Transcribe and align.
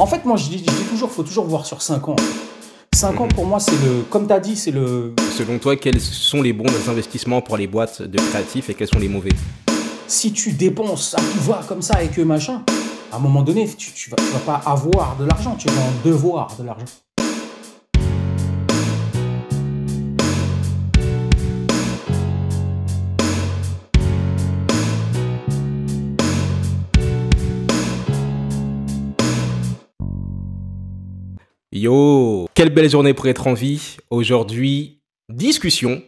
En 0.00 0.06
fait, 0.06 0.24
moi, 0.24 0.36
je 0.36 0.48
dis, 0.48 0.58
je 0.58 0.70
dis 0.70 0.84
toujours, 0.88 1.10
faut 1.10 1.24
toujours 1.24 1.46
voir 1.46 1.66
sur 1.66 1.82
5 1.82 2.08
ans. 2.08 2.16
5 2.94 3.20
ans, 3.20 3.26
pour 3.26 3.46
moi, 3.46 3.58
c'est 3.58 3.72
le. 3.72 4.02
Comme 4.08 4.28
tu 4.28 4.32
as 4.32 4.38
dit, 4.38 4.54
c'est 4.54 4.70
le. 4.70 5.12
Selon 5.36 5.58
toi, 5.58 5.74
quels 5.74 6.00
sont 6.00 6.40
les 6.40 6.52
bons 6.52 6.88
investissements 6.88 7.40
pour 7.40 7.56
les 7.56 7.66
boîtes 7.66 8.02
de 8.02 8.16
créatifs 8.16 8.70
et 8.70 8.74
quels 8.74 8.86
sont 8.86 9.00
les 9.00 9.08
mauvais? 9.08 9.32
Si 10.06 10.32
tu 10.32 10.52
dépenses 10.52 11.14
à 11.14 11.18
tout 11.18 11.40
va 11.40 11.62
comme 11.66 11.82
ça 11.82 12.00
et 12.02 12.08
que 12.08 12.20
machin, 12.20 12.62
à 13.10 13.16
un 13.16 13.18
moment 13.18 13.42
donné, 13.42 13.68
tu, 13.76 13.92
tu, 13.92 14.10
vas, 14.10 14.16
tu 14.16 14.32
vas 14.32 14.38
pas 14.38 14.70
avoir 14.70 15.16
de 15.16 15.24
l'argent, 15.24 15.56
tu 15.58 15.66
vas 15.66 15.82
en 15.82 16.08
devoir 16.08 16.54
de 16.56 16.62
l'argent. 16.62 16.86
Yo, 31.78 32.48
quelle 32.54 32.70
belle 32.70 32.90
journée 32.90 33.14
pour 33.14 33.28
être 33.28 33.46
en 33.46 33.54
vie. 33.54 33.98
Aujourd'hui, 34.10 35.00
discussion 35.28 36.02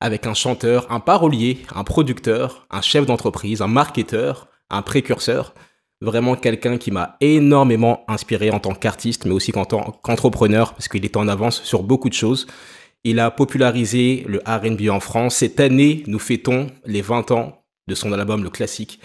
avec 0.00 0.26
un 0.26 0.34
chanteur, 0.34 0.90
un 0.90 0.98
parolier, 0.98 1.58
un 1.76 1.84
producteur, 1.84 2.66
un 2.70 2.80
chef 2.80 3.06
d'entreprise, 3.06 3.62
un 3.62 3.68
marketeur, 3.68 4.48
un 4.68 4.82
précurseur. 4.82 5.54
Vraiment 6.00 6.34
quelqu'un 6.34 6.76
qui 6.76 6.90
m'a 6.90 7.18
énormément 7.20 8.02
inspiré 8.08 8.50
en 8.50 8.58
tant 8.58 8.74
qu'artiste, 8.74 9.24
mais 9.24 9.30
aussi 9.30 9.52
en 9.54 9.64
tant 9.64 9.92
qu'entrepreneur, 10.02 10.72
parce 10.72 10.88
qu'il 10.88 11.04
est 11.04 11.16
en 11.16 11.28
avance 11.28 11.62
sur 11.62 11.84
beaucoup 11.84 12.08
de 12.08 12.14
choses. 12.14 12.48
Il 13.04 13.20
a 13.20 13.30
popularisé 13.30 14.24
le 14.26 14.40
RB 14.44 14.90
en 14.90 14.98
France. 14.98 15.36
Cette 15.36 15.60
année, 15.60 16.02
nous 16.08 16.18
fêtons 16.18 16.66
les 16.84 17.00
20 17.00 17.30
ans 17.30 17.62
de 17.86 17.94
son 17.94 18.12
album, 18.12 18.42
le 18.42 18.50
classique 18.50 18.98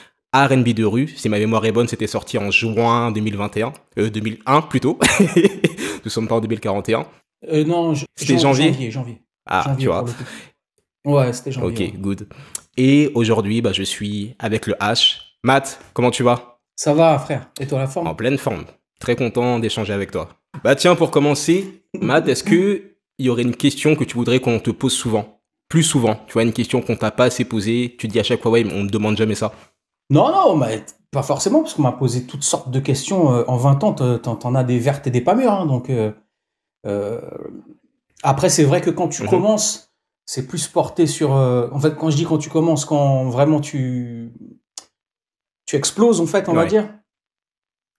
R&B 0.45 0.69
de 0.69 0.83
rue. 0.83 1.07
Si 1.07 1.29
ma 1.29 1.39
mémoire 1.39 1.65
est 1.65 1.71
bonne, 1.71 1.87
c'était 1.87 2.07
sorti 2.07 2.37
en 2.37 2.51
juin 2.51 3.11
2021, 3.11 3.73
euh, 3.97 4.09
2001 4.09 4.61
plutôt. 4.63 4.99
Nous 6.05 6.09
sommes 6.11 6.27
pas 6.27 6.35
en 6.35 6.41
2041. 6.41 7.05
Euh, 7.49 7.63
non, 7.63 7.93
c'était 8.15 8.37
janvier. 8.37 8.71
janvier. 8.71 8.91
janvier. 8.91 9.21
Ah, 9.45 9.63
Janvier, 9.65 9.79
tu 9.79 9.87
vois. 9.87 10.05
Ouais, 11.05 11.33
c'était 11.33 11.51
janvier. 11.51 11.69
Ok, 11.69 11.79
ouais. 11.79 11.99
good. 11.99 12.27
Et 12.75 13.11
aujourd'hui, 13.15 13.61
bah, 13.61 13.71
je 13.73 13.83
suis 13.83 14.35
avec 14.39 14.67
le 14.67 14.73
H. 14.73 15.17
Matt, 15.43 15.79
comment 15.93 16.11
tu 16.11 16.23
vas? 16.23 16.59
Ça 16.75 16.93
va, 16.93 17.17
frère. 17.17 17.49
Et 17.59 17.65
toi, 17.67 17.79
la 17.79 17.87
forme? 17.87 18.07
En 18.07 18.15
pleine 18.15 18.37
forme. 18.37 18.65
Très 18.99 19.15
content 19.15 19.59
d'échanger 19.59 19.93
avec 19.93 20.11
toi. 20.11 20.29
Bah 20.63 20.75
tiens, 20.75 20.95
pour 20.95 21.11
commencer, 21.11 21.83
Matt, 21.99 22.27
est-ce 22.27 22.43
que 22.43 22.95
il 23.19 23.25
y 23.25 23.29
aurait 23.29 23.43
une 23.43 23.55
question 23.55 23.95
que 23.95 24.03
tu 24.03 24.15
voudrais 24.15 24.39
qu'on 24.39 24.59
te 24.59 24.71
pose 24.71 24.93
souvent? 24.93 25.39
Plus 25.69 25.83
souvent, 25.83 26.15
tu 26.27 26.33
vois, 26.33 26.43
une 26.43 26.53
question 26.53 26.81
qu'on 26.81 26.95
t'a 26.95 27.11
pas 27.11 27.25
assez 27.25 27.43
posée, 27.45 27.95
tu 27.97 28.07
te 28.07 28.13
dis 28.13 28.19
à 28.19 28.23
chaque 28.23 28.41
fois, 28.41 28.51
ouais, 28.51 28.63
mais 28.63 28.73
on 28.73 28.83
ne 28.83 28.89
demande 28.89 29.17
jamais 29.17 29.35
ça. 29.35 29.53
Non, 30.09 30.31
non, 30.31 30.55
mais 30.55 30.85
pas 31.11 31.23
forcément, 31.23 31.61
parce 31.61 31.73
qu'on 31.73 31.81
m'a 31.83 31.91
posé 31.91 32.25
toutes 32.25 32.43
sortes 32.43 32.71
de 32.71 32.79
questions. 32.79 33.33
euh, 33.33 33.43
en 33.47 33.57
20 33.57 33.83
ans, 33.83 33.93
t'en- 33.93 34.19
t'en 34.19 34.35
t'en 34.35 34.55
as 34.55 34.63
des 34.63 34.79
vertes 34.79 35.07
et 35.07 35.11
des 35.11 35.21
pas 35.21 35.35
mûres. 35.35 35.51
hein, 35.51 35.65
donc, 35.65 35.89
euh, 35.89 36.11
euh, 36.85 37.21
après, 38.23 38.49
c'est 38.49 38.63
vrai 38.63 38.81
que 38.81 38.89
quand 38.89 39.09
tu 39.09 39.23
Mhm. 39.23 39.29
commences, 39.29 39.91
c'est 40.25 40.47
plus 40.47 40.67
porté 40.67 41.07
sur. 41.07 41.35
euh, 41.35 41.67
en 41.71 41.79
fait, 41.79 41.95
quand 41.95 42.09
je 42.09 42.15
dis 42.17 42.25
quand 42.25 42.37
tu 42.37 42.49
commences, 42.49 42.85
quand 42.85 43.25
vraiment 43.29 43.59
tu, 43.61 44.33
tu 45.65 45.75
exploses, 45.75 46.21
en 46.21 46.25
fait, 46.25 46.47
on 46.49 46.53
va 46.53 46.63
Ouais. 46.63 46.67
dire, 46.69 46.93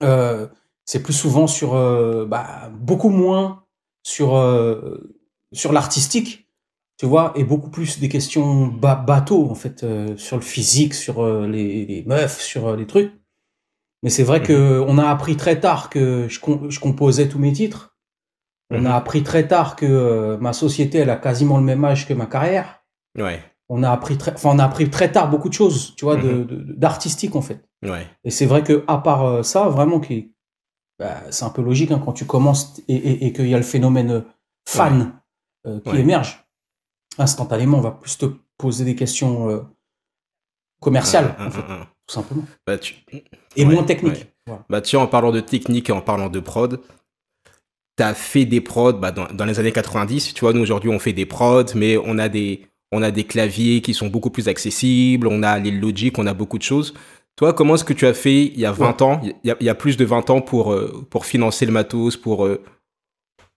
euh, 0.03 0.47
c'est 0.85 1.03
plus 1.03 1.13
souvent 1.13 1.47
sur. 1.47 1.75
euh, 1.75 2.25
bah, 2.27 2.71
beaucoup 2.73 3.11
moins 3.11 3.65
sur, 4.03 4.35
euh, 4.37 5.15
sur 5.53 5.73
l'artistique 5.73 6.48
tu 6.99 7.07
vois, 7.07 7.33
et 7.37 7.45
beaucoup 7.45 7.71
plus 7.71 8.01
des 8.01 8.09
questions 8.09 8.67
ba 8.67 8.95
bateau, 8.97 9.49
en 9.51 9.55
fait, 9.55 9.85
euh, 9.85 10.17
sur 10.17 10.37
le 10.37 10.43
physique, 10.43 10.95
sur 10.95 11.23
euh, 11.25 11.47
les, 11.47 11.87
les 11.87 12.03
meufs, 12.05 12.41
sur 12.41 12.67
euh, 12.69 12.77
les 12.77 12.87
trucs. 12.87 13.13
Mais 14.03 14.11
c'est 14.11 14.25
vrai 14.25 14.41
Mhm. 14.41 14.47
que 14.47 14.85
on 14.87 14.99
a 14.99 15.09
appris 15.09 15.37
très 15.37 15.61
tard 15.61 15.91
que 15.91 16.27
je, 16.29 16.41
com- 16.41 16.71
je 16.71 16.81
composais 16.81 17.29
tous 17.29 17.39
mes 17.39 17.53
titres. 17.53 17.97
On 18.71 18.81
Mhm. 18.81 18.87
a 18.87 18.97
appris 18.97 19.23
très 19.23 19.47
tard 19.49 19.77
que 19.77 20.37
ma 20.41 20.53
société, 20.53 20.99
elle 20.99 21.11
a 21.11 21.17
quasiment 21.17 21.57
le 21.59 21.65
même 21.65 21.85
âge 21.85 22.07
que 22.07 22.15
ma 22.15 22.27
carrière. 22.27 22.83
Ouais, 23.17 23.41
On 23.71 23.83
a 23.83 23.91
appris 23.91 24.17
très, 24.19 24.33
enfin, 24.33 24.51
on 24.55 24.59
a 24.59 24.65
appris 24.65 24.89
très 24.91 25.11
tard 25.13 25.29
beaucoup 25.31 25.49
de 25.49 25.55
choses, 25.55 25.95
tu 25.97 26.05
vois, 26.05 26.17
de- 26.17 26.47
d'artistique, 26.77 27.37
en 27.37 27.43
fait. 27.43 27.61
ouais. 27.85 28.07
Et 28.25 28.31
c'est 28.31 28.47
vrai 28.47 28.63
que 28.65 28.85
à 28.89 28.99
part 28.99 29.45
ça, 29.45 29.69
vraiment, 29.69 30.01
qui, 30.01 30.33
bah, 30.99 31.23
c'est 31.31 31.45
un 31.45 31.51
peu 31.51 31.63
logique 31.63 31.91
hein, 31.93 32.01
quand 32.05 32.13
tu 32.13 32.25
commences 32.25 32.81
et, 32.89 32.95
et, 32.97 33.27
et 33.27 33.33
qu'il 33.33 33.47
y 33.49 33.55
a 33.55 33.59
le 33.59 33.63
phénomène 33.63 34.25
fan 34.69 35.13
qui 35.85 35.91
Ouais. 35.91 36.01
émerge. 36.01 36.45
Instantanément, 37.19 37.79
on 37.79 37.83
va 37.83 37.91
plus 37.91 38.17
te 38.17 38.27
poser 38.57 38.85
des 38.85 38.95
questions 38.95 39.49
euh, 39.51 39.61
commerciales, 40.81 41.35
fait, 41.51 41.61
tout 42.07 42.15
simplement, 42.15 42.45
Bah, 42.67 42.79
tu- 42.79 42.95
et 43.57 43.65
Ouais, 43.65 43.73
moins 43.75 43.83
techniques. 43.85 44.15
ouais. 44.15 44.33
Voilà. 44.47 44.65
Bah 44.71 44.81
tiens, 44.81 45.01
en 45.01 45.07
parlant 45.07 45.33
de 45.33 45.41
technique 45.41 45.91
et 45.91 45.93
en 45.93 46.01
parlant 46.01 46.29
de 46.31 46.41
prod, 46.41 46.81
t'as 47.97 48.15
fait 48.15 48.45
des 48.45 48.61
prods 48.61 48.93
bah, 48.95 49.11
dans, 49.11 49.27
dans 49.27 49.45
les 49.45 49.59
années 49.59 49.73
90. 49.73 50.33
Tu 50.35 50.41
vois, 50.41 50.53
nous 50.53 50.61
aujourd'hui 50.63 50.91
on 50.91 50.99
fait 50.99 51.13
des 51.13 51.27
prods, 51.27 51.75
mais 51.75 51.97
on 51.99 52.17
a 52.19 52.29
des, 52.29 52.67
on 52.93 53.03
a 53.03 53.11
des 53.11 53.25
claviers 53.25 53.83
qui 53.83 53.93
sont 53.95 54.07
beaucoup 54.07 54.31
plus 54.31 54.49
accessibles, 54.49 55.27
on 55.27 55.43
a 55.43 55.59
les 55.59 55.71
Logic, 55.73 56.17
on 56.19 56.27
a 56.27 56.35
beaucoup 56.35 56.57
de 56.59 56.63
choses. 56.63 56.95
Toi, 57.37 57.53
comment 57.53 57.75
est-ce 57.75 57.85
que 57.85 57.93
tu 57.93 58.07
as 58.07 58.15
fait 58.15 58.47
il 58.47 58.59
y 58.59 58.65
a 58.65 58.73
20 58.73 59.03
ans, 59.03 59.21
il 59.23 59.35
y 59.45 59.51
a, 59.51 59.57
il 59.61 59.67
y 59.67 59.69
a 59.69 59.75
plus 59.75 59.97
de 59.97 60.05
20 60.05 60.31
ans 60.31 60.41
pour, 60.41 60.73
euh, 60.73 61.07
pour 61.11 61.27
financer 61.27 61.67
le 61.67 61.73
matos, 61.73 62.17
pour, 62.17 62.47
euh, 62.47 62.63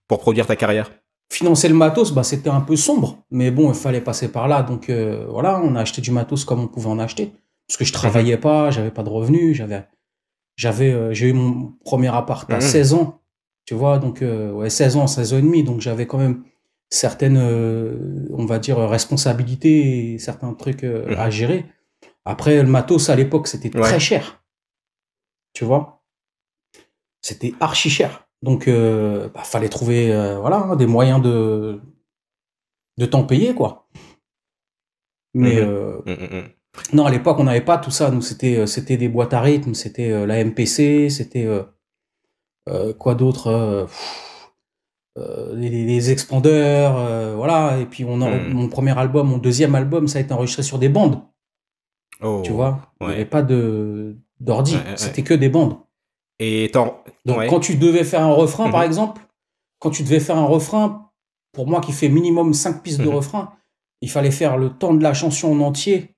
pour 0.07 0.19
produire 0.19 0.45
ta 0.47 0.55
carrière? 0.55 0.91
Financer 1.31 1.69
le 1.69 1.75
matos, 1.75 2.11
bah, 2.11 2.23
c'était 2.23 2.49
un 2.49 2.59
peu 2.59 2.75
sombre, 2.75 3.23
mais 3.31 3.51
bon, 3.51 3.69
il 3.69 3.73
fallait 3.75 4.01
passer 4.01 4.29
par 4.29 4.49
là. 4.49 4.63
Donc 4.63 4.89
euh, 4.89 5.25
voilà, 5.29 5.61
on 5.61 5.75
a 5.75 5.79
acheté 5.81 6.01
du 6.01 6.11
matos 6.11 6.43
comme 6.43 6.59
on 6.59 6.67
pouvait 6.67 6.89
en 6.89 6.99
acheter. 6.99 7.31
Parce 7.67 7.77
que 7.77 7.85
je 7.85 7.93
travaillais 7.93 8.35
pas, 8.37 8.69
j'avais 8.69 8.91
pas 8.91 9.01
de 9.01 9.07
revenus, 9.09 9.55
j'avais, 9.55 9.87
j'avais, 10.57 10.91
euh, 10.91 11.13
j'ai 11.13 11.29
eu 11.29 11.33
mon 11.33 11.73
premier 11.85 12.09
appart 12.13 12.51
à 12.51 12.55
Mhm. 12.55 12.61
16 12.61 12.93
ans, 12.95 13.21
tu 13.65 13.75
vois, 13.75 13.97
donc 13.97 14.21
euh, 14.21 14.51
ouais, 14.51 14.69
16 14.69 14.97
ans, 14.97 15.07
16 15.07 15.31
ans 15.33 15.37
et 15.37 15.41
demi, 15.41 15.63
donc 15.63 15.79
j'avais 15.79 16.05
quand 16.05 16.17
même 16.17 16.43
certaines, 16.89 17.37
on 17.37 18.45
va 18.45 18.59
dire, 18.59 18.77
responsabilités 18.79 20.13
et 20.13 20.19
certains 20.19 20.53
trucs 20.53 20.83
Mhm. 20.83 21.15
à 21.17 21.29
gérer. 21.29 21.65
Après, 22.25 22.61
le 22.61 22.67
matos 22.67 23.09
à 23.09 23.15
l'époque, 23.15 23.47
c'était 23.47 23.73
Ouais. 23.73 23.83
très 23.83 24.01
cher, 24.01 24.43
tu 25.53 25.63
vois, 25.63 26.03
c'était 27.21 27.53
archi 27.61 27.89
cher. 27.89 28.27
Donc, 28.41 28.67
euh, 28.67 29.29
bah, 29.33 29.43
fallait 29.43 29.69
trouver, 29.69 30.11
euh, 30.13 30.39
voilà, 30.39 30.57
hein, 30.57 30.75
des 30.75 30.87
moyens 30.87 31.21
de 31.21 31.79
de 32.97 33.05
t'en 33.05 33.23
payer, 33.23 33.53
quoi. 33.55 33.87
Mais 35.33 35.61
Mhm. 35.61 35.69
euh, 35.69 35.97
hum, 36.05 36.17
hum. 36.31 36.43
non, 36.93 37.05
à 37.05 37.11
l'époque, 37.11 37.39
on 37.39 37.45
n'avait 37.45 37.61
pas 37.61 37.77
tout 37.77 37.91
ça. 37.91 38.11
Nous, 38.11 38.21
c'était, 38.21 38.57
euh, 38.57 38.65
c'était 38.65 38.97
des 38.97 39.07
boîtes 39.09 39.33
à 39.33 39.41
rythme, 39.41 39.73
c'était 39.73 40.25
la 40.27 40.39
MPC, 40.43 41.09
c'était 41.09 41.47
quoi 42.99 43.15
d'autre 43.15 43.87
les, 45.53 46.11
expandeurs, 46.11 47.35
voilà. 47.35 47.77
Et 47.79 47.85
puis, 47.85 48.05
on 48.05 48.21
a, 48.21 48.29
mon 48.29 48.67
premier 48.69 48.97
album, 48.97 49.27
mon 49.29 49.37
deuxième 49.37 49.75
album, 49.75 50.07
ça 50.07 50.19
a 50.19 50.21
été 50.21 50.33
enregistré 50.33 50.63
sur 50.63 50.79
des 50.79 50.89
bandes, 50.89 51.21
Oh. 52.21 52.41
tu 52.45 52.51
vois. 52.51 52.93
Il 53.01 53.07
n'y 53.07 53.13
avait 53.13 53.25
pas 53.25 53.41
de 53.41 54.15
d'ordi, 54.39 54.75
Ouais, 54.75 54.81
ouais, 54.91 54.97
c'était 54.97 55.23
que 55.23 55.33
des 55.33 55.49
bandes. 55.49 55.77
Et 56.43 56.69
t'en- 56.73 57.03
Donc, 57.25 57.37
ouais. 57.37 57.47
quand 57.47 57.59
tu 57.59 57.75
devais 57.75 58.03
faire 58.03 58.23
un 58.23 58.33
refrain, 58.33 58.69
par 58.71 58.81
Mhm. 58.81 58.87
exemple, 58.87 59.21
quand 59.79 59.91
tu 59.91 60.01
devais 60.01 60.19
faire 60.19 60.37
un 60.37 60.45
refrain, 60.45 61.11
pour 61.53 61.67
moi 61.67 61.81
qui 61.81 61.91
fait 61.91 62.09
minimum 62.09 62.53
5 62.53 62.81
pistes 62.81 62.99
de 62.99 63.05
Mhm. 63.05 63.13
refrain, 63.15 63.53
il 64.01 64.09
fallait 64.09 64.31
faire 64.31 64.57
le 64.57 64.69
temps 64.69 64.93
de 64.95 65.03
la 65.03 65.13
chanson 65.13 65.51
en 65.51 65.59
entier 65.59 66.15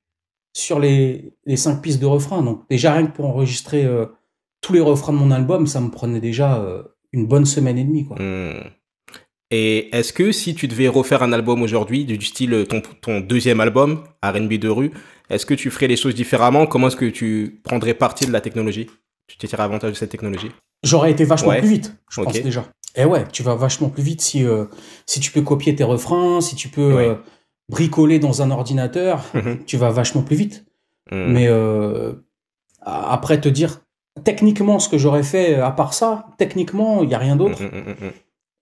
sur 0.56 0.80
les, 0.80 1.34
les 1.46 1.58
5 1.58 1.82
pistes 1.82 2.00
de 2.00 2.06
refrain. 2.06 2.42
Donc, 2.42 2.62
déjà, 2.70 2.94
rien 2.94 3.08
que 3.08 3.12
pour 3.16 3.26
enregistrer 3.26 3.84
euh, 3.86 4.06
tous 4.62 4.72
les 4.72 4.80
refrains 4.80 5.12
de 5.12 5.18
mon 5.18 5.32
album, 5.32 5.68
ça 5.68 5.82
me 5.82 5.90
prenait 5.90 6.22
déjà 6.22 6.58
euh, 6.62 6.84
une 7.12 7.26
bonne 7.28 7.46
semaine 7.46 7.78
et 7.78 7.84
demie. 7.84 8.06
Quoi. 8.06 8.18
Hmm. 8.22 8.64
Et 9.52 9.94
est-ce 9.96 10.14
que 10.14 10.32
si 10.32 10.56
tu 10.56 10.68
devais 10.68 10.88
refaire 10.88 11.22
un 11.22 11.34
album 11.34 11.62
aujourd'hui, 11.62 12.06
du 12.06 12.20
style 12.26 12.54
euh, 12.54 12.66
ton, 12.66 12.82
ton 13.02 13.20
deuxième 13.20 13.60
album, 13.60 14.04
RB 14.24 14.54
de 14.54 14.70
rue, 14.70 14.92
est-ce 15.30 15.46
que 15.46 15.54
tu 15.54 15.70
ferais 15.70 15.88
les 15.88 15.98
choses 15.98 16.16
différemment? 16.16 16.66
Comment 16.66 16.88
est-ce 16.88 16.96
que 16.96 17.06
tu 17.10 17.60
prendrais 17.64 17.94
parti 17.94 18.26
de 18.26 18.32
la 18.32 18.40
technologie? 18.42 18.88
Tu 19.28 19.38
te 19.38 19.48
tirerais 19.48 19.64
avantage 19.64 19.92
de 19.92 19.96
cette 19.96 20.10
technologie 20.12 20.52
J'aurais 20.84 21.12
été 21.12 21.24
vachement 21.24 21.50
Ouais. 21.50 21.60
plus 21.60 21.70
vite, 21.70 21.96
je 22.10 22.22
pense 22.22 22.34
déjà. 22.42 22.66
Et 22.96 23.06
ouais, 23.06 23.26
tu 23.32 23.42
vas 23.42 23.56
vachement 23.56 23.90
plus 23.90 24.04
vite 24.04 24.22
si, 24.22 24.44
euh, 24.44 24.66
si 25.06 25.20
tu 25.20 25.32
peux 25.32 25.42
copier 25.42 25.74
tes 25.76 25.84
refrains, 25.84 26.42
si 26.42 26.56
tu 26.56 26.68
peux 26.70 26.94
Ouais. 26.94 27.08
euh, 27.10 27.16
bricoler 27.70 28.20
dans 28.20 28.42
un 28.42 28.52
ordinateur, 28.52 29.24
Mhm. 29.34 29.64
tu 29.66 29.78
vas 29.78 29.90
vachement 29.90 30.22
plus 30.22 30.36
vite. 30.36 30.66
Hmm. 31.12 31.32
Mais 31.32 31.48
euh, 31.48 32.14
après 32.82 33.40
te 33.40 33.48
dire 33.50 33.82
techniquement 34.24 34.78
ce 34.80 34.90
que 34.90 34.98
j'aurais 34.98 35.24
fait 35.24 35.56
à 35.56 35.72
part 35.72 35.94
ça, 35.94 36.28
techniquement 36.38 37.02
il 37.02 37.10
y 37.10 37.16
a 37.16 37.18
rien 37.18 37.36
d'autre. 37.38 37.64
Hmm. 37.64 38.12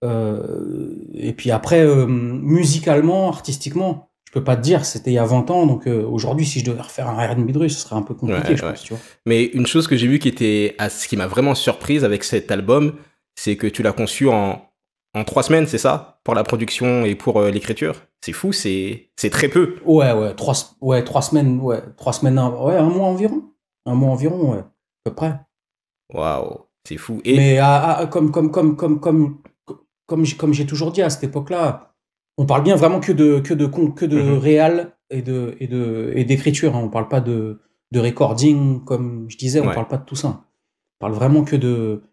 Euh, 0.03 0.95
et 1.13 1.33
puis 1.33 1.51
après 1.51 1.85
musicalement, 2.07 3.27
artistiquement, 3.29 4.10
je 4.33 4.39
peux 4.39 4.43
pas 4.45 4.55
te 4.55 4.61
dire. 4.61 4.85
C'était 4.85 5.11
il 5.11 5.15
y 5.15 5.17
a 5.17 5.25
20 5.25 5.51
ans, 5.51 5.65
donc 5.67 5.87
euh, 5.87 6.05
aujourd'hui 6.07 6.45
si 6.45 6.61
je 6.61 6.65
devais 6.65 6.81
refaire 6.81 7.09
un 7.09 7.27
R&B 7.33 7.51
de 7.51 7.59
rue, 7.59 7.69
ce 7.69 7.81
serait 7.81 7.97
un 7.97 8.01
peu 8.01 8.13
compliqué, 8.13 8.49
Ouais, 8.51 8.55
je 8.57 8.63
ouais. 8.63 8.71
pense. 8.71 8.83
Tu 8.83 8.93
vois. 8.93 9.01
Mais 9.25 9.43
une 9.43 9.67
chose 9.67 9.87
que 9.87 9.97
j'ai 9.97 10.07
vue 10.07 10.19
qui 10.19 10.29
était, 10.29 10.75
à 10.77 10.89
ce 10.89 11.07
qui 11.07 11.17
m'a 11.17 11.27
vraiment 11.27 11.53
surprise 11.53 12.05
avec 12.05 12.23
cet 12.23 12.49
album, 12.49 12.93
c'est 13.35 13.57
que 13.57 13.67
tu 13.67 13.83
l'as 13.83 13.91
conçu 13.91 14.29
en, 14.29 14.61
en 15.13 15.23
trois 15.25 15.43
semaines, 15.43 15.67
c'est 15.67 15.77
ça? 15.77 16.19
Pour 16.23 16.33
la 16.35 16.43
production 16.43 17.03
et 17.03 17.15
pour 17.15 17.39
euh, 17.41 17.51
l'écriture? 17.51 17.95
C'est 18.23 18.31
fou, 18.33 18.53
c'est 18.53 19.09
c'est 19.17 19.31
très 19.31 19.49
peu. 19.49 19.75
Ouais, 19.85 20.13
ouais, 20.13 20.33
trois, 20.35 20.53
ouais, 20.79 21.03
trois 21.03 21.21
semaines, 21.23 21.59
ouais, 21.59 21.81
trois 21.97 22.13
semaines, 22.13 22.37
un, 22.37 22.49
ouais, 22.51 22.75
un 22.77 22.89
mois 22.89 23.07
environ, 23.07 23.43
un 23.85 23.95
mois 23.95 24.11
environ, 24.11 24.53
ouais, 24.53 24.59
à 24.59 24.65
peu 25.05 25.13
près. 25.13 25.39
Waouh 26.13 26.59
C'est 26.87 26.97
fou. 26.97 27.21
Et... 27.23 27.35
Mais 27.37 27.57
à, 27.57 28.07
comme, 28.11 28.31
comme, 28.31 28.51
comme, 28.51 28.75
comme, 28.75 28.99
comme, 28.99 29.41
comme, 30.07 30.25
comme 30.37 30.53
j'ai 30.53 30.65
toujours 30.65 30.91
dit 30.91 31.01
à 31.01 31.09
cette 31.09 31.23
époque-là, 31.23 31.90
on 32.37 32.45
parle 32.45 32.63
bien 32.63 32.75
vraiment 32.75 32.99
que 32.99 33.11
de, 33.11 33.39
que 33.39 33.53
de, 33.53 33.65
que 33.65 34.05
de 34.05 34.21
mhm. 34.21 34.37
réel 34.37 34.91
et 35.09 35.21
de, 35.21 35.55
et 35.59 35.67
de, 35.67 36.11
et 36.15 36.23
d'écriture. 36.23 36.75
Hein. 36.75 36.81
On 36.83 36.89
parle 36.89 37.07
pas 37.07 37.21
de, 37.21 37.61
de 37.91 37.99
recording, 37.99 38.83
comme 38.83 39.25
je 39.29 39.37
disais, 39.37 39.59
on 39.59 39.71
parle 39.71 39.87
pas 39.87 39.97
de 39.97 40.05
tout 40.05 40.15
ça. 40.15 40.27
On 40.99 41.07
parle 41.07 41.13
vraiment 41.13 41.43
que 41.43 41.55
de, 41.55 42.03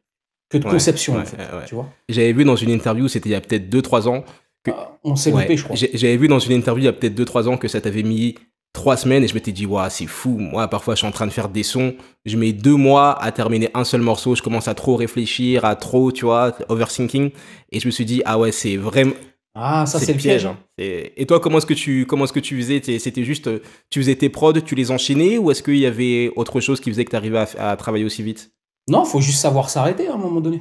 que 0.50 0.58
de 0.58 0.64
conception, 0.64 1.16
en 1.18 1.24
fait, 1.24 1.38
tu 1.66 1.74
vois. 1.74 1.88
J'avais 2.08 2.32
vu 2.32 2.44
dans 2.44 2.56
une 2.56 2.70
interview, 2.70 3.08
c'était 3.08 3.28
il 3.28 3.32
y 3.32 3.36
a 3.36 3.40
peut-être 3.40 3.68
2-3 3.68 4.08
ans. 4.08 4.24
Que... 4.64 4.70
Ah, 4.74 4.98
on 5.04 5.14
s'est 5.14 5.30
loupé, 5.30 5.56
je 5.56 5.64
crois. 5.64 5.76
J'avais 5.76 6.16
vu 6.16 6.28
dans 6.28 6.38
une 6.38 6.52
interview 6.52 6.82
il 6.82 6.86
y 6.86 6.88
a 6.88 6.92
peut-être 6.92 7.18
2-3 7.18 7.48
ans 7.48 7.56
que 7.56 7.68
ça 7.68 7.80
t'avait 7.80 8.02
mis 8.02 8.34
trois 8.72 8.96
semaines 8.96 9.24
et 9.24 9.28
je 9.28 9.34
m'étais 9.34 9.52
dit, 9.52 9.66
waouh, 9.66 9.88
c'est 9.90 10.06
fou. 10.06 10.36
Moi, 10.38 10.68
parfois, 10.68 10.94
je 10.94 10.98
suis 10.98 11.06
en 11.06 11.10
train 11.10 11.26
de 11.26 11.32
faire 11.32 11.48
des 11.48 11.62
sons. 11.62 11.94
Je 12.24 12.36
mets 12.36 12.52
deux 12.52 12.76
mois 12.76 13.20
à 13.22 13.32
terminer 13.32 13.70
un 13.74 13.84
seul 13.84 14.00
morceau. 14.00 14.34
Je 14.34 14.42
commence 14.42 14.68
à 14.68 14.74
trop 14.74 14.96
réfléchir, 14.96 15.64
à 15.64 15.76
trop, 15.76 16.12
tu 16.12 16.24
vois, 16.24 16.56
overthinking. 16.68 17.30
Et 17.72 17.80
je 17.80 17.86
me 17.86 17.90
suis 17.90 18.04
dit, 18.04 18.22
ah 18.24 18.38
ouais, 18.38 18.52
c'est 18.52 18.76
vraiment. 18.76 19.12
Ah, 19.60 19.86
ça, 19.86 19.98
c'est 19.98 20.12
le 20.12 20.18
piège. 20.18 20.46
Hein. 20.46 20.56
Et, 20.78 21.26
toi, 21.26 21.40
comment 21.40 21.58
est-ce 21.58 21.66
que 21.66 21.74
tu, 21.74 22.06
comment 22.06 22.24
est-ce 22.24 22.32
que 22.32 22.38
tu 22.38 22.56
faisais 22.56 22.80
C'était 22.98 23.24
juste, 23.24 23.50
tu 23.90 23.98
faisais 23.98 24.14
tes 24.14 24.28
prods, 24.28 24.52
tu 24.52 24.76
les 24.76 24.92
enchaînais 24.92 25.36
ou 25.36 25.50
est-ce 25.50 25.64
qu'il 25.64 25.78
y 25.78 25.86
avait 25.86 26.30
autre 26.36 26.60
chose 26.60 26.80
qui 26.80 26.90
faisait 26.90 27.04
que 27.04 27.10
tu 27.10 27.16
arrivais 27.16 27.44
à, 27.58 27.76
travailler 27.76 28.04
aussi 28.04 28.22
vite? 28.22 28.52
Non, 28.88 29.04
faut 29.04 29.20
juste 29.20 29.40
savoir 29.40 29.68
s'arrêter 29.68 30.06
à 30.06 30.14
un 30.14 30.16
moment 30.16 30.40
donné. 30.40 30.60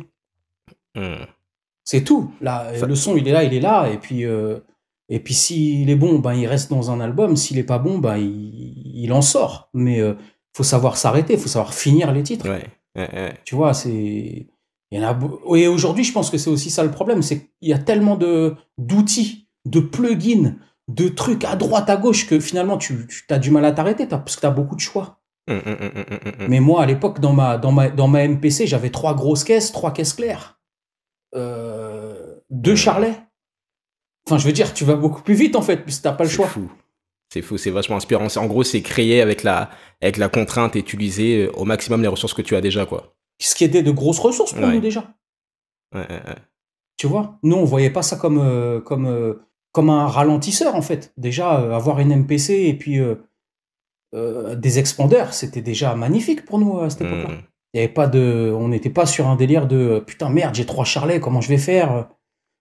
Hmm. 0.96 1.26
C'est 1.86 2.04
tout. 2.04 2.32
Là, 2.42 2.72
le 2.86 2.96
son, 2.96 3.16
il 3.16 3.28
est 3.28 3.32
là, 3.32 3.44
il 3.44 3.54
est 3.54 3.60
là. 3.60 3.88
Et 3.88 3.98
puis, 3.98 4.26
euh, 4.26 4.60
et 5.10 5.20
puis 5.20 5.36
s'il 5.36 5.90
est 5.90 5.96
bon, 5.96 6.18
ben, 6.18 6.34
il 6.34 6.48
reste 6.48 6.72
dans 6.72 6.90
un 6.90 7.00
album. 7.00 7.36
S'il 7.36 7.60
est 7.60 7.64
pas 7.64 7.78
bon, 7.78 8.00
ben, 8.00 8.18
il, 8.18 9.14
en 9.14 9.22
sort. 9.22 9.70
Mais 9.76 10.00
euh, 10.00 10.16
faut 10.56 10.64
savoir 10.64 10.98
s'arrêter, 10.98 11.34
il 11.34 11.40
faut 11.40 11.48
savoir 11.48 11.74
finir 11.74 12.12
les 12.12 12.24
titres. 12.24 12.48
Tu 13.46 13.56
vois, 13.56 13.74
c'est. 13.76 14.48
Il 14.92 15.00
y 15.00 15.06
en 15.06 15.10
a... 15.10 15.58
Et 15.58 15.68
aujourd'hui, 15.68 16.04
je 16.04 16.14
pense 16.14 16.30
que 16.30 16.38
c'est 16.38 16.50
aussi 16.50 16.70
ça 16.70 16.84
le 16.84 16.92
problème, 16.92 17.22
c'est 17.22 17.40
qu'il 17.40 17.70
y 17.70 17.74
a 17.74 17.80
tellement 17.80 18.16
de 18.16 18.56
d'outils, 18.78 19.50
de 19.66 19.80
plugins, 19.80 20.56
de 20.88 21.10
trucs 21.10 21.44
à 21.44 21.56
droite, 21.56 21.90
à 21.90 21.98
gauche, 21.98 22.28
que 22.28 22.40
finalement, 22.40 22.78
tu, 22.78 23.08
tu 23.08 23.26
as 23.30 23.40
du 23.40 23.52
mal 23.52 23.66
à 23.66 23.72
t'arrêter 23.72 24.08
parce 24.08 24.36
que 24.36 24.42
tu 24.42 24.48
as 24.48 24.52
beaucoup 24.52 24.76
de 24.76 24.82
choix. 24.82 25.20
Hum, 25.50 25.62
hum, 25.66 25.78
hum, 25.82 26.48
Mais 26.50 26.60
moi, 26.60 26.84
à 26.84 26.86
l'époque, 26.86 27.20
dans 27.20 27.34
ma, 27.34 27.58
dans, 27.58 27.72
ma, 27.72 27.90
dans 27.90 28.08
ma 28.08 28.28
MPC, 28.28 28.68
j'avais 28.68 28.90
trois 28.90 29.16
grosses 29.16 29.44
caisses, 29.44 29.72
trois 29.72 29.94
caisses 29.94 30.14
claires, 30.14 30.60
euh, 31.36 32.36
deux 32.50 32.76
charlets. 32.76 33.18
Enfin, 34.28 34.38
je 34.38 34.46
veux 34.46 34.54
dire, 34.54 34.74
tu 34.74 34.84
vas 34.84 34.96
beaucoup 34.96 35.22
plus 35.22 35.36
vite 35.36 35.56
en 35.56 35.62
fait, 35.62 35.78
puisque 35.78 36.04
t'as 36.04 36.12
pas 36.12 36.26
le 36.26 36.30
choix. 36.30 36.48
Fou. 36.48 36.70
C'est 37.32 37.42
fou, 37.42 37.58
c'est 37.58 37.72
vachement 37.72 37.98
inspirant. 37.98 38.28
En 38.36 38.46
gros, 38.46 38.64
c'est 38.64 38.82
créer 38.82 39.22
avec 39.22 39.44
la, 39.44 39.70
avec 40.02 40.18
la 40.18 40.30
contrainte 40.30 40.76
et 40.76 40.80
utiliser 40.80 41.46
euh, 41.46 41.52
au 41.54 41.66
maximum 41.66 42.02
les 42.02 42.08
ressources 42.08 42.34
que 42.34 42.42
tu 42.42 42.56
as 42.56 42.62
déjà, 42.62 42.86
quoi. 42.86 43.17
Ce 43.40 43.56
qui 43.56 43.64
était 43.64 43.84
de 43.84 43.92
grosses 43.92 44.20
ressources 44.20 44.54
pour 44.54 44.68
nous 44.68 44.80
déjà. 44.80 45.14
tu 46.98 47.08
vois, 47.08 47.38
nous 47.44 47.56
on 47.56 47.66
voyait 47.66 47.90
pas 47.90 48.02
ça 48.02 48.16
comme, 48.16 48.40
euh, 48.40 48.82
comme, 48.82 49.06
euh, 49.06 49.36
comme 49.72 49.90
un 49.90 50.08
ralentisseur 50.08 50.76
en 50.76 50.82
fait. 50.82 51.14
Déjà, 51.18 51.76
avoir 51.76 52.00
une 52.00 52.12
MPC 52.14 52.54
et 52.54 52.74
puis 52.74 53.00
des 54.14 54.80
expandeurs, 54.80 55.34
c'était 55.34 55.62
déjà 55.62 55.96
magnifique 55.96 56.46
pour 56.46 56.60
nous 56.60 56.80
à 56.80 56.90
cette 56.90 57.02
époque-là. 57.02 57.36
Hmm. 57.36 57.42
Il 57.74 57.82
y 57.82 57.84
avait 57.84 57.94
pas 57.94 58.08
de, 58.08 58.52
on 58.58 58.70
n'était 58.70 58.90
pas 58.90 59.06
sur 59.06 59.28
un 59.28 59.36
délire 59.36 59.68
de 59.68 60.02
putain 60.06 60.30
merde, 60.30 60.56
j'ai 60.56 60.66
trois 60.66 60.86
charlets, 60.86 61.20
comment 61.20 61.42
je 61.42 61.50
vais 61.50 61.58
faire 61.58 62.08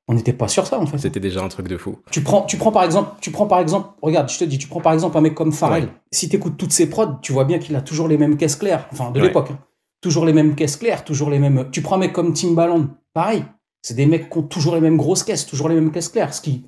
on 0.08 0.14
n'était 0.14 0.32
pas 0.32 0.49
sur 0.49 0.67
ça 0.67 0.79
en 0.79 0.87
fait. 0.87 0.99
C'était 0.99 1.20
déjà 1.20 1.43
un 1.43 1.49
truc 1.49 1.69
de 1.69 1.76
fou. 1.76 1.99
Tu 2.11 2.20
prends, 2.22 2.43
tu 2.43 2.56
prends 2.56 2.70
par 2.70 2.84
exemple, 2.84 3.17
tu 3.20 3.31
prends 3.31 3.46
par 3.46 3.58
exemple, 3.58 3.88
regarde, 4.02 4.29
je 4.31 4.38
te 4.38 4.44
dis, 4.44 4.58
tu 4.58 4.69
prends 4.69 4.81
par 4.81 4.93
exemple 4.93 5.17
un 5.19 5.20
mec 5.20 5.34
comme 5.34 5.52
Pharrell. 5.52 5.88
Si 6.12 6.29
tu 6.29 6.37
écoutes 6.37 6.56
toutes 6.56 6.72
ses 6.72 6.88
prods, 6.88 7.19
tu 7.22 7.32
vois 7.32 7.44
bien 7.44 7.58
qu'il 7.58 7.75
a 7.75 7.81
toujours 7.81 8.06
les 8.06 8.19
mêmes 8.19 8.37
caisses 8.37 8.56
claires, 8.56 8.88
enfin 8.93 9.11
de 9.11 9.20
l'époque, 9.20 9.50
hein. 9.50 9.58
Toujours 10.00 10.26
les 10.26 10.32
mêmes 10.32 10.54
caisses 10.54 10.76
claires, 10.76 11.04
toujours 11.04 11.31
les 11.31 11.38
mêmes. 11.38 11.69
Tu 11.70 11.82
prends 11.82 11.96
un 11.96 12.00
mec 12.00 12.12
comme 12.12 12.32
Timbaland, 12.32 12.88
pareil. 13.12 13.44
C'est 13.82 13.94
des 13.94 14.06
mecs 14.06 14.31
qui 14.31 14.38
ont 14.38 14.43
toujours 14.43 14.75
les 14.75 14.81
mêmes 14.81 14.96
grosses 14.96 15.22
caisses, 15.22 15.46
toujours 15.46 15.69
les 15.69 15.75
mêmes 15.75 15.93
caisses 15.93 16.08
claires, 16.08 16.34
ce 16.34 16.40
qui 16.40 16.64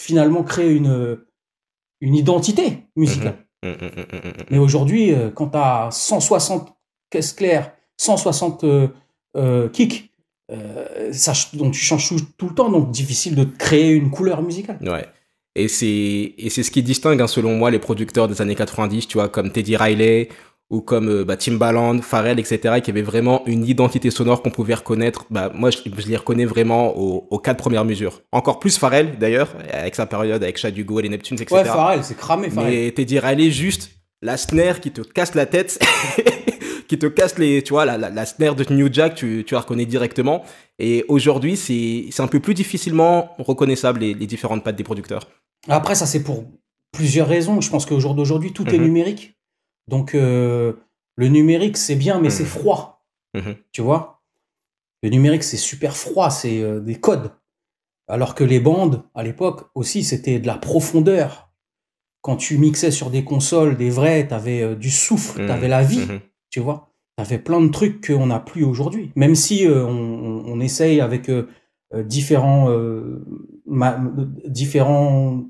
finalement 0.00 0.42
crée 0.42 0.74
une 0.74 1.18
une 2.00 2.14
identité 2.14 2.84
musicale. 2.96 3.46
Mmh, 3.62 3.68
mmh, 3.68 3.72
mmh, 3.72 4.32
Mais 4.50 4.58
aujourd'hui, 4.58 5.14
euh, 5.14 5.30
quand 5.30 5.50
tu 5.50 5.58
as 5.58 5.88
160 5.92 6.74
caisses 7.10 7.32
claires, 7.32 7.72
160 7.96 8.64
euh, 8.64 8.88
euh, 9.36 9.68
kicks 9.68 10.12
euh, 10.50 11.12
ça, 11.12 11.32
donc 11.54 11.72
tu 11.72 11.80
changes 11.80 12.12
tout, 12.36 12.48
le 12.48 12.54
temps, 12.54 12.70
donc 12.70 12.90
difficile 12.90 13.34
de 13.34 13.44
créer 13.44 13.90
une 13.90 14.10
couleur 14.10 14.42
musicale. 14.42 14.78
Ouais. 14.82 15.06
Et 15.54 15.68
c'est, 15.68 16.34
et 16.36 16.50
c'est 16.50 16.62
ce 16.62 16.70
qui 16.70 16.82
distingue, 16.82 17.20
hein, 17.20 17.26
selon 17.26 17.54
moi, 17.56 17.70
les 17.70 17.78
producteurs 17.78 18.28
des 18.28 18.40
années 18.42 18.54
90, 18.54 19.06
tu 19.06 19.18
vois, 19.18 19.28
comme 19.28 19.52
Teddy 19.52 19.76
Riley 19.76 20.28
ou 20.70 20.80
comme 20.80 21.08
euh, 21.08 21.24
bah, 21.24 21.36
Timbaland, 21.36 22.00
Pharrell, 22.00 22.38
etc., 22.38 22.80
qui 22.82 22.90
avaient 22.90 23.02
vraiment 23.02 23.42
une 23.46 23.64
identité 23.66 24.10
sonore 24.10 24.42
qu'on 24.42 24.50
pouvait 24.50 24.74
reconnaître. 24.74 25.26
Bah, 25.30 25.50
moi, 25.54 25.70
je, 25.70 25.78
les 26.08 26.16
reconnais 26.16 26.46
vraiment 26.46 26.96
aux, 26.96 27.38
quatre 27.38 27.58
premières 27.58 27.84
mesures. 27.84 28.22
Encore 28.32 28.58
plus 28.58 28.78
Pharrell, 28.78 29.18
d'ailleurs, 29.18 29.54
avec 29.72 29.94
sa 29.94 30.06
période 30.06 30.42
avec 30.42 30.56
Chad 30.56 30.76
Hugo 30.76 30.98
et 31.00 31.02
les 31.02 31.08
Neptunes, 31.10 31.40
etc. 31.40 31.54
Ouais, 31.54 31.64
Pharrell, 31.64 32.02
c'est 32.02 32.16
cramé, 32.16 32.48
Pharrell. 32.48 32.72
Mais 32.72 32.90
Teddy 32.90 33.18
Riley, 33.18 33.50
juste 33.50 33.90
la 34.22 34.36
snare 34.36 34.80
qui 34.80 34.92
te 34.92 35.02
casse 35.02 35.34
la 35.34 35.46
tête 35.46 35.78
qui 36.88 36.98
te 36.98 37.06
casse 37.06 37.38
les, 37.38 37.62
tu 37.62 37.72
vois, 37.72 37.84
la, 37.84 37.96
la, 37.96 38.26
snare 38.26 38.54
de 38.54 38.64
New 38.72 38.92
Jack, 38.92 39.14
tu, 39.14 39.44
tu 39.46 39.54
la 39.54 39.60
reconnais 39.60 39.86
directement. 39.86 40.42
Et 40.78 41.04
aujourd'hui, 41.08 41.56
c'est, 41.56 42.06
c'est 42.10 42.22
un 42.22 42.28
peu 42.28 42.38
plus 42.38 42.54
difficilement 42.54 43.34
reconnaissable 43.38 44.00
les, 44.00 44.14
les 44.14 44.26
différentes 44.26 44.62
pattes 44.62 44.76
des 44.76 44.84
producteurs. 44.84 45.28
Après, 45.68 45.94
ça, 45.94 46.06
c'est 46.06 46.22
pour 46.22 46.44
plusieurs 46.92 47.28
raisons. 47.28 47.60
Je 47.60 47.70
pense 47.70 47.86
qu'au 47.86 47.98
jour 47.98 48.14
d'aujourd'hui, 48.14 48.52
tout 48.52 48.68
est 48.68 48.78
mhm. 48.78 48.84
numérique. 48.84 49.31
Donc, 49.88 50.14
euh, 50.14 50.74
le 51.16 51.28
numérique, 51.28 51.76
c'est 51.76 51.96
bien, 51.96 52.20
mais 52.20 52.30
c'est 52.30 52.44
mhm. 52.44 52.48
froid. 52.48 53.04
Mhm. 53.34 53.56
Tu 53.72 53.82
vois? 53.82 54.22
Le 55.02 55.10
numérique, 55.10 55.42
c'est 55.42 55.56
super 55.56 55.96
froid, 55.96 56.30
c'est 56.30 56.62
euh, 56.62 56.80
des 56.80 56.96
codes. 56.96 57.32
Alors 58.08 58.34
que 58.34 58.44
les 58.44 58.60
bandes, 58.60 59.02
à 59.14 59.22
l'époque, 59.22 59.70
aussi, 59.74 60.04
c'était 60.04 60.38
de 60.38 60.46
la 60.46 60.56
profondeur. 60.56 61.50
Quand 62.20 62.36
tu 62.36 62.58
mixais 62.58 62.90
sur 62.90 63.10
des 63.10 63.24
consoles, 63.24 63.76
des 63.76 63.90
vrais, 63.90 64.28
t'avais 64.28 64.62
euh, 64.62 64.74
du 64.76 64.90
souffle, 64.90 65.46
t'avais 65.46 65.68
la 65.68 65.82
vie 65.82 66.06
tu 66.50 66.60
vois? 66.60 66.90
Ça 67.18 67.24
fait 67.24 67.38
plein 67.38 67.62
de 67.62 67.68
trucs 67.68 68.06
qu'on 68.06 68.26
n'a 68.26 68.38
plus 68.38 68.62
aujourd'hui. 68.62 69.10
Même 69.16 69.34
si 69.34 69.66
on, 69.66 70.60
essaye 70.60 71.00
avec 71.00 71.30
différents, 71.94 72.68
différents 74.46 75.46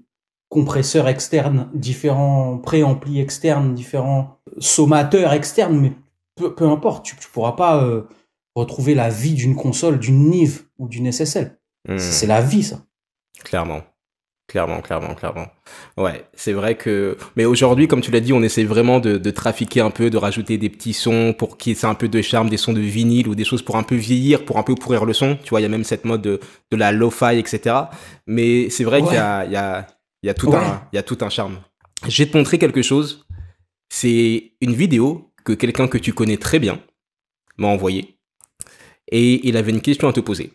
compresseurs 0.53 1.09
externes, 1.09 1.71
différents 1.73 2.59
préamplis 2.59 3.21
externes, 3.21 3.75
différents 3.75 4.37
sommateurs 4.59 5.33
externes, 5.33 5.81
mais 5.81 5.93
peu, 6.37 6.69
importe, 6.69 7.07
tu, 7.07 7.17
ne 7.17 7.33
pourras 7.33 7.53
pas 7.53 8.05
retrouver 8.55 8.95
la 8.95 9.09
vie 9.09 9.33
d'une 9.33 9.57
console, 9.57 9.99
d'une 9.99 10.29
Nive 10.29 10.65
ou 10.79 10.89
d'une 10.89 11.11
SSL. 11.11 11.59
Hmm. 11.89 11.97
C'est 11.97 12.27
la 12.27 12.43
vie, 12.43 12.65
ça. 12.65 12.83
Clairement. 13.45 13.83
Clairement, 14.53 14.83
clairement, 14.83 15.15
clairement. 15.15 15.47
Ouais, 15.97 16.27
c'est 16.35 16.53
vrai 16.53 16.75
que. 16.75 17.17
Mais 17.37 17.47
aujourd'hui, 17.47 17.89
comme 17.89 18.03
tu 18.03 18.11
l'as 18.11 18.21
dit, 18.21 18.35
on 18.35 18.43
essaie 18.43 18.65
vraiment 18.65 19.01
de, 19.01 19.17
de, 19.17 19.31
trafiquer 19.31 19.81
un 19.81 19.91
peu, 19.91 20.11
de 20.11 20.19
rajouter 20.19 20.59
des 20.59 20.69
petits 20.69 20.93
sons 20.93 21.33
pour 21.33 21.57
qu'il 21.57 21.73
y 21.73 21.81
ait 21.81 21.85
un 21.87 21.95
peu 21.95 22.07
de 22.07 22.21
charme, 22.21 22.51
des 22.51 22.59
sons 22.59 22.75
de 22.75 22.81
vinyle 22.81 23.29
ou 23.29 23.35
des 23.35 23.45
choses 23.45 23.63
pour 23.63 23.77
un 23.77 23.83
peu 23.83 23.95
vieillir, 23.95 24.45
pour 24.45 24.59
un 24.59 24.63
peu 24.63 24.75
pourrir 24.75 25.07
le 25.07 25.15
son. 25.15 25.39
Tu 25.43 25.51
vois, 25.51 25.61
il 25.61 25.63
y 25.63 25.67
a 25.67 25.71
même 25.71 25.85
cette 25.85 26.05
mode 26.05 26.21
de, 26.21 26.41
de 26.71 26.77
la 26.77 26.93
lo-fi, 26.93 27.39
etc. 27.39 27.77
Mais 28.27 28.69
c'est 28.69 28.85
vrai 28.85 29.01
qu'il 29.01 29.15
y 29.15 29.17
a, 29.17 29.47
il 29.47 29.53
y, 29.53 29.57
a, 29.57 29.87
il 30.23 30.29
y, 30.29 30.31
a 30.31 30.35
tout 30.35 30.53
un, 30.53 30.89
il 30.93 30.97
y 30.97 30.99
a 30.99 31.03
tout 31.03 31.19
un 31.21 31.29
charme. 31.29 31.61
Je 32.09 32.23
vais 32.23 32.31
te 32.31 32.37
montrer 32.37 32.59
quelque 32.59 32.83
chose. 32.83 33.27
C'est 33.89 34.53
une 34.61 34.73
vidéo 34.73 35.33
que 35.45 35.53
quelqu'un 35.53 35.89
que 35.89 35.99
tu 35.99 36.13
connais 36.13 36.37
très 36.37 36.59
bien 36.59 36.83
m'a 37.59 37.69
envoyé. 37.69 38.17
Et 39.11 39.47
il 39.47 39.57
avait 39.57 39.73
une 39.73 39.81
question 39.81 40.09
à 40.09 40.13
te 40.13 40.21
poser. 40.21 40.53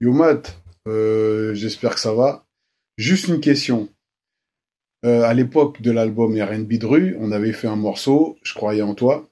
Yo 0.00 0.12
Matt, 0.12 0.62
euh, 0.86 1.54
j'espère 1.54 1.94
que 1.94 2.00
ça 2.00 2.12
va. 2.12 2.46
Juste 2.98 3.28
une 3.28 3.40
question. 3.40 3.88
Euh, 5.04 5.22
à 5.22 5.34
l'époque 5.34 5.82
de 5.82 5.90
l'album 5.90 6.40
R&B 6.40 6.74
de 6.74 6.86
rue, 6.86 7.16
on 7.18 7.32
avait 7.32 7.52
fait 7.52 7.68
un 7.68 7.76
morceau, 7.76 8.38
je 8.42 8.54
croyais 8.54 8.82
en 8.82 8.94
toi, 8.94 9.28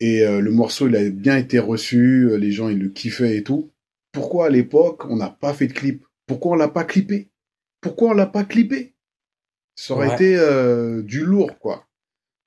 et 0.00 0.22
euh, 0.22 0.40
le 0.40 0.50
morceau 0.50 0.88
il 0.88 0.96
a 0.96 1.08
bien 1.10 1.36
été 1.36 1.58
reçu, 1.58 2.36
les 2.38 2.50
gens 2.50 2.68
ils 2.68 2.78
le 2.78 2.88
kiffaient 2.88 3.36
et 3.36 3.42
tout. 3.42 3.70
Pourquoi 4.12 4.46
à 4.46 4.50
l'époque 4.50 5.04
on 5.06 5.16
n'a 5.16 5.30
pas 5.30 5.54
fait 5.54 5.68
de 5.68 5.72
clip? 5.72 6.04
Pourquoi 6.26 6.52
on 6.52 6.56
l'a 6.56 6.68
pas 6.68 6.84
clippé? 6.84 7.28
Pourquoi 7.80 8.10
on 8.10 8.14
l'a 8.14 8.26
pas 8.26 8.44
clippé? 8.44 8.94
Ça 9.80 9.94
aurait 9.94 10.12
été 10.14 10.36
du 11.02 11.24
lourd 11.24 11.58
quoi. 11.58 11.86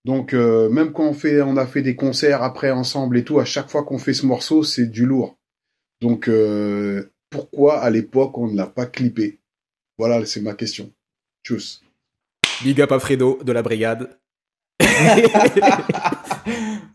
Donc 0.05 0.33
même 0.33 0.91
quand 0.93 1.09
on 1.09 1.13
fait, 1.13 1.41
on 1.41 1.57
a 1.57 1.65
fait 1.65 1.81
des 1.81 1.95
concerts 1.95 2.43
après 2.43 2.69
ensemble 2.69 3.17
et 3.17 3.23
tout, 3.23 3.39
à 3.39 3.45
chaque 3.45 3.69
fois 3.69 3.83
qu'on 3.83 3.97
fait 3.97 4.13
ce 4.13 4.25
morceau 4.25 4.63
c'est 4.63 4.85
du 4.85 5.05
lourd. 5.05 5.35
Donc 6.01 6.29
pourquoi 7.31 7.79
à 7.79 7.89
l'époque 7.89 8.37
on 8.37 8.47
ne 8.47 8.57
l'a 8.57 8.67
pas 8.67 8.85
clippé? 8.85 9.39
Voilà, 9.97 10.25
c'est 10.25 10.41
ma 10.41 10.53
question. 10.53 10.91
Tchuss. 11.43 11.81
Big 12.63 12.81
up 12.81 12.91
à 12.91 12.99
Fredo 12.99 13.39
de 13.43 13.51
la 13.51 13.61
brigade. 13.61 14.17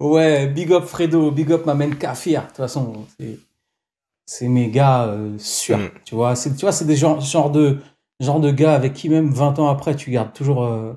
ouais, 0.01 0.47
big 0.49 0.73
up 0.73 0.85
Fredo, 0.85 1.31
big 1.31 1.53
up 1.53 1.67
ma 1.67 1.75
main 1.75 1.91
Kafir. 1.91 2.43
De 2.43 2.47
toute 2.49 2.57
façon, 2.57 3.07
c'est 4.27 4.49
mes 4.49 4.71
gars 4.71 5.07
euh, 5.07 5.37
sûrs. 5.39 5.79
Mm. 5.79 5.91
Tu 6.05 6.15
vois, 6.15 6.35
c'est 6.37 6.55
tu 6.55 6.63
vois, 6.63 6.73
c'est 6.73 6.87
des 6.87 6.97
genres, 6.97 7.21
genre 7.21 7.51
de 7.51 7.79
genre 8.21 8.41
de 8.41 8.51
gars 8.51 8.75
avec 8.75 8.95
qui 8.95 9.09
même 9.09 9.31
20 9.31 9.59
ans 9.59 9.69
après 9.69 9.95
tu 9.95 10.11
gardes 10.11 10.33
toujours 10.33 10.65
euh, 10.65 10.95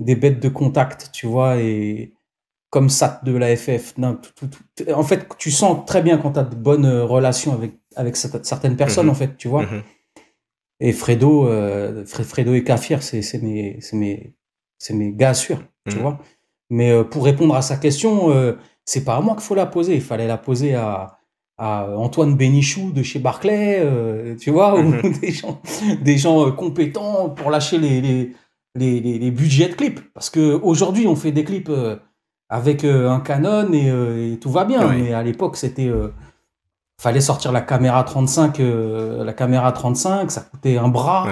des 0.00 0.16
bêtes 0.16 0.40
de 0.40 0.48
contact, 0.48 1.10
tu 1.12 1.26
vois 1.26 1.58
et 1.58 2.12
comme 2.70 2.90
ça 2.90 3.20
de 3.24 3.34
la 3.36 3.56
FF. 3.56 3.94
En 4.94 5.02
fait, 5.02 5.26
tu 5.38 5.50
sens 5.50 5.86
très 5.86 6.02
bien 6.02 6.18
quand 6.18 6.32
tu 6.32 6.38
as 6.38 6.44
de 6.44 6.54
bonnes 6.54 6.86
relations 6.86 7.52
avec, 7.52 7.72
avec 7.96 8.16
certaines 8.16 8.76
personnes, 8.76 9.06
mhm. 9.06 9.12
en 9.12 9.14
fait, 9.14 9.36
tu 9.36 9.48
vois. 9.48 9.62
Mhm. 9.62 9.82
Et 10.80 10.92
Fredo, 10.92 11.48
euh, 11.48 12.04
Fredo 12.04 12.54
et 12.54 12.62
Kafir, 12.62 13.02
c'est 13.02 13.42
mes, 13.42 13.80
mes, 13.92 14.34
mes 14.90 15.12
gars 15.12 15.34
sûrs, 15.34 15.62
tu 15.88 15.96
mhm. 15.96 16.02
vois. 16.02 16.18
Mais 16.70 16.90
euh, 16.90 17.04
pour 17.04 17.24
répondre 17.24 17.54
à 17.54 17.62
sa 17.62 17.76
question, 17.76 18.30
euh, 18.30 18.52
c'est 18.84 19.04
pas 19.04 19.16
à 19.16 19.20
moi 19.20 19.34
qu'il 19.34 19.44
faut 19.44 19.54
la 19.54 19.66
poser. 19.66 19.94
Il 19.94 20.02
fallait 20.02 20.26
la 20.26 20.38
poser 20.38 20.74
à, 20.74 21.17
à 21.58 21.88
Antoine 21.96 22.36
Bénichou 22.36 22.92
de 22.92 23.02
chez 23.02 23.18
Barclay, 23.18 23.80
euh, 23.80 24.36
tu 24.36 24.50
vois, 24.50 24.80
ou 24.80 24.92
des 25.20 25.32
gens, 25.32 25.60
des 26.00 26.16
gens 26.16 26.50
compétents 26.52 27.30
pour 27.30 27.50
lâcher 27.50 27.78
les, 27.78 28.00
les, 28.00 28.32
les, 28.76 29.00
les, 29.00 29.30
budgets 29.30 29.68
de 29.68 29.74
clips. 29.74 30.00
Parce 30.14 30.30
que 30.30 30.54
aujourd'hui, 30.62 31.06
on 31.06 31.16
fait 31.16 31.32
des 31.32 31.44
clips 31.44 31.70
avec 32.48 32.84
un 32.84 33.20
Canon 33.20 33.72
et, 33.72 34.38
tout 34.40 34.50
va 34.50 34.64
bien. 34.64 34.88
Mais 34.88 35.12
à 35.12 35.22
l'époque, 35.22 35.56
c'était 35.56 35.90
fallait 37.00 37.20
sortir 37.20 37.52
la 37.52 37.60
caméra 37.60 38.02
35, 38.04 38.60
euh, 38.60 39.24
la 39.24 39.32
caméra 39.32 39.72
35, 39.72 40.30
ça 40.30 40.40
coûtait 40.42 40.76
un 40.76 40.88
bras. 40.88 41.28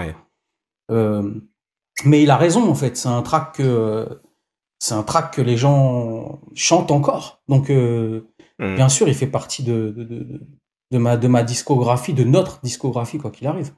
Euh, 0.90 1.34
mais 2.04 2.22
il 2.22 2.30
a 2.30 2.36
raison 2.36 2.70
en 2.70 2.74
fait, 2.74 2.96
c'est 2.96 3.08
un 3.08 3.22
track 3.22 3.56
que 3.56 4.20
c'est 4.78 4.94
un 4.94 5.02
track 5.02 5.32
que 5.34 5.42
les 5.42 5.56
gens 5.56 6.40
chantent 6.54 6.90
encore. 6.90 7.40
Donc 7.48 7.70
mm. 8.58 8.74
bien 8.74 8.88
sûr, 8.88 9.08
il 9.08 9.14
fait 9.14 9.26
partie 9.26 9.62
de, 9.62 9.94
de, 10.90 10.98
ma 10.98 11.16
de 11.16 11.28
ma 11.28 11.42
discographie, 11.42 12.14
de 12.14 12.24
notre 12.24 12.60
discographie 12.62 13.18
quoi 13.18 13.30
qu'il 13.30 13.46
arrive. 13.46 13.72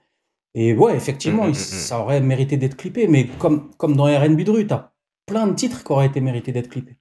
Et 0.55 0.75
ouais, 0.75 0.97
effectivement, 0.97 1.47
mm, 1.47 1.51
mm, 1.51 1.55
ça 1.55 2.01
aurait 2.01 2.21
mérité 2.21 2.57
d'être 2.57 2.77
clippé, 2.77 3.07
mais 3.07 3.27
comme 3.27 3.71
comme 3.77 3.97
dans 3.97 4.05
R&B 4.05 4.43
Dru, 4.43 4.67
t'as 4.67 4.93
plein 5.27 5.47
de 5.47 5.55
titres 5.55 5.85
qui 5.85 5.93
auraient 5.93 6.07
été 6.07 6.21
mérités 6.21 6.53
d'être 6.53 6.69
clippés. 6.69 6.97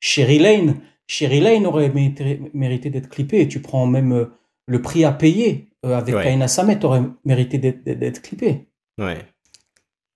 Sherry 0.00 0.38
Lane, 0.38 0.80
Sherry 1.06 1.40
Lane 1.40 1.66
aurait 1.66 1.90
mérité, 1.90 2.90
d'être 2.90 3.08
clippé. 3.08 3.48
Tu 3.48 3.60
prends 3.60 3.86
même 3.86 4.12
euh, 4.12 4.26
le 4.66 4.82
prix 4.82 5.04
à 5.04 5.12
payer 5.12 5.70
euh, 5.84 5.96
avec 5.96 6.14
ouais. 6.14 6.22
Kaina 6.22 6.48
Samet 6.48 6.84
aurait 6.84 7.02
mérité 7.24 7.58
d'être 7.58 8.22
clippé. 8.22 8.68
Ouais. 8.98 9.18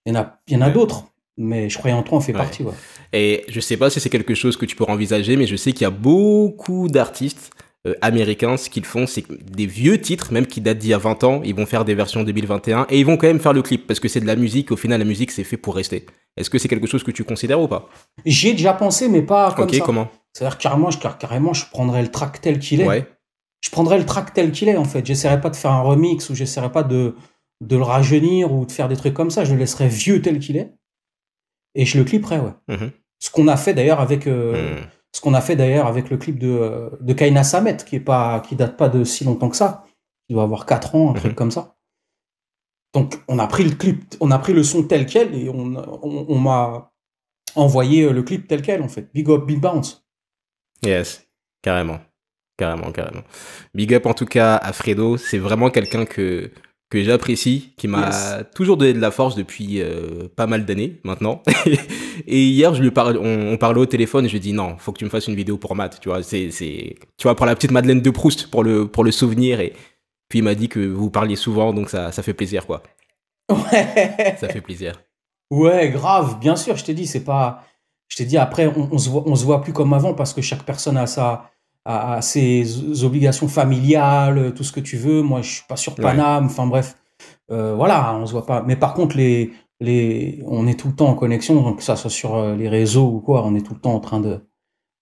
Il 0.07 0.13
y 0.15 0.17
en 0.17 0.21
a, 0.21 0.41
il 0.47 0.55
y 0.55 0.57
en 0.57 0.61
a 0.61 0.71
d'autres. 0.71 1.07
Mais 1.37 1.69
je 1.69 1.79
croyais 1.79 1.97
en 1.97 2.03
toi, 2.03 2.19
on 2.19 2.21
fait 2.21 2.33
partie. 2.33 2.63
Ouais. 2.63 2.73
Et 3.13 3.45
je 3.49 3.61
sais 3.61 3.77
pas 3.77 3.91
si 3.91 4.01
c'est 4.01 4.11
quelque 4.11 4.35
chose 4.35 4.57
que 4.57 4.67
tu 4.67 4.77
peux 4.77 4.85
envisager, 4.85 5.37
mais 5.37 5.47
je 5.47 5.57
sais 5.57 5.73
qu'il 5.73 5.83
y 5.83 5.87
a 5.87 5.91
beaucoup 5.91 6.89
d'artistes 6.89 7.51
euh, 7.87 7.95
américains, 8.01 8.57
ce 8.57 8.71
qu'ils 8.71 8.87
font, 8.87 9.07
c'est 9.07 9.25
des 9.31 9.67
vieux 9.67 10.01
titres, 10.01 10.33
même 10.33 10.47
qui 10.47 10.63
datent 10.63 10.79
d'il 10.79 10.91
y 10.91 10.95
a 10.95 10.99
20 10.99 11.23
ans, 11.25 11.43
ils 11.45 11.55
vont 11.55 11.67
faire 11.67 11.85
des 11.85 11.95
versions 11.95 12.23
2021 12.23 12.87
et 12.89 12.99
ils 12.99 13.05
vont 13.05 13.19
quand 13.19 13.27
même 13.27 13.41
faire 13.41 13.53
le 13.53 13.61
clip 13.61 13.87
parce 13.87 14.01
que 14.01 14.09
c'est 14.09 14.21
de 14.21 14.27
la 14.27 14.37
musique. 14.37 14.73
Au 14.73 14.77
final, 14.77 15.01
la 15.01 15.05
musique, 15.05 15.31
c'est 15.31 15.45
fait 15.45 15.59
pour 15.59 15.75
rester. 15.75 16.07
Est-ce 16.39 16.49
que 16.49 16.59
c'est 16.59 16.69
quelque 16.69 16.87
chose 16.87 17.05
que 17.05 17.11
tu 17.11 17.25
considères 17.25 17.61
ou 17.61 17.69
pas? 17.69 17.91
J'y 18.25 18.49
ai 18.49 18.53
déjà 18.53 18.73
pensé, 18.73 19.09
mais 19.09 19.21
pas 19.21 19.53
comme 19.53 19.67
Ok, 19.67 19.79
comment? 19.81 20.09
C'est-à-dire 20.33 20.57
carrément, 20.57 20.91
je, 20.91 20.99
carrément, 20.99 21.53
je 21.53 21.67
prendrais 21.71 22.01
le 22.01 22.11
track 22.11 22.41
tel 22.41 22.59
qu'il 22.59 22.81
est. 22.81 22.89
Ouais. 22.89 23.07
Je 23.61 23.71
prendrais 23.71 23.99
le 23.99 24.07
track 24.07 24.33
tel 24.33 24.51
qu'il 24.51 24.69
est, 24.71 24.77
en 24.79 24.85
fait. 24.85 25.05
J'essaierais 25.05 25.41
pas 25.43 25.51
de 25.51 25.57
faire 25.57 25.73
un 25.73 25.83
remix 25.83 26.31
ou 26.31 26.35
j'essaierais 26.35 26.73
pas 26.73 26.85
de, 26.85 27.15
de 27.61 27.77
le 27.77 27.83
rajeunir 27.83 28.51
ou 28.51 28.65
de 28.65 28.73
faire 28.73 28.89
des 28.89 28.97
trucs 28.97 29.15
comme 29.15 29.31
ça. 29.31 29.45
Je 29.45 29.53
le 29.53 29.59
laisserais 29.59 29.89
vieux 29.89 30.23
tel 30.23 30.39
qu'il 30.39 30.57
est 30.57 30.73
et 31.75 31.85
je 31.85 31.99
le 31.99 32.05
clipperais, 32.05 32.41
ouais. 32.41 32.53
Mhm. 32.69 32.91
Ce 33.19 33.31
qu'on 33.31 33.49
a 33.49 33.57
fait 33.57 33.75
d'ailleurs 33.75 34.01
avec. 34.01 34.27
Euh, 34.27 34.77
mhm 34.77 34.87
ce 35.15 35.21
qu'on 35.21 35.33
a 35.33 35.41
fait 35.41 35.55
d'ailleurs 35.55 35.87
avec 35.87 36.11
le 36.11 36.17
clip 36.17 36.41
de, 36.41 36.91
de 37.01 37.13
Kaina 37.13 37.45
Samet, 37.45 37.77
qui 37.77 37.97
est 37.97 38.01
pas, 38.01 38.41
qui 38.41 38.57
date 38.57 38.77
pas 38.77 38.89
de 38.89 39.05
si 39.05 39.23
longtemps 39.23 39.49
que 39.49 39.57
ça. 39.57 39.85
Il 40.29 40.35
doit 40.35 40.43
avoir 40.43 40.67
4 40.67 40.97
ans, 40.97 41.11
un 41.11 41.15
truc 41.15 41.31
mhm. 41.33 41.37
comme 41.37 41.51
ça. 41.53 41.77
Donc, 42.95 43.23
on 43.29 43.39
a 43.39 43.47
pris 43.47 43.63
le 43.63 43.77
clip, 43.77 44.03
on 44.21 44.33
a 44.33 44.39
pris 44.41 44.53
le 44.53 44.65
son 44.65 44.83
tel 44.83 45.07
quel 45.07 45.33
et 45.35 45.49
on, 45.49 45.75
on, 46.03 46.39
m'a 46.39 46.93
envoyé 47.55 48.11
le 48.11 48.23
clip 48.25 48.49
tel 48.49 48.61
quel, 48.61 48.83
en 48.83 48.89
fait. 48.89 49.09
Big 49.15 49.31
up, 49.31 49.45
big 49.47 49.61
bounce. 49.61 50.05
Yes, 50.83 51.29
carrément. 51.63 52.01
Carrément, 52.57 52.91
carrément. 52.91 53.23
Big 53.73 53.95
up 53.95 54.07
en 54.07 54.15
tout 54.15 54.27
cas 54.27 54.57
à 54.57 54.73
Fredo. 54.73 55.17
C'est 55.17 55.39
vraiment 55.39 55.71
quelqu'un 55.71 56.07
que, 56.07 56.51
que 56.91 57.03
j'apprécie, 57.03 57.73
qui 57.77 57.89
m'a 57.89 58.45
toujours 58.55 58.77
donné 58.77 58.93
de 58.93 59.01
la 59.01 59.11
force 59.11 59.35
depuis 59.35 59.81
euh, 59.81 60.29
pas 60.37 60.47
mal 60.47 60.65
d'années 60.65 61.01
maintenant. 61.03 61.43
et 62.27 62.45
hier, 62.45 62.75
je 62.75 62.83
lui 62.83 62.91
parle, 62.91 63.19
on, 63.19 63.57
parlait 63.57 63.81
au 63.81 63.87
téléphone 63.87 64.25
et 64.25 64.29
je 64.29 64.33
lui 64.33 64.39
ai 64.39 64.41
dit 64.41 64.53
non, 64.53 64.77
faut 64.79 64.93
que 64.93 64.99
tu 64.99 65.05
me 65.05 65.11
fasses 65.11 65.27
une 65.27 65.35
vidéo 65.35 65.57
pour 65.57 65.75
Matt, 65.75 65.99
tu 66.01 66.09
vois, 66.09 66.23
c'est, 66.23 66.51
c'est, 66.51 66.97
tu 67.17 67.23
vois, 67.25 67.35
pour 67.35 67.47
la 67.47 67.55
petite 67.55 67.71
Madeleine 67.71 68.01
de 68.01 68.11
Proust, 68.11 68.49
pour 68.49 68.63
le, 68.63 68.87
pour 68.87 69.03
le 69.03 69.11
souvenir. 69.11 69.61
Et 69.61 69.73
puis 70.29 70.39
il 70.41 70.43
m'a 70.43 70.55
dit 70.55 70.69
que 70.69 70.81
vous 70.81 71.11
parliez 71.11 71.37
souvent, 71.37 71.73
donc 71.73 71.91
ça, 71.91 72.13
ça 72.13 72.23
fait 72.23 72.35
plaisir, 72.35 72.67
quoi. 72.67 72.83
Ouais. 73.51 74.37
Ça 74.39 74.49
fait 74.49 74.61
plaisir. 74.61 75.03
Ouais, 75.51 75.91
grave, 75.91 76.39
bien 76.39 76.57
sûr, 76.57 76.77
je 76.77 76.85
t'ai 76.85 76.95
dit, 76.95 77.07
c'est 77.07 77.25
pas, 77.25 77.65
je 78.09 78.17
t'ai 78.17 78.25
dit 78.25 78.39
après, 78.39 78.67
on, 78.67 78.89
on, 78.93 78.99
se 78.99 79.09
voit, 79.09 79.25
on 79.27 79.35
se 79.35 79.45
voit 79.45 79.63
plus 79.63 79.73
comme 79.73 79.93
avant 79.93 80.15
parce 80.15 80.33
que 80.33 80.43
chaque 80.43 80.63
personne 80.63 80.97
a 80.97 81.07
sa, 81.07 81.51
à, 81.85 82.23
ses 82.23 83.05
obligations 83.05 83.49
familiales, 83.49 84.55
tout 84.55 84.65
ce 84.65 84.73
que 84.73 84.81
tu 84.81 84.97
veux. 84.97 85.23
Moi, 85.23 85.43
je 85.43 85.51
suis 85.51 85.65
pas 85.69 85.77
sur 85.77 85.95
Paname. 85.95 86.47
Enfin 86.47 86.67
bref, 86.67 86.97
euh, 87.51 87.75
voilà, 87.75 88.15
on 88.15 88.27
se 88.27 88.33
voit 88.33 88.47
pas. 88.47 88.63
Mais 88.67 88.77
par 88.77 88.95
contre, 88.95 89.17
les, 89.17 89.53
les, 89.81 90.43
on 90.47 90.67
est 90.67 90.79
tout 90.79 90.89
le 90.89 90.95
temps 90.95 91.09
en 91.09 91.15
connexion, 91.15 91.61
donc 91.63 91.79
que 91.79 91.83
ça 91.83 91.97
soit 91.97 92.11
sur 92.11 92.37
euh, 92.37 92.57
les 92.57 92.69
réseaux 92.69 93.07
ou 93.07 93.21
quoi, 93.21 93.45
on 93.45 93.55
est 93.55 93.61
tout 93.61 93.75
le 93.75 93.81
temps 93.81 93.95
en 93.95 94.01
train 94.01 94.21
de, 94.21 94.41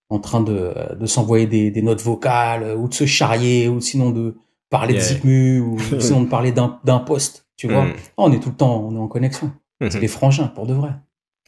en 0.08 0.18
train 0.18 0.40
de, 0.40 0.74
de 0.98 1.06
s'envoyer 1.06 1.46
des, 1.46 1.70
des, 1.70 1.82
notes 1.82 2.02
vocales 2.02 2.76
ou 2.76 2.88
de 2.88 2.94
se 2.94 3.06
charrier 3.06 3.68
ou 3.68 3.80
sinon 3.80 4.10
de 4.10 4.36
parler 4.70 4.94
de 4.94 5.00
Zikmu 5.00 5.60
ou 5.60 5.78
sinon 6.00 6.22
de 6.22 6.28
parler 6.28 6.52
d'un 6.52 6.98
poste, 6.98 7.46
tu 7.56 7.68
vois. 7.68 7.84
Mm. 7.84 7.92
on 8.16 8.32
est 8.32 8.40
tout 8.40 8.50
le 8.50 8.56
temps, 8.56 8.84
on 8.88 8.96
est 8.96 9.00
en 9.00 9.08
connexion. 9.08 9.52
Mm-hmm. 9.80 9.90
C'est 9.90 10.00
les 10.00 10.08
frangins 10.08 10.48
pour 10.48 10.66
de 10.66 10.74
vrai. 10.74 10.90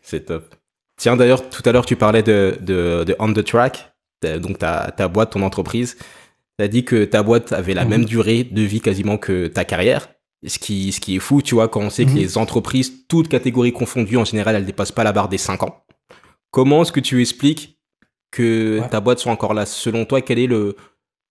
C'est 0.02 0.26
top. 0.26 0.54
Tiens, 0.96 1.16
d'ailleurs, 1.16 1.48
tout 1.48 1.62
à 1.64 1.72
l'heure, 1.72 1.86
tu 1.86 1.96
parlais 1.96 2.22
de, 2.22 2.56
de, 2.60 3.02
de 3.04 3.16
On 3.18 3.32
the 3.32 3.44
Track 3.44 3.93
donc 4.40 4.58
ta, 4.58 4.92
ta 4.96 5.08
boîte, 5.08 5.32
ton 5.32 5.42
entreprise, 5.42 5.96
tu 6.58 6.64
as 6.64 6.68
dit 6.68 6.84
que 6.84 7.04
ta 7.04 7.22
boîte 7.22 7.52
avait 7.52 7.74
la 7.74 7.84
mhm. 7.84 7.90
même 7.90 8.04
durée 8.04 8.44
de 8.44 8.62
vie 8.62 8.80
quasiment 8.80 9.18
que 9.18 9.46
ta 9.46 9.64
carrière. 9.64 10.08
Ce 10.46 10.58
qui, 10.58 10.92
ce 10.92 11.00
qui 11.00 11.16
est 11.16 11.20
fou, 11.20 11.40
tu 11.40 11.54
vois, 11.54 11.68
quand 11.68 11.80
on 11.80 11.90
sait 11.90 12.04
que 12.04 12.10
mhm. 12.10 12.18
les 12.18 12.38
entreprises, 12.38 13.06
toutes 13.08 13.28
catégories 13.28 13.72
confondues, 13.72 14.18
en 14.18 14.24
général, 14.24 14.56
elles 14.56 14.66
dépassent 14.66 14.92
pas 14.92 15.04
la 15.04 15.12
barre 15.12 15.28
des 15.28 15.38
5 15.38 15.62
ans. 15.62 15.84
Comment 16.50 16.82
est-ce 16.82 16.92
que 16.92 17.00
tu 17.00 17.20
expliques 17.20 17.80
que 18.30 18.80
ta 18.90 19.00
boîte 19.00 19.18
soit 19.18 19.32
encore 19.32 19.54
là? 19.54 19.66
Selon 19.66 20.04
toi, 20.04 20.20
quel 20.20 20.38
est 20.38 20.46
le, 20.46 20.76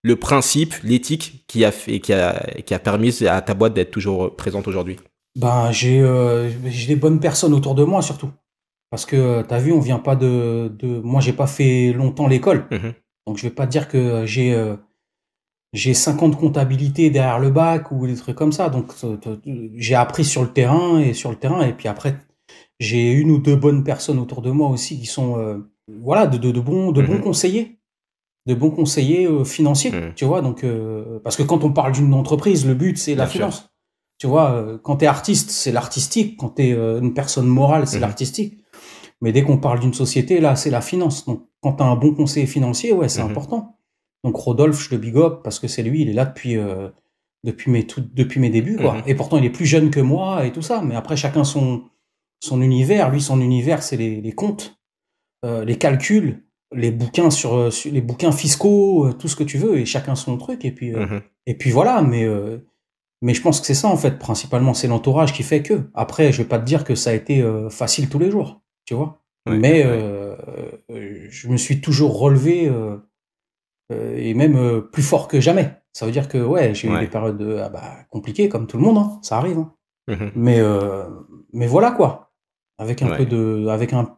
le 0.03 0.15
principe, 0.15 0.73
l'éthique 0.83 1.45
qui 1.47 1.63
a 1.63 1.71
fait, 1.71 1.99
qui 1.99 2.11
a, 2.11 2.45
qui 2.65 2.73
a 2.73 2.79
permis 2.79 3.25
à 3.25 3.41
ta 3.41 3.53
boîte 3.53 3.73
d'être 3.73 3.91
toujours 3.91 4.35
présente 4.35 4.67
aujourd'hui? 4.67 4.97
Ben, 5.35 5.71
j'ai 5.71 5.99
euh, 5.99 6.49
j'ai 6.69 6.87
des 6.87 6.95
bonnes 6.95 7.19
personnes 7.19 7.53
autour 7.53 7.73
de 7.75 7.83
moi 7.83 8.01
surtout. 8.01 8.29
Parce 8.93 9.07
que 9.07 9.41
tu 9.41 9.51
as 9.51 9.57
vu, 9.57 9.71
on 9.71 9.79
vient 9.79 9.97
pas 9.97 10.15
de, 10.15 10.71
de... 10.77 10.99
moi 10.99 11.19
j'ai 11.19 11.33
pas 11.33 11.47
fait 11.47 11.93
longtemps 11.93 12.27
l'école. 12.27 12.67
Mhm. 12.69 12.93
Donc 13.25 13.37
je 13.37 13.41
vais 13.41 13.49
pas 13.49 13.65
dire 13.65 13.87
que 13.87 14.23
j'ai 14.27 14.53
euh, 14.53 14.75
j'ai 15.73 15.95
50 15.95 16.37
comptabilités 16.37 17.09
derrière 17.09 17.39
le 17.39 17.49
bac 17.49 17.91
ou 17.91 18.05
des 18.05 18.13
trucs 18.13 18.35
comme 18.35 18.51
ça. 18.51 18.69
Donc 18.69 18.93
j'ai 19.73 19.95
appris 19.95 20.23
sur 20.23 20.43
le 20.43 20.49
terrain 20.49 20.99
et 20.99 21.15
sur 21.15 21.31
le 21.31 21.37
terrain 21.37 21.65
et 21.65 21.73
puis 21.73 21.87
après 21.87 22.17
j'ai 22.79 23.11
une 23.11 23.31
ou 23.31 23.39
deux 23.39 23.55
bonnes 23.55 23.83
personnes 23.83 24.19
autour 24.19 24.43
de 24.43 24.51
moi 24.51 24.69
aussi 24.69 24.99
qui 24.99 25.07
sont 25.07 25.39
euh, 25.39 25.57
voilà 25.87 26.27
de, 26.27 26.37
de, 26.37 26.59
bons 26.59 26.91
de 26.91 27.01
bons 27.01 27.15
mhm. 27.15 27.21
conseillers 27.21 27.79
de 28.45 28.53
bons 28.53 28.69
conseillers 28.69 29.25
euh, 29.25 29.43
financiers, 29.43 29.89
mhm. 29.89 30.13
tu 30.15 30.25
vois. 30.25 30.43
Donc 30.43 30.63
parce 31.23 31.35
que 31.35 31.41
quand 31.41 31.63
on 31.63 31.71
parle 31.71 31.93
d'une 31.93 32.13
entreprise, 32.13 32.63
le 32.67 32.75
but 32.75 32.99
c'est 32.99 33.15
la 33.15 33.25
finance. 33.25 33.71
Tu 34.19 34.27
vois, 34.27 34.77
quand 34.83 34.97
tu 34.97 35.05
es 35.05 35.07
artiste, 35.07 35.49
c'est 35.49 35.71
l'artistique, 35.71 36.37
quand 36.37 36.49
tu 36.49 36.61
es 36.61 36.71
une 36.73 37.15
personne 37.15 37.47
morale, 37.47 37.87
c'est 37.87 37.99
l'artistique. 37.99 38.59
Mais 39.23 39.31
dès 39.31 39.41
qu'on 39.41 39.57
parle 39.57 39.79
d'une 39.79 39.93
société, 39.93 40.41
là, 40.41 40.57
c'est 40.57 40.69
la 40.69 40.81
finance. 40.81 41.25
Donc, 41.25 41.47
quand 41.61 41.75
tu 41.75 41.83
as 41.83 41.85
un 41.85 41.95
bon 41.95 42.13
conseiller 42.13 42.45
financier, 42.45 42.91
ouais, 42.91 43.07
c'est 43.07 43.23
mhm. 43.23 43.31
important. 43.31 43.77
Donc, 44.25 44.35
Rodolphe, 44.35 44.83
je 44.83 44.93
le 44.93 44.97
big 44.97 45.15
up 45.15 45.39
parce 45.45 45.59
que 45.59 45.69
c'est 45.69 45.81
lui, 45.81 46.01
il 46.01 46.09
est 46.09 46.13
là 46.13 46.25
depuis, 46.25 46.57
euh, 46.57 46.89
depuis, 47.45 47.71
mes, 47.71 47.87
tout, 47.87 48.03
depuis 48.13 48.41
mes 48.41 48.49
débuts. 48.49 48.75
Quoi. 48.75 48.95
Mhm. 48.95 49.03
Et 49.07 49.15
pourtant, 49.15 49.37
il 49.37 49.45
est 49.45 49.49
plus 49.49 49.65
jeune 49.65 49.91
que 49.91 50.01
moi 50.01 50.45
et 50.45 50.51
tout 50.51 50.61
ça. 50.61 50.81
Mais 50.81 50.93
après, 50.93 51.15
chacun 51.15 51.45
son, 51.45 51.83
son 52.41 52.61
univers. 52.61 53.11
Lui, 53.11 53.21
son 53.21 53.39
univers, 53.39 53.81
c'est 53.81 53.95
les, 53.95 54.19
les, 54.19 54.33
comptes, 54.33 54.77
euh, 55.45 55.63
les 55.63 55.77
calculs, 55.77 56.43
les 56.75 56.91
bouquins, 56.91 57.29
sur, 57.29 57.53
euh, 57.55 57.69
les 57.85 58.01
bouquins 58.01 58.33
fiscaux, 58.33 59.13
tout 59.13 59.29
ce 59.29 59.37
que 59.37 59.45
tu 59.45 59.57
veux. 59.57 59.77
Et 59.77 59.85
chacun 59.85 60.15
son 60.15 60.37
truc. 60.37 60.65
Et 60.65 60.71
puis, 60.71 60.91
mhm. 60.91 61.21
et 61.45 61.57
puis 61.57 61.71
voilà. 61.71 62.01
Mais, 62.01 62.27
mais 63.21 63.33
je 63.33 63.41
pense 63.41 63.61
que 63.61 63.67
c'est 63.67 63.73
ça, 63.73 63.87
en 63.87 63.95
fait. 63.95 64.19
Principalement, 64.19 64.73
c'est 64.73 64.89
l'entourage 64.89 65.31
qui 65.31 65.43
fait 65.43 65.63
que. 65.63 65.89
Après, 65.93 66.33
je 66.33 66.39
vais 66.39 66.47
pas 66.49 66.59
te 66.59 66.65
dire 66.65 66.83
que 66.83 66.93
ça 66.93 67.11
a 67.11 67.13
été 67.13 67.41
facile 67.69 68.09
tous 68.09 68.19
les 68.19 68.29
jours 68.29 68.62
tu 68.85 68.93
vois? 68.93 69.23
Mais 69.49 69.83
euh, 69.85 70.35
euh, 70.89 71.27
je 71.29 71.49
me 71.49 71.57
suis 71.57 71.81
toujours 71.81 72.17
relevé 72.17 72.67
euh, 72.69 72.97
et 73.89 74.33
même 74.33 74.81
plus 74.91 75.03
fort 75.03 75.27
que 75.27 75.41
jamais. 75.41 75.71
Ça 75.91 76.05
veut 76.05 76.11
dire 76.11 76.27
que 76.27 76.37
ouais, 76.37 76.73
j'ai 76.73 76.87
eu 76.87 76.99
des 76.99 77.07
périodes 77.07 77.61
ah 77.63 77.69
bah, 77.69 77.97
compliquées 78.09 78.49
comme 78.49 78.67
tout 78.67 78.77
le 78.77 78.83
monde, 78.83 78.97
hein, 78.97 79.19
ça 79.21 79.37
arrive. 79.37 79.59
Hein. 79.59 79.73
Mmh 80.07 80.31
mais 80.35 80.59
mais 81.53 81.67
voilà 81.67 81.91
quoi, 81.91 82.33
avec 82.77 83.01
un 83.01 83.15
peu 83.15 83.25
de, 83.25 83.67
avec 83.67 83.93
un 83.93 84.17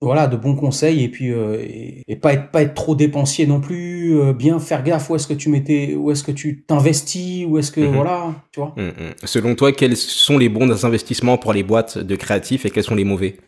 voilà 0.00 0.26
de 0.28 0.36
bons 0.36 0.54
conseils 0.54 1.02
et 1.02 1.08
puis 1.08 1.30
et, 1.30 2.16
pas 2.16 2.34
être 2.34 2.50
pas 2.52 2.62
être 2.62 2.74
trop 2.74 2.94
dépensier 2.94 3.46
non 3.46 3.60
plus, 3.60 4.32
bien 4.34 4.60
faire 4.60 4.84
gaffe 4.84 5.10
où 5.10 5.16
est-ce 5.16 5.26
que 5.26 5.34
tu 5.34 5.48
mettais, 5.48 5.94
où 5.94 6.12
est-ce 6.12 6.22
que 6.22 6.30
tu 6.30 6.62
t'investis, 6.64 7.46
où 7.46 7.58
est-ce 7.58 7.72
que 7.72 7.80
mmh 7.80 7.94
voilà, 7.94 8.34
tu 8.52 8.60
vois. 8.60 8.74
Mmh 8.76 9.14
Selon 9.24 9.54
toi, 9.56 9.72
quels 9.72 9.96
sont 9.96 10.38
les 10.38 10.48
bons 10.48 10.84
investissements 10.84 11.38
pour 11.38 11.52
les 11.52 11.64
boîtes 11.64 11.98
de 11.98 12.14
créatifs 12.14 12.64
et 12.64 12.70
quels 12.70 12.84
sont 12.84 12.94
les 12.94 13.04
mauvais? 13.04 13.38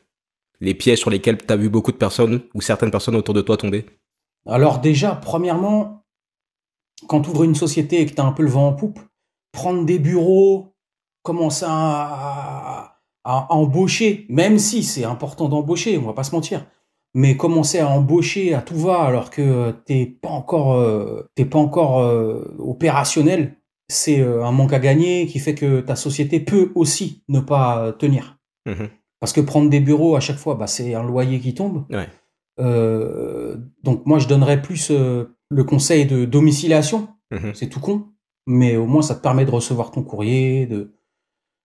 Les 0.61 0.75
pièges 0.75 1.01
sur 1.01 1.11
lesquels 1.11 1.39
tu 1.39 1.53
as 1.53 1.57
vu 1.57 1.69
beaucoup 1.69 1.93
de 1.93 1.97
personnes 1.97 2.43
ou 2.55 2.61
certaines 2.61 2.91
personnes 2.91 3.17
autour 3.17 3.35
de 3.35 3.41
toi 3.41 3.57
tomber 3.57 3.87
Alors 4.47 4.81
déjà, 4.81 5.15
premièrement, 5.15 6.05
quand 7.07 7.21
tu 7.21 7.31
ouvres 7.31 7.45
une 7.45 7.55
société 7.55 8.01
et 8.01 8.07
que 8.07 8.15
tu 8.15 8.21
as 8.21 8.25
un 8.25 8.33
peu 8.33 8.43
le 8.43 8.51
vent 8.51 8.69
en 8.69 8.73
poupe, 8.73 8.99
prendre 9.53 9.85
des 9.85 9.99
bureaux, 9.99 10.75
commencer 11.23 11.67
à, 11.69 13.01
à 13.25 13.53
embaucher, 13.53 14.27
même 14.29 14.59
si 14.59 14.83
c'est 14.83 15.05
important 15.05 15.49
d'embaucher, 15.49 15.99
on 15.99 16.07
va 16.07 16.13
pas 16.13 16.25
se 16.25 16.35
mentir, 16.35 16.67
mais 17.15 17.37
commencer 17.37 17.79
à 17.79 17.89
embaucher 17.89 18.55
à 18.55 18.61
tout 18.61 18.77
va 18.77 19.03
alors 19.03 19.31
que 19.31 19.71
t'es 19.87 20.05
pas 20.07 20.29
encore 20.29 20.75
euh, 20.75 21.31
t'es 21.35 21.45
pas 21.45 21.59
encore 21.59 22.01
euh, 22.01 22.55
opérationnel, 22.59 23.57
c'est 23.89 24.21
euh, 24.21 24.45
un 24.45 24.53
manque 24.53 24.73
à 24.73 24.79
gagner 24.79 25.27
qui 25.27 25.39
fait 25.39 25.55
que 25.55 25.81
ta 25.81 25.97
société 25.97 26.41
peut 26.41 26.73
aussi 26.75 27.23
ne 27.29 27.41
pas 27.41 27.93
tenir. 27.99 28.39
Mhm. 28.67 28.89
Parce 29.25 29.33
que 29.33 29.41
prendre 29.41 29.71
des 29.71 29.81
bureaux 29.81 30.17
à 30.17 30.21
chaque 30.21 30.37
fois, 30.37 30.55
bah, 30.55 30.67
c'est 30.67 30.95
un 30.95 31.03
loyer 31.03 31.41
qui 31.41 31.55
tombe. 31.55 31.87
Ouais. 31.91 32.07
Euh, 32.61 33.57
donc 33.83 34.05
moi, 34.05 34.19
je 34.19 34.29
donnerais 34.29 34.61
plus 34.61 34.91
euh, 34.91 35.35
le 35.49 35.65
conseil 35.65 36.05
de 36.05 36.27
domiciliation. 36.27 37.09
Mhm. 37.31 37.53
C'est 37.55 37.69
tout 37.71 37.81
con, 37.81 38.05
mais 38.47 38.77
au 38.77 38.85
moins 38.85 39.01
ça 39.01 39.15
te 39.15 39.23
permet 39.23 39.47
de 39.47 39.51
recevoir 39.51 39.93
ton 39.93 40.03
courrier, 40.03 40.67
de 40.67 40.93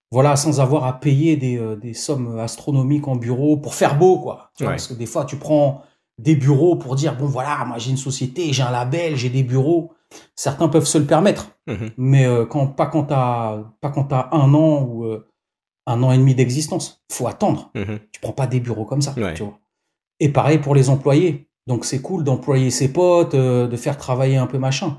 voilà, 0.10 0.38
sans 0.38 0.62
avoir 0.62 0.86
à 0.86 1.02
payer 1.02 1.36
des, 1.36 1.58
euh, 1.58 1.76
des 1.76 1.94
sommes 1.94 2.40
astronomiques 2.40 3.10
en 3.10 3.18
bureau 3.18 3.58
pour 3.58 3.74
faire 3.76 3.98
beau, 3.98 4.20
quoi. 4.20 4.52
Tu 4.56 4.64
vois. 4.64 4.72
Parce 4.72 4.88
que 4.88 4.94
des 4.94 5.06
fois, 5.06 5.26
tu 5.26 5.36
prends 5.36 5.82
des 6.18 6.36
bureaux 6.38 6.78
pour 6.78 6.96
dire 6.96 7.18
bon 7.18 7.26
voilà, 7.26 7.66
moi 7.66 7.78
j'ai 7.78 7.92
une 7.92 7.98
société, 7.98 8.54
j'ai 8.54 8.64
un 8.64 8.72
label, 8.72 9.18
j'ai 9.18 9.30
des 9.30 9.44
bureaux. 9.44 9.92
Certains 10.38 10.70
peuvent 10.70 10.86
se 10.88 10.98
le 10.98 11.06
permettre, 11.06 11.52
Mhm. 11.68 11.90
mais 11.98 12.26
quand 12.50 12.68
pas 12.68 12.86
quand 12.88 13.04
t'as 13.04 13.64
pas 13.82 13.90
quand 13.90 14.06
t'as 14.06 14.30
un 14.32 14.54
an 14.54 14.82
ou 14.84 15.06
un 15.90 16.02
an 16.04 16.12
et 16.12 16.18
demi 16.18 16.36
d'existence, 16.36 17.04
faut 17.12 17.28
attendre. 17.28 17.72
Mhm. 17.76 18.00
Tu 18.12 18.20
prends 18.22 18.34
pas 18.34 18.48
des 18.48 18.60
bureaux 18.60 18.86
comme 18.86 19.02
ça, 19.02 19.14
Ouais. 19.18 19.34
tu 19.34 19.44
vois. 19.44 19.60
Et 20.20 20.30
pareil 20.30 20.60
pour 20.60 20.76
les 20.76 20.90
employés. 20.90 21.50
Donc 21.68 21.86
c'est 21.86 22.02
cool 22.02 22.24
d'employer 22.24 22.72
ses 22.72 22.92
potes, 22.94 23.34
euh, 23.36 23.68
de 23.68 23.76
faire 23.78 23.98
travailler 23.98 24.38
un 24.38 24.48
peu 24.48 24.58
machin. 24.58 24.98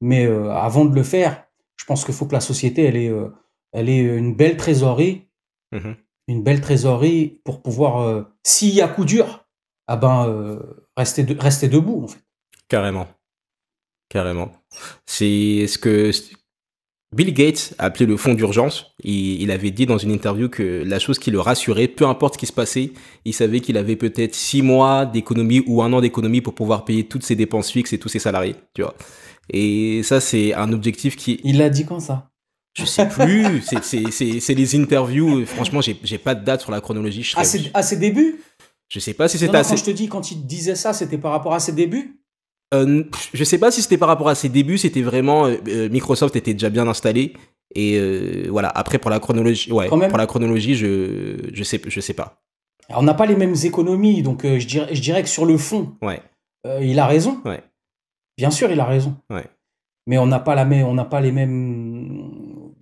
Mais 0.00 0.24
euh, 0.26 0.50
avant 0.52 0.84
de 0.84 0.94
le 0.94 1.02
faire, 1.02 1.44
je 1.76 1.84
pense 1.84 2.04
qu'il 2.04 2.14
faut 2.14 2.26
que 2.26 2.32
la 2.34 2.40
société 2.40 2.82
elle 2.84 2.96
ait, 2.96 3.08
euh, 3.08 3.28
elle 3.72 3.88
ait 3.88 4.00
une 4.16 4.34
belle 4.34 4.56
trésorerie, 4.56 5.28
Mhm. 5.72 5.96
une 6.28 6.42
belle 6.42 6.60
trésorerie 6.60 7.40
pour 7.44 7.62
pouvoir, 7.62 8.26
s'il 8.44 8.74
y 8.74 8.80
a 8.82 8.88
coup 8.88 9.04
dur, 9.04 9.46
ah 9.88 9.96
ben 9.96 10.60
rester 10.96 11.24
de- 11.24 11.40
rester 11.40 11.68
debout 11.68 12.02
en 12.04 12.08
fait. 12.08 12.20
Carrément. 12.68 13.06
Carrément. 14.08 14.52
C'est 15.06 15.66
ce 15.66 15.78
que 15.78 16.10
Bill 17.14 17.32
Gates 17.34 17.74
a 17.78 17.84
appelé 17.86 18.06
le 18.06 18.16
fonds 18.16 18.34
d'urgence. 18.34 18.86
Il, 19.04 19.42
il 19.42 19.50
avait 19.50 19.70
dit 19.70 19.84
dans 19.86 19.98
une 19.98 20.10
interview 20.10 20.48
que 20.48 20.82
la 20.86 20.98
chose 20.98 21.18
qui 21.18 21.30
le 21.30 21.40
rassurait, 21.40 21.88
peu 21.88 22.06
importe 22.06 22.34
ce 22.34 22.38
qui 22.38 22.46
se 22.46 22.52
passait, 22.52 22.92
il 23.24 23.34
savait 23.34 23.60
qu'il 23.60 23.76
avait 23.76 23.96
peut-être 23.96 24.34
six 24.34 24.62
mois 24.62 25.04
d'économie 25.04 25.62
ou 25.66 25.82
un 25.82 25.92
an 25.92 26.00
d'économie 26.00 26.40
pour 26.40 26.54
pouvoir 26.54 26.84
payer 26.84 27.04
toutes 27.04 27.22
ses 27.24 27.36
dépenses 27.36 27.70
fixes 27.70 27.92
et 27.92 27.98
tous 27.98 28.08
ses 28.08 28.18
salariés, 28.18 28.54
tu 28.74 28.82
vois. 28.82 28.94
Et 29.50 30.02
ça, 30.02 30.20
c'est 30.20 30.54
un 30.54 30.72
objectif 30.72 31.16
qui, 31.16 31.40
Il 31.44 31.58
l'a 31.58 31.68
dit 31.68 31.84
quand 31.84 32.00
ça? 32.00 32.30
Je 32.74 32.86
sais 32.86 33.06
plus, 33.06 33.60
c'est- 33.82 34.54
les 34.54 34.76
interviews. 34.76 35.44
Franchement, 35.44 35.80
j'ai 35.82 36.18
pas 36.18 36.34
de 36.34 36.42
date 36.44 36.62
sur 36.62 36.70
la 36.70 36.80
chronologie. 36.80 37.22
Je, 37.22 37.36
à 37.36 37.44
ses, 37.44 37.70
à 37.74 37.82
ses 37.82 37.96
débuts? 37.96 38.40
Je 38.88 38.98
sais 38.98 39.14
pas 39.14 39.28
si 39.28 39.38
c'était 39.38 39.56
assez. 39.56 39.70
Quand 39.70 39.76
je 39.76 39.84
te 39.84 39.90
dis, 39.90 40.08
quand 40.08 40.30
il 40.30 40.46
disait 40.46 40.74
ça, 40.74 40.92
c'était 40.92 41.18
par 41.18 41.32
rapport 41.32 41.52
à 41.52 41.60
ses 41.60 41.72
débuts? 41.72 42.21
Euh, 42.72 43.04
je 43.34 43.44
sais 43.44 43.58
pas 43.58 43.70
si 43.70 43.82
c'était 43.82 43.98
par 43.98 44.08
rapport 44.08 44.28
à 44.28 44.34
ses 44.34 44.48
débuts, 44.48 44.78
c'était 44.78 45.02
vraiment 45.02 45.46
euh, 45.46 45.56
euh, 45.68 45.88
Microsoft 45.90 46.36
était 46.36 46.54
déjà 46.54 46.70
bien 46.70 46.86
installé 46.88 47.34
et 47.74 47.98
euh, 47.98 48.46
voilà. 48.50 48.68
Après 48.68 48.98
pour 48.98 49.10
la 49.10 49.20
chronologie, 49.20 49.70
ouais, 49.72 49.88
pour 49.88 49.98
la 50.18 50.26
chronologie, 50.26 50.74
je 50.74 51.36
je 51.52 51.62
sais 51.64 51.80
je 51.86 52.00
sais 52.00 52.14
pas. 52.14 52.42
Alors, 52.88 53.02
on 53.02 53.04
n'a 53.04 53.14
pas 53.14 53.26
les 53.26 53.36
mêmes 53.36 53.54
économies, 53.64 54.22
donc 54.22 54.42
je, 54.44 54.66
dirais, 54.66 54.94
je 54.94 55.00
dirais 55.00 55.22
que 55.22 55.28
sur 55.28 55.44
le 55.46 55.56
fond, 55.56 55.94
Ouais, 56.02 56.20
il 56.80 56.98
a 56.98 57.06
raison. 57.06 57.40
Ouais. 57.44 57.62
Bien 58.36 58.50
sûr, 58.50 58.70
il 58.72 58.80
a 58.80 58.84
raison. 58.84 59.16
Ouais. 59.30 59.44
Mais 60.06 60.18
on 60.18 60.26
n'a 60.26 60.40
pas 60.40 60.54
la 60.54 60.64
même, 60.64 60.86
on 60.86 60.94
n'a 60.94 61.04
pas 61.04 61.20
les 61.20 61.30
mêmes. 61.32 62.28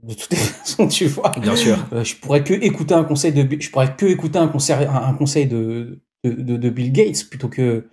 De 0.02 0.14
toutes 0.14 0.30
les 0.30 0.36
façons, 0.38 0.88
tu 0.88 1.06
vois. 1.06 1.30
bien 1.40 1.54
sûr. 1.54 1.76
Je 2.02 2.14
pourrais 2.16 2.42
que 2.42 2.54
écouter 2.54 2.94
un 2.94 3.04
conseil 3.04 3.32
de, 3.32 3.46
je 3.60 3.70
pourrais 3.70 3.94
que 3.94 4.06
écouter 4.06 4.38
un 4.38 4.48
conseil, 4.48 4.76
un, 4.86 4.94
un 4.94 5.14
conseil 5.14 5.46
de, 5.46 6.00
de, 6.24 6.30
de- 6.32 6.56
de 6.56 6.70
Bill 6.70 6.90
Gates 6.92 7.28
plutôt 7.28 7.48
que 7.48 7.84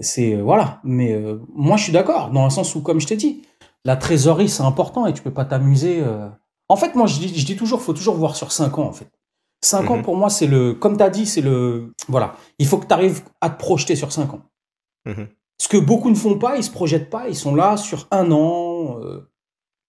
c'est 0.00 0.34
euh, 0.36 0.42
voilà. 0.42 0.80
Mais 0.84 1.12
euh, 1.12 1.38
moi, 1.54 1.76
je 1.76 1.84
suis 1.84 1.92
d'accord 1.92 2.30
dans 2.30 2.44
le 2.44 2.50
sens 2.50 2.74
où, 2.74 2.80
comme 2.82 3.00
je 3.00 3.06
t'ai 3.06 3.16
dit, 3.16 3.42
la 3.84 3.96
trésorerie 3.96 4.48
c'est 4.48 4.62
important 4.62 5.06
et 5.06 5.12
tu 5.12 5.22
peux 5.22 5.32
pas 5.32 5.44
t'amuser. 5.44 6.00
euh. 6.02 6.28
En 6.68 6.76
fait, 6.76 6.94
moi, 6.94 7.06
je 7.06 7.18
dis, 7.18 7.38
je 7.38 7.46
dis 7.46 7.56
toujours, 7.56 7.80
faut 7.82 7.92
toujours 7.94 8.14
voir 8.16 8.36
sur 8.36 8.52
5 8.52 8.78
ans 8.78 8.84
en 8.88 8.92
fait. 8.92 9.10
5 9.62 9.90
ans 9.90 9.96
Mhm. 9.98 10.02
pour 10.02 10.16
moi, 10.16 10.30
c'est 10.30 10.46
le, 10.46 10.72
comme 10.74 10.96
tu 10.96 11.02
as 11.02 11.10
dit, 11.10 11.26
c'est 11.26 11.40
le, 11.42 11.92
voilà. 12.08 12.34
Il 12.58 12.66
faut 12.66 12.78
que 12.78 12.86
tu 12.86 12.94
arrives 12.94 13.22
à 13.40 13.50
te 13.50 13.58
projeter 13.58 13.94
sur 13.96 14.10
5 14.12 14.32
ans. 14.34 14.42
Mhm. 15.06 15.28
Ce 15.58 15.68
que 15.68 15.76
beaucoup 15.76 16.08
ne 16.10 16.14
font 16.14 16.38
pas, 16.38 16.56
ils 16.56 16.64
se 16.64 16.70
projettent 16.70 17.10
pas, 17.10 17.28
ils 17.28 17.36
sont 17.36 17.54
là 17.54 17.76
sur 17.76 18.06
un 18.10 18.30
an, 18.32 18.98
euh, 19.02 19.28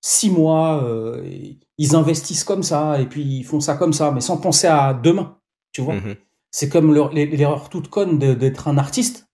six 0.01 0.29
mois, 0.29 0.83
euh, 0.83 1.23
et 1.23 1.57
ils 1.77 1.95
investissent 1.95 2.43
comme 2.43 2.63
ça, 2.63 2.99
et 2.99 3.05
puis 3.05 3.21
ils 3.23 3.43
font 3.43 3.59
ça 3.61 3.75
comme 3.75 3.93
ça, 3.93 4.11
mais 4.11 4.19
sans 4.21 4.37
penser 4.37 4.67
à 4.67 4.93
demain, 4.93 5.37
tu 5.71 5.81
vois. 5.81 5.93
Mhm. 5.95 6.15
C'est 6.51 6.67
comme 6.67 6.93
l'erreur 7.13 7.69
toute 7.69 7.87
conne 7.89 8.19
d'être 8.19 8.67
un 8.67 8.77
artiste 8.77 9.29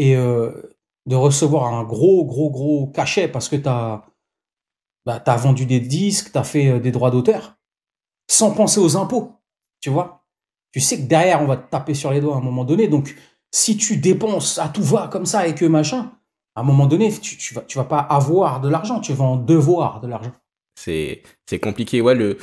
et 0.00 0.16
euh, 0.16 0.50
de 1.04 1.14
recevoir 1.14 1.74
un 1.74 1.84
gros, 1.84 2.24
gros, 2.24 2.48
gros 2.48 2.86
cachet 2.86 3.28
parce 3.28 3.50
que 3.50 3.56
tu 3.56 3.68
as, 3.68 4.06
bah, 5.04 5.22
vendu 5.36 5.66
des 5.66 5.78
disques, 5.78 6.32
tu 6.32 6.38
as 6.38 6.42
fait 6.42 6.68
euh, 6.68 6.80
des 6.80 6.90
droits 6.90 7.10
d'auteur, 7.10 7.58
sans 8.26 8.52
penser 8.52 8.80
aux 8.80 8.96
impôts, 8.96 9.32
tu 9.82 9.90
vois? 9.90 10.24
Tu 10.72 10.80
sais 10.80 10.96
que 10.96 11.06
derrière, 11.06 11.42
on 11.42 11.46
va 11.46 11.58
te 11.58 11.70
taper 11.70 11.92
sur 11.92 12.10
les 12.12 12.22
doigts 12.22 12.34
à 12.34 12.38
un 12.38 12.42
moment 12.42 12.64
donné, 12.64 12.88
donc 12.88 13.14
si 13.52 13.76
tu 13.76 13.98
dépenses 13.98 14.56
à 14.58 14.68
tout 14.68 14.82
va 14.82 15.08
comme 15.08 15.26
ça 15.26 15.46
et 15.46 15.54
que 15.54 15.66
machin, 15.66 16.12
à 16.54 16.60
un 16.60 16.64
moment 16.64 16.86
donné, 16.86 17.12
tu, 17.12 17.54
vas, 17.54 17.84
pas 17.84 17.98
avoir 17.98 18.62
de 18.62 18.70
l'argent, 18.70 19.00
tu 19.00 19.12
vas 19.12 19.24
en 19.24 19.36
devoir 19.36 20.00
de 20.00 20.08
l'argent. 20.08 20.32
C'est 20.76 21.22
c'est 21.46 21.58
compliqué. 21.58 22.00
Ouais, 22.00 22.14
le 22.14 22.38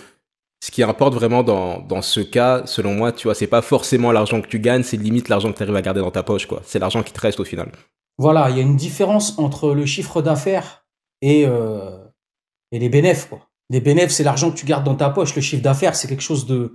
ce 0.63 0.71
qui 0.71 0.81
importe 0.83 1.13
vraiment 1.13 1.43
dans, 1.43 1.79
dans 1.79 2.01
ce 2.01 2.19
cas, 2.19 2.65
selon 2.65 2.93
moi, 2.93 3.11
tu 3.11 3.27
vois, 3.27 3.35
c'est 3.35 3.47
pas 3.47 3.61
forcément 3.61 4.11
l'argent 4.11 4.41
que 4.41 4.47
tu 4.47 4.59
gagnes, 4.59 4.83
c'est 4.83 4.97
limite 4.97 5.29
l'argent 5.29 5.51
que 5.51 5.57
tu 5.57 5.63
arrives 5.63 5.75
à 5.75 5.81
garder 5.81 6.01
dans 6.01 6.11
ta 6.11 6.23
poche, 6.23 6.45
quoi. 6.47 6.61
C'est 6.65 6.79
l'argent 6.79 7.03
qui 7.03 7.13
te 7.13 7.19
reste 7.21 7.39
au 7.39 7.45
final. 7.45 7.71
Voilà, 8.17 8.49
il 8.49 8.57
y 8.57 8.59
a 8.59 8.63
une 8.63 8.75
différence 8.75 9.37
entre 9.37 9.73
le 9.73 9.85
chiffre 9.85 10.21
d'affaires 10.23 10.85
et, 11.21 11.45
euh, 11.45 12.03
et 12.71 12.79
les 12.79 12.89
bénéfices. 12.89 13.25
Quoi. 13.25 13.47
Les 13.69 13.81
bénéfices, 13.81 14.17
c'est 14.17 14.23
l'argent 14.23 14.49
que 14.51 14.57
tu 14.57 14.65
gardes 14.65 14.83
dans 14.85 14.95
ta 14.95 15.09
poche. 15.11 15.35
Le 15.35 15.41
chiffre 15.41 15.61
d'affaires, 15.61 15.95
c'est 15.95 16.07
quelque 16.07 16.23
chose 16.23 16.47
de, 16.47 16.73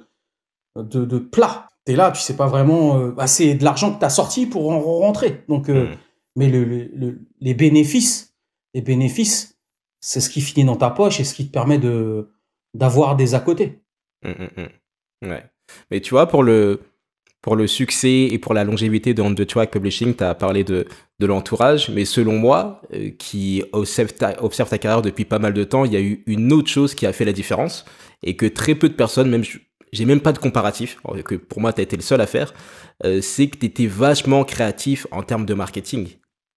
de, 0.77 1.05
de 1.05 1.18
plat. 1.18 1.68
Tu 1.85 1.92
es 1.92 1.97
là, 1.97 2.12
tu 2.12 2.21
sais 2.21 2.37
pas 2.37 2.47
vraiment. 2.47 2.99
euh, 2.99 3.11
bah, 3.11 3.27
c'est 3.27 3.55
de 3.55 3.64
l'argent 3.64 3.92
que 3.92 3.99
tu 3.99 4.05
as 4.05 4.11
sorti 4.11 4.47
pour 4.47 4.71
en 4.71 4.79
rentrer. 4.81 5.42
Donc, 5.49 5.68
euh, 5.68 5.88
Mhm. 5.90 5.97
Mais 6.35 6.49
le, 6.49 6.64
le- 6.64 6.90
le- 6.95 7.21
les 7.40 7.53
bénéfices, 7.53 8.35
les 8.73 8.81
bénéfices, 8.81 9.59
c'est 10.01 10.21
ce 10.21 10.31
qui 10.31 10.40
finit 10.40 10.64
dans 10.64 10.77
ta 10.77 10.88
poche 10.88 11.21
et 11.21 11.25
ce 11.25 11.35
qui 11.35 11.47
te 11.47 11.53
permet 11.53 11.77
de 11.77 12.33
d'avoir 12.74 13.16
des 13.16 13.35
à 13.35 13.40
côté. 13.40 13.80
Mm, 14.24 14.30
mm, 14.30 14.62
mm. 15.22 15.28
Ouais. 15.30 15.44
Mais 15.90 16.00
tu 16.00 16.11
vois, 16.11 16.26
pour 16.26 16.42
le, 16.42 16.80
pour 17.42 17.56
le 17.56 17.66
succès 17.66 18.28
et 18.30 18.38
pour 18.38 18.54
la 18.54 18.64
longévité 18.64 19.14
de 19.14 19.22
On 19.22 19.35
The 19.35 19.46
Track 19.46 19.70
Publishing, 19.70 20.14
tu 20.14 20.24
as 20.24 20.35
parlé 20.35 20.64
de, 20.64 20.87
de 21.18 21.26
l'entourage, 21.26 21.90
mais 21.90 22.04
selon 22.04 22.38
moi, 22.38 22.80
euh, 22.94 23.11
qui 23.18 23.62
observe 23.72 24.12
ta, 24.12 24.42
observe 24.42 24.70
ta 24.70 24.78
carrière 24.78 25.02
depuis 25.02 25.24
pas 25.24 25.38
mal 25.38 25.52
de 25.52 25.64
temps, 25.64 25.85
il 25.85 25.92
y 25.92 25.96
a 25.96 26.00
eu 26.00 26.22
une 26.26 26.52
autre 26.52 26.68
chose 26.68 26.94
qui 26.94 27.06
a 27.06 27.12
fait 27.12 27.24
la 27.24 27.32
différence 27.32 27.85
et 28.22 28.37
que 28.37 28.46
très 28.46 28.74
peu 28.74 28.88
de 28.88 28.94
personnes, 28.94 29.28
même 29.28 29.44
j'ai 29.92 30.04
même 30.06 30.20
pas 30.20 30.32
de 30.32 30.38
comparatif, 30.38 30.98
que 31.24 31.35
pour 31.35 31.61
moi 31.61 31.72
tu 31.72 31.80
as 31.80 31.82
été 31.82 31.96
le 31.96 32.02
seul 32.02 32.20
à 32.20 32.26
faire, 32.26 32.54
euh, 33.04 33.20
c'est 33.20 33.48
que 33.48 33.58
tu 33.58 33.66
étais 33.66 33.87
vachement 33.87 34.44
créatif 34.44 35.06
en 35.11 35.22
termes 35.22 35.44
de 35.44 35.54
marketing. 35.54 36.08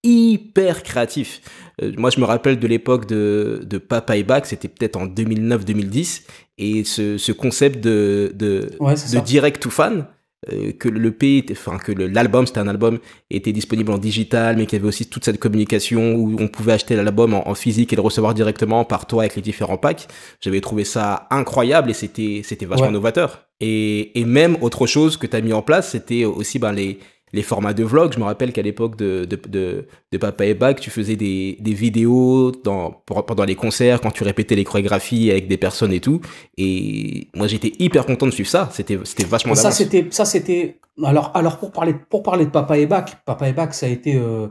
Hyper 0.06 0.82
créatif. 0.82 1.40
Euh, 1.82 1.92
moi, 1.98 2.10
je 2.10 2.20
me 2.20 2.24
rappelle 2.24 2.58
de 2.58 2.66
l'époque 2.66 3.06
de, 3.06 3.60
de 3.64 3.78
Papa 3.78 4.16
et 4.16 4.22
Bac, 4.22 4.46
c'était 4.46 4.68
peut-être 4.68 4.96
en 4.96 5.06
2009-2010, 5.06 6.22
et 6.58 6.84
ce, 6.84 7.18
ce 7.18 7.32
concept 7.32 7.82
de, 7.82 8.32
de, 8.34 8.70
Ouais, 8.80 8.94
direct 9.24 9.60
to 9.62 9.68
fan, 9.70 10.06
euh, 10.52 10.72
que 10.72 10.88
le 10.88 11.10
P, 11.10 11.44
enfin 11.50 11.76
que 11.78 11.92
l'album, 11.92 12.46
c'était 12.46 12.60
un 12.60 12.68
album, 12.68 12.98
était 13.30 13.52
disponible 13.52 13.90
en 13.92 13.98
digital, 13.98 14.56
mais 14.56 14.66
qu'il 14.66 14.78
y 14.78 14.80
avait 14.80 14.88
aussi 14.88 15.06
toute 15.06 15.24
cette 15.24 15.38
communication 15.38 16.14
où 16.14 16.36
on 16.38 16.48
pouvait 16.48 16.72
acheter 16.72 16.94
l'album 16.96 17.34
en, 17.34 17.48
en 17.48 17.54
physique 17.54 17.92
et 17.92 17.96
le 17.96 18.02
recevoir 18.02 18.32
directement 18.32 18.84
par 18.84 19.06
toi 19.06 19.22
avec 19.24 19.36
les 19.36 19.42
différents 19.42 19.78
packs. 19.78 20.08
J'avais 20.40 20.60
trouvé 20.60 20.84
ça 20.84 21.26
incroyable 21.30 21.90
et 21.90 21.94
c'était 21.94 22.42
c'était 22.44 22.66
vachement 22.66 22.86
Ouais. 22.86 22.92
novateur. 22.92 23.48
Et, 23.60 24.18
et 24.20 24.24
même 24.24 24.56
autre 24.60 24.86
chose 24.86 25.16
que 25.16 25.26
tu 25.26 25.34
as 25.36 25.40
mis 25.40 25.52
en 25.54 25.62
place, 25.62 25.90
c'était 25.92 26.24
aussi 26.26 26.58
ben, 26.58 26.72
les 26.72 26.98
les 27.32 27.42
formats 27.42 27.74
de 27.74 27.82
vlog. 27.84 28.12
Je 28.12 28.18
me 28.18 28.24
rappelle 28.24 28.52
qu'à 28.52 28.62
l'époque 28.62 28.96
de, 28.96 29.24
de, 29.24 29.36
de, 29.48 29.86
de 30.12 30.18
Papa 30.18 30.46
et 30.46 30.54
Bac, 30.54 30.80
tu 30.80 30.90
faisais 30.90 31.16
des, 31.16 31.56
des 31.60 31.74
vidéos 31.74 32.52
dans, 32.52 32.90
pendant 32.92 33.44
les 33.44 33.56
concerts, 33.56 34.00
quand 34.00 34.10
tu 34.12 34.22
répétais 34.24 34.54
les 34.54 34.64
chorégraphies 34.64 35.30
avec 35.30 35.48
des 35.48 35.56
personnes 35.56 35.92
et 35.92 36.00
tout. 36.00 36.20
Et 36.56 37.28
moi, 37.34 37.46
j'étais 37.48 37.72
hyper 37.78 38.06
content 38.06 38.26
de 38.26 38.30
suivre 38.30 38.48
ça. 38.48 38.68
C'était 38.72 38.98
c'était 39.04 39.24
vachement 39.24 39.54
ça 39.54 39.70
c'était 39.70 40.06
ça 40.10 40.24
c'était 40.24 40.78
alors 41.04 41.30
alors 41.34 41.58
pour 41.58 41.72
parler 41.72 41.94
pour 42.08 42.22
parler 42.22 42.44
de 42.46 42.50
Papa 42.50 42.78
et 42.78 42.86
Bac, 42.86 43.24
Papa 43.24 43.48
et 43.48 43.52
Bac 43.52 43.74
ça 43.74 43.86
a 43.86 43.88
été 43.88 44.14
euh, 44.14 44.48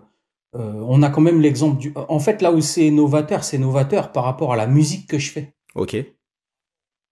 euh, 0.56 0.74
on 0.88 1.02
a 1.02 1.10
quand 1.10 1.22
même 1.22 1.42
l'exemple 1.42 1.78
du 1.78 1.94
en 1.96 2.20
fait 2.20 2.42
là 2.42 2.52
où 2.52 2.62
c'est 2.62 2.92
novateur, 2.92 3.44
c'est 3.44 3.58
novateur 3.58 4.12
par 4.12 4.24
rapport 4.26 4.54
à 4.54 4.56
la 4.56 4.68
musique 4.68 5.08
que 5.10 5.18
je 5.18 5.32
fais, 5.32 5.54
Ok. 5.76 5.98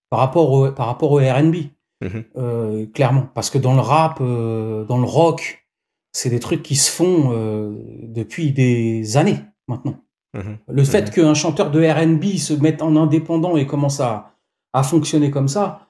par 0.09 0.19
rapport 0.19 0.51
au 0.51 0.71
par 0.71 0.87
rapport 0.87 1.11
au 1.11 1.17
R&B. 1.17 1.55
Mhm. 2.01 2.23
Euh, 2.37 2.85
clairement. 2.93 3.27
Parce 3.33 3.49
que 3.49 3.57
dans 3.57 3.73
le 3.73 3.79
rap, 3.81 4.19
euh, 4.21 4.83
dans 4.85 4.97
le 4.97 5.05
rock, 5.05 5.65
c'est 6.11 6.29
des 6.29 6.39
trucs 6.39 6.61
qui 6.63 6.75
se 6.75 6.91
font 6.91 7.31
euh, 7.33 7.75
depuis 8.03 8.51
des 8.51 9.17
années 9.17 9.39
maintenant. 9.67 9.95
Mhm. 10.33 10.57
Le 10.67 10.83
fait 10.83 11.11
qu'un 11.11 11.33
chanteur 11.33 11.71
de 11.71 11.81
R&B 11.85 12.37
se 12.37 12.53
mette 12.53 12.81
en 12.81 12.95
indépendant 12.95 13.55
et 13.55 13.65
commence 13.67 13.99
à, 13.99 14.33
à 14.73 14.83
fonctionner 14.83 15.29
comme 15.31 15.47
ça, 15.47 15.89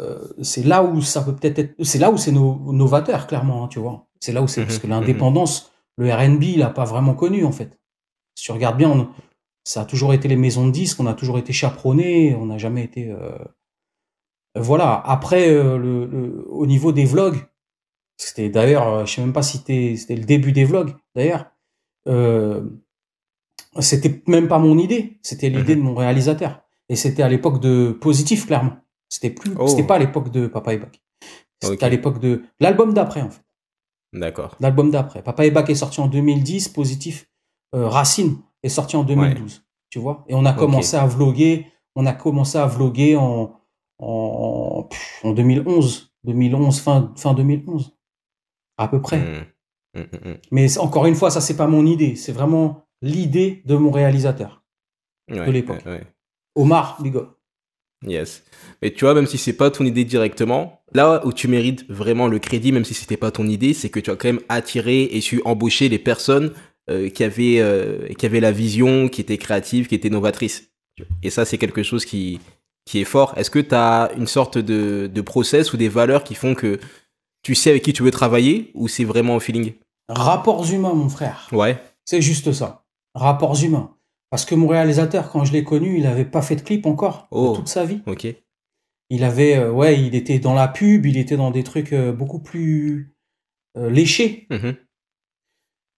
euh, 0.00 0.18
c'est 0.42 0.64
là 0.64 0.82
où 0.82 1.00
ça 1.00 1.22
peut 1.22 1.34
peut-être 1.34 1.58
être, 1.60 1.74
c'est 1.84 1.98
là 2.00 2.10
où 2.10 2.16
c'est 2.18 2.32
no- 2.32 2.72
novateur, 2.72 3.26
clairement, 3.28 3.64
hein, 3.64 3.68
tu 3.68 3.78
vois. 3.78 4.08
C'est 4.20 4.32
là 4.32 4.42
où 4.42 4.48
c'est, 4.48 4.62
Mhm. 4.62 4.66
parce 4.66 4.78
que 4.80 4.86
l'indépendance, 4.88 5.72
le 5.96 6.12
R&B, 6.12 6.42
il 6.56 6.62
a 6.62 6.70
pas 6.70 6.84
vraiment 6.84 7.14
connu, 7.14 7.44
en 7.44 7.52
fait. 7.52 7.78
Si 8.36 8.44
tu 8.46 8.52
regardes 8.52 8.76
bien, 8.76 8.90
on- 8.90 9.08
ça 9.62 9.82
a 9.82 9.84
toujours 9.84 10.12
été 10.12 10.26
les 10.28 10.36
maisons 10.36 10.66
de 10.66 10.72
disques, 10.72 10.98
on 11.00 11.06
a 11.06 11.14
toujours 11.14 11.38
été 11.38 11.52
chaperonnés, 11.52 12.34
on 12.34 12.46
n'a 12.46 12.58
jamais 12.58 12.82
été, 12.82 13.10
euh, 13.10 13.38
voilà. 14.56 15.00
Après, 15.06 15.48
euh, 15.50 15.76
le, 15.78 16.06
le- 16.06 16.44
au 16.48 16.66
niveau 16.66 16.92
des 16.92 17.04
vlogs, 17.04 17.38
c'était 18.16 18.48
d'ailleurs, 18.48 18.88
euh, 18.88 19.04
je 19.06 19.14
sais 19.14 19.20
même 19.20 19.32
pas 19.32 19.42
si 19.42 19.58
c'était, 19.58 20.14
le 20.14 20.24
début 20.24 20.52
des 20.52 20.64
vlogs, 20.64 20.94
d'ailleurs. 21.14 21.46
Euh, 22.08 22.62
c'était 23.80 24.22
même 24.26 24.46
pas 24.48 24.58
mon 24.58 24.78
idée, 24.78 25.18
c'était 25.22 25.48
l'idée 25.48 25.74
Mhm. 25.74 25.82
de 25.82 25.86
mon 25.88 25.94
réalisateur. 25.94 26.60
Et 26.88 26.96
c'était 26.96 27.22
à 27.22 27.28
l'époque 27.28 27.60
de 27.60 27.96
Positif, 28.00 28.46
clairement. 28.46 28.76
C'était 29.08 29.30
plus, 29.30 29.52
Oh. 29.58 29.66
c'était 29.66 29.82
pas 29.84 29.96
à 29.96 29.98
l'époque 29.98 30.30
de 30.30 30.46
Papa 30.46 30.74
et 30.74 30.78
Bac. 30.78 31.00
C'était 31.62 31.84
à 31.84 31.88
l'époque 31.88 32.20
de 32.20 32.42
l'album 32.60 32.92
d'après, 32.92 33.22
en 33.22 33.30
fait. 33.30 33.42
D'accord. 34.12 34.54
L'album 34.60 34.90
d'après. 34.90 35.22
Papa 35.22 35.46
et 35.46 35.50
Bac 35.50 35.70
est 35.70 35.74
sorti 35.74 36.00
en 36.00 36.06
2010, 36.08 36.68
Positif, 36.68 37.26
euh, 37.74 37.88
Racine 37.88 38.36
est 38.62 38.68
sorti 38.68 38.96
en 38.96 39.02
2012. 39.02 39.64
Tu 39.90 39.98
vois? 39.98 40.24
Et 40.28 40.34
on 40.34 40.44
a 40.44 40.52
commencé 40.52 40.96
à 40.96 41.06
vloguer, 41.06 41.66
on 41.96 42.04
a 42.06 42.12
commencé 42.12 42.58
à 42.58 42.66
vloguer 42.66 43.16
en, 43.16 43.52
en, 44.04 44.82
pff, 44.84 45.20
en 45.24 45.32
2011. 45.32 46.10
2011, 46.24 46.80
fin, 46.80 47.12
fin 47.16 47.34
2011. 47.34 47.96
À 48.78 48.88
peu 48.88 49.00
près. 49.00 49.18
Mhm. 49.18 49.44
Mhm, 49.96 50.06
mhm. 50.24 50.36
Mais 50.50 50.78
encore 50.78 51.06
une 51.06 51.14
fois, 51.14 51.30
ça, 51.30 51.40
c'est 51.40 51.56
pas 51.56 51.66
mon 51.66 51.86
idée. 51.86 52.16
C'est 52.16 52.32
vraiment 52.32 52.86
l'idée 53.02 53.62
de 53.66 53.76
mon 53.76 53.90
réalisateur. 53.90 54.62
Ouais, 55.30 55.46
De 55.46 55.50
l'époque. 55.52 55.82
ouais, 55.86 55.92
ouais. 55.92 56.06
Omar, 56.56 57.00
big 57.02 57.16
up. 57.16 57.30
Yes. 58.06 58.44
Mais 58.82 58.92
tu 58.92 59.04
vois, 59.04 59.14
même 59.14 59.26
si 59.26 59.38
c'est 59.38 59.54
pas 59.56 59.70
ton 59.70 59.84
idée 59.84 60.04
directement, 60.04 60.82
là 60.92 61.24
où 61.24 61.32
tu 61.32 61.48
mérites 61.48 61.88
vraiment 61.90 62.28
le 62.28 62.38
crédit, 62.38 62.72
même 62.72 62.84
si 62.84 62.92
c'était 62.94 63.16
pas 63.16 63.30
ton 63.30 63.46
idée, 63.46 63.72
c'est 63.72 63.88
que 63.88 64.00
tu 64.00 64.10
as 64.10 64.16
quand 64.16 64.28
même 64.28 64.40
attiré 64.48 65.04
et 65.04 65.20
su 65.20 65.40
embaucher 65.44 65.88
les 65.88 65.98
personnes 65.98 66.52
euh, 66.90 67.08
qui 67.08 67.24
avaient 67.24 67.60
euh, 67.60 68.08
qui 68.18 68.26
avaient 68.26 68.40
la 68.40 68.52
vision, 68.52 69.08
qui 69.08 69.22
étaient 69.22 69.38
créatives, 69.38 69.86
qui 69.88 69.94
étaient 69.94 70.10
novatrices. 70.10 70.70
Et 71.22 71.30
ça, 71.30 71.44
c'est 71.44 71.58
quelque 71.58 71.82
chose 71.82 72.04
qui 72.04 72.40
qui 72.84 73.00
est 73.00 73.04
fort. 73.04 73.32
Est-ce 73.36 73.50
que 73.50 73.58
tu 73.58 73.74
as 73.74 74.10
une 74.16 74.26
sorte 74.26 74.58
de, 74.58 75.10
de 75.12 75.20
process 75.20 75.72
ou 75.72 75.76
des 75.76 75.88
valeurs 75.88 76.24
qui 76.24 76.34
font 76.34 76.54
que 76.54 76.78
tu 77.42 77.54
sais 77.54 77.70
avec 77.70 77.82
qui 77.82 77.92
tu 77.92 78.02
veux 78.02 78.10
travailler 78.10 78.70
ou 78.74 78.88
c'est 78.88 79.04
vraiment 79.04 79.36
au 79.36 79.40
feeling? 79.40 79.72
Rapports 80.08 80.70
humains, 80.70 80.94
mon 80.94 81.08
frère. 81.08 81.48
Ouais. 81.52 81.82
C'est 82.04 82.20
juste 82.20 82.52
ça. 82.52 82.84
Rapports 83.14 83.62
humains. 83.62 83.90
Parce 84.30 84.44
que 84.44 84.54
mon 84.54 84.66
réalisateur, 84.66 85.30
quand 85.30 85.44
je 85.44 85.52
l'ai 85.52 85.64
connu, 85.64 85.96
il 85.96 86.02
n'avait 86.02 86.24
pas 86.24 86.42
fait 86.42 86.56
de 86.56 86.62
clip 86.62 86.86
encore 86.86 87.28
Oh. 87.30 87.54
toute 87.56 87.68
sa 87.68 87.84
vie. 87.84 88.00
Ok. 88.06 88.26
Il 89.10 89.22
avait, 89.24 89.56
euh, 89.56 89.70
ouais, 89.70 90.00
il 90.00 90.14
était 90.14 90.38
dans 90.38 90.54
la 90.54 90.66
pub, 90.68 91.06
il 91.06 91.16
était 91.16 91.36
dans 91.36 91.50
des 91.50 91.62
trucs 91.62 91.92
euh, 91.92 92.12
beaucoup 92.12 92.40
plus 92.40 93.14
euh, 93.76 93.88
léchés. 93.90 94.46
Mhm. 94.50 94.76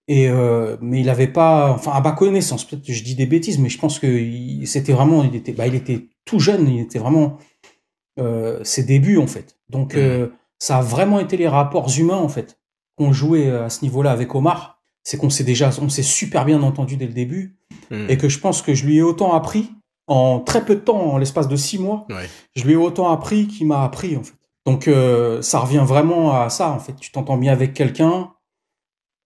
Et 0.08 0.28
euh, 0.28 0.76
mais 0.80 1.00
il 1.00 1.08
avait 1.08 1.26
pas, 1.26 1.72
enfin 1.72 1.92
à 1.92 2.00
ma 2.00 2.12
connaissance, 2.12 2.64
peut-être 2.64 2.84
je 2.86 3.02
dis 3.02 3.16
des 3.16 3.26
bêtises, 3.26 3.58
mais 3.58 3.68
je 3.68 3.78
pense 3.78 3.98
que 3.98 4.64
c'était 4.64 4.92
vraiment, 4.92 5.24
il 5.24 5.34
était, 5.34 5.52
bah, 5.52 5.66
il 5.66 5.74
était 5.74 6.08
tout 6.26 6.38
jeune, 6.38 6.68
il 6.68 6.80
était 6.80 6.98
vraiment 6.98 7.38
euh, 8.18 8.62
ses 8.64 8.82
débuts 8.82 9.18
en 9.18 9.26
fait. 9.26 9.58
Donc 9.70 9.94
Mhm. 9.94 10.00
euh, 10.00 10.26
ça 10.58 10.78
a 10.78 10.82
vraiment 10.82 11.18
été 11.20 11.36
les 11.36 11.48
rapports 11.48 11.88
humains 11.98 12.16
en 12.18 12.28
fait 12.28 12.58
qu'on 12.96 13.12
jouait 13.12 13.50
à 13.50 13.68
ce 13.70 13.82
niveau-là 13.82 14.10
avec 14.10 14.34
Omar. 14.34 14.82
C'est 15.04 15.18
qu'on 15.18 15.30
s'est 15.30 15.44
déjà, 15.44 15.70
on 15.80 15.88
s'est 15.88 16.02
super 16.02 16.44
bien 16.44 16.62
entendu 16.62 16.96
dès 16.96 17.06
le 17.06 17.12
début 17.12 17.56
Mhm. 17.90 18.06
et 18.10 18.16
que 18.18 18.28
je 18.28 18.38
pense 18.40 18.60
que 18.62 18.74
je 18.74 18.86
lui 18.86 18.96
ai 18.98 19.02
autant 19.02 19.32
appris 19.34 19.70
en 20.08 20.40
très 20.40 20.64
peu 20.64 20.74
de 20.76 20.80
temps, 20.80 21.12
en 21.12 21.18
l'espace 21.18 21.46
de 21.48 21.56
six 21.56 21.78
mois, 21.78 22.06
Ouais. 22.10 22.28
je 22.54 22.64
lui 22.64 22.72
ai 22.72 22.76
autant 22.76 23.10
appris 23.12 23.46
qu'il 23.48 23.66
m'a 23.66 23.82
appris 23.84 24.16
en 24.16 24.22
fait. 24.22 24.34
Donc 24.64 24.88
euh, 24.88 25.42
ça 25.42 25.58
revient 25.60 25.84
vraiment 25.86 26.40
à 26.40 26.48
ça 26.48 26.70
en 26.70 26.78
fait. 26.78 26.94
Tu 26.94 27.12
t'entends 27.12 27.36
bien 27.36 27.52
avec 27.52 27.74
quelqu'un 27.74 28.32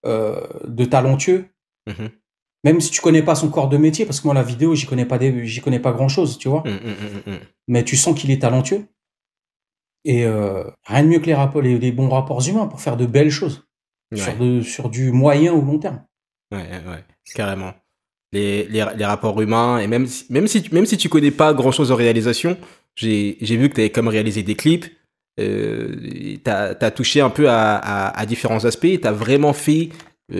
euh, 0.07 0.41
de 0.67 0.85
talentueux, 0.87 1.47
Mhm. 1.87 2.11
Même 2.65 2.81
si 2.81 2.91
tu 2.91 3.01
connais 3.01 3.23
pas 3.23 3.35
son 3.35 3.49
corps 3.51 3.69
de 3.69 3.77
métier, 3.77 4.05
parce 4.07 4.21
que 4.21 4.27
moi 4.27 4.35
la 4.35 4.43
vidéo 4.43 4.75
j'y 4.75 4.87
connais 4.87 5.07
pas 5.07 5.19
des, 5.19 5.47
j'y 5.47 5.61
connais 5.61 5.81
pas 5.81 5.93
grand 5.93 6.09
chose, 6.09 6.39
tu 6.39 6.49
vois. 6.49 6.63
Mhm, 6.67 6.73
mhm, 6.73 7.33
mhm. 7.35 7.39
Mais 7.69 7.85
tu 7.85 7.97
sens 7.97 8.19
qu'il 8.19 8.31
est 8.31 8.41
talentueux. 8.43 8.85
Et 10.05 10.25
euh, 10.25 10.65
rien 10.87 11.03
de 11.05 11.09
mieux 11.09 11.19
que 11.19 11.27
les, 11.27 11.35
rapports, 11.35 11.63
les, 11.63 11.79
les 11.79 11.93
bons 11.93 12.09
rapports 12.09 12.47
humains 12.49 12.67
pour 12.67 12.81
faire 12.81 12.97
de 12.97 13.07
belles 13.07 13.31
choses 13.31 13.67
Ouais. 14.13 14.19
sur, 14.19 14.37
de, 14.39 14.61
sur 14.61 14.91
du 14.91 15.13
moyen 15.13 15.53
ou 15.53 15.65
long 15.65 15.79
terme. 15.79 16.03
Ouais, 16.53 16.59
ouais, 16.59 17.05
carrément. 17.33 17.73
Les, 18.33 18.65
les, 18.65 18.85
les 18.97 19.05
rapports 19.05 19.41
humains, 19.41 19.79
et 19.79 19.87
même 19.87 20.09
si, 20.09 20.27
même 20.31 20.49
si, 20.49 20.63
tu- 20.63 20.75
même 20.75 20.85
si 20.85 20.97
tu 20.97 21.09
connais 21.09 21.31
pas 21.31 21.55
grand 21.55 21.71
chose 21.71 21.93
en 21.93 21.95
réalisation, 21.95 22.57
j'ai 22.97 23.37
j'ai 23.41 23.57
vu 23.57 23.69
que 23.69 23.75
tu 23.77 23.81
avais 23.83 23.91
comme 23.91 24.09
réalisé 24.09 24.43
des 24.43 24.57
clips, 24.57 24.87
euh, 25.39 25.95
tu 26.45 26.51
as, 26.51 26.91
touché 26.91 27.21
un 27.21 27.31
peu 27.31 27.49
à, 27.49 27.77
à, 27.77 28.19
à 28.19 28.27
différents 28.27 28.65
aspects, 28.65 29.01
tu 29.01 29.07
as 29.07 29.13
vraiment 29.13 29.53
fait 29.53 29.91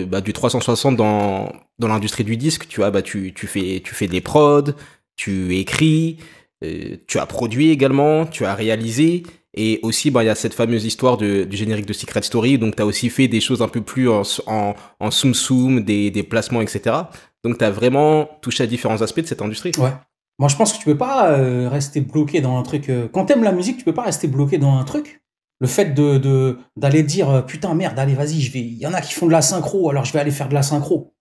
bah, 0.05 0.21
du 0.21 0.33
360 0.33 0.95
dans, 0.95 1.51
dans 1.79 1.87
l'industrie 1.87 2.23
du 2.23 2.37
disque, 2.37 2.67
tu 2.67 2.79
vois, 2.79 2.91
bah, 2.91 3.01
tu, 3.01 3.33
tu, 3.33 3.47
fais, 3.47 3.81
tu 3.83 3.93
fais 3.95 4.07
des 4.07 4.21
prods, 4.21 4.71
tu 5.15 5.55
écris, 5.57 6.17
euh, 6.63 6.97
tu 7.07 7.19
as 7.19 7.25
produit 7.25 7.69
également, 7.69 8.25
tu 8.25 8.45
as 8.45 8.55
réalisé, 8.55 9.23
et 9.53 9.79
aussi, 9.83 10.11
bah, 10.11 10.23
il 10.23 10.27
y 10.27 10.29
a 10.29 10.35
cette 10.35 10.53
fameuse 10.53 10.85
histoire 10.85 11.17
de, 11.17 11.43
du 11.43 11.57
générique 11.57 11.85
de 11.85 11.93
Secret 11.93 12.21
Story, 12.21 12.57
donc 12.57 12.75
tu 12.77 12.81
as 12.81 12.85
aussi 12.85 13.09
fait 13.09 13.27
des 13.27 13.41
choses 13.41 13.61
un 13.61 13.67
peu 13.67 13.81
plus 13.81 14.07
en, 14.09 14.21
en, 14.47 14.75
en 14.99 15.11
soum 15.11 15.33
soum, 15.33 15.81
des, 15.81 16.09
des 16.09 16.23
placements, 16.23 16.61
etc. 16.61 16.95
Donc 17.43 17.57
tu 17.57 17.65
as 17.65 17.71
vraiment 17.71 18.29
touché 18.41 18.63
à 18.63 18.67
différents 18.67 19.01
aspects 19.01 19.19
de 19.21 19.27
cette 19.27 19.41
industrie. 19.41 19.71
Ouais. 19.77 19.91
Moi, 20.39 20.47
je 20.47 20.55
pense 20.55 20.73
que 20.73 20.79
tu 20.79 20.85
peux 20.85 20.97
pas 20.97 21.31
euh, 21.33 21.69
rester 21.69 22.01
bloqué 22.01 22.41
dans 22.41 22.57
un 22.57 22.63
truc. 22.63 22.89
euh, 22.89 23.07
Quand 23.11 23.25
t'aimes 23.25 23.43
la 23.43 23.51
musique, 23.51 23.77
tu 23.77 23.83
peux 23.83 23.93
pas 23.93 24.03
rester 24.03 24.27
bloqué 24.27 24.57
dans 24.57 24.75
un 24.75 24.83
truc. 24.85 25.20
Le 25.61 25.67
fait 25.67 25.93
de 25.93 26.57
d'aller 26.75 27.03
dire 27.03 27.29
euh, 27.29 27.41
putain 27.41 27.73
merde, 27.75 27.97
allez 27.99 28.15
vas-y, 28.15 28.41
je 28.41 28.51
vais. 28.51 28.59
Il 28.59 28.77
y 28.79 28.87
en 28.87 28.93
a 28.93 28.99
qui 29.01 29.13
font 29.13 29.27
de 29.27 29.31
la 29.31 29.41
synchro, 29.43 29.89
alors 29.89 30.03
je 30.05 30.11
vais 30.11 30.19
aller 30.19 30.31
faire 30.31 30.49
de 30.49 30.55
la 30.55 30.63
synchro. 30.63 31.13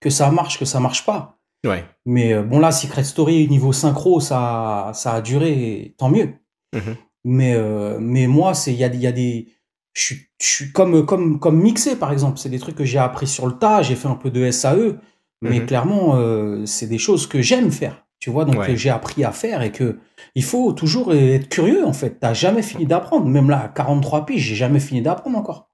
Que 0.00 0.10
ça 0.10 0.30
marche, 0.30 0.58
que 0.60 0.64
ça 0.64 0.78
marche 0.78 1.04
pas. 1.06 1.38
Ouais. 1.66 1.84
Mais 2.06 2.32
euh, 2.34 2.42
bon 2.42 2.60
là, 2.60 2.70
Secret 2.70 3.02
Story 3.02 3.48
niveau 3.48 3.72
synchro, 3.72 4.20
ça 4.20 4.92
ça 4.94 5.14
a 5.14 5.20
duré, 5.22 5.94
tant 5.98 6.10
mieux. 6.10 6.34
Mhm. 6.74 6.96
Mais 7.24 7.54
euh, 7.54 7.98
mais 7.98 8.26
moi, 8.26 8.54
c'est 8.54 8.72
il 8.72 8.78
y 8.78 8.84
a, 8.84 8.94
y 8.94 9.06
a 9.06 9.12
des 9.12 9.48
je 9.94 10.14
suis 10.38 10.70
comme 10.72 11.04
comme 11.06 11.40
comme 11.40 11.60
mixé 11.60 11.96
par 11.96 12.12
exemple. 12.12 12.38
C'est 12.38 12.50
des 12.50 12.58
trucs 12.60 12.76
que 12.76 12.84
j'ai 12.84 12.98
appris 12.98 13.26
sur 13.26 13.46
le 13.46 13.54
tas. 13.58 13.82
J'ai 13.82 13.96
fait 13.96 14.06
un 14.08 14.14
peu 14.16 14.30
de 14.30 14.50
SAE, 14.50 14.98
mais 15.42 15.60
Mhm. 15.60 15.66
clairement, 15.66 16.16
euh, 16.16 16.64
c'est 16.66 16.86
des 16.86 16.98
choses 16.98 17.26
que 17.26 17.40
j'aime 17.40 17.70
faire. 17.72 18.06
Tu 18.20 18.30
vois, 18.30 18.44
donc 18.44 18.58
Ouais. 18.58 18.76
j'ai 18.76 18.90
appris 18.90 19.22
à 19.24 19.30
faire 19.32 19.62
et 19.62 19.70
que 19.70 19.98
il 20.34 20.42
faut 20.42 20.72
toujours 20.72 21.14
être 21.14 21.48
curieux 21.48 21.84
en 21.86 21.92
fait. 21.92 22.18
T'as 22.20 22.34
jamais 22.34 22.62
fini 22.62 22.84
d'apprendre. 22.84 23.26
Même 23.26 23.48
là, 23.48 23.60
à 23.64 23.68
43 23.68 24.26
piges, 24.26 24.42
j'ai 24.42 24.56
jamais 24.56 24.80
fini 24.80 25.02
d'apprendre 25.02 25.38
encore. 25.38 25.70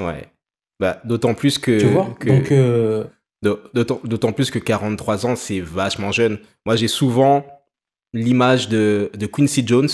Ouais. 0.00 0.28
Bah, 0.78 1.00
d'autant 1.04 1.34
plus 1.34 1.58
que. 1.58 1.78
tu 1.80 1.86
vois? 1.86 2.14
que- 2.20 2.28
Donc 2.28 2.52
euh, 2.52 3.04
d'au- 3.42 3.58
D'autant 3.74 4.00
d'autant 4.04 4.32
plus 4.32 4.50
que 4.52 4.60
43 4.60 5.26
ans, 5.26 5.34
c'est 5.34 5.58
vachement 5.60 6.12
jeune. 6.12 6.38
Moi, 6.66 6.76
j'ai 6.76 6.86
souvent 6.88 7.44
l'image 8.12 8.68
de, 8.68 9.10
de 9.14 9.26
Quincy 9.26 9.66
Jones, 9.66 9.88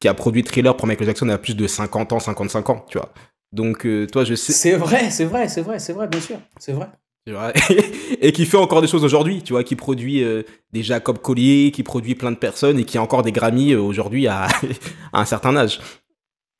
qui 0.00 0.08
a 0.08 0.14
produit 0.14 0.42
Thriller 0.44 0.76
pour 0.76 0.86
Michael 0.86 1.06
Jackson 1.08 1.28
à 1.28 1.38
plus 1.38 1.56
de 1.56 1.66
50 1.66 2.12
ans, 2.12 2.20
55 2.20 2.70
ans, 2.70 2.86
tu 2.88 2.98
vois. 2.98 3.12
Donc, 3.52 3.84
euh, 3.84 4.06
toi, 4.06 4.24
je 4.24 4.34
sais. 4.34 4.52
c'est 4.52 4.76
vrai, 4.76 5.10
c'est 5.10 5.24
vrai, 5.26 5.48
c'est 5.48 5.60
vrai, 5.60 5.78
c'est 5.78 5.92
vrai, 5.92 6.06
bien 6.08 6.20
sûr, 6.20 6.38
c'est 6.58 6.72
vrai. 6.72 6.86
Tu 7.26 7.32
vois, 7.32 7.52
et 8.20 8.32
qui 8.32 8.46
fait 8.46 8.56
encore 8.56 8.80
des 8.82 8.88
choses 8.88 9.04
aujourd'hui, 9.04 9.42
tu 9.42 9.52
vois, 9.52 9.64
qui 9.64 9.76
produit 9.76 10.22
euh, 10.24 10.42
des 10.72 10.82
Jacob 10.82 11.18
Collier, 11.18 11.70
qui 11.72 11.82
produit 11.82 12.14
plein 12.14 12.30
de 12.32 12.36
personnes 12.36 12.78
et 12.78 12.84
qui 12.84 12.98
a 12.98 13.02
encore 13.02 13.22
des 13.22 13.32
Grammy 13.32 13.72
euh, 13.72 13.80
aujourd'hui 13.80 14.26
à, 14.26 14.46
à 15.12 15.20
un 15.20 15.24
certain 15.24 15.56
âge. 15.56 15.80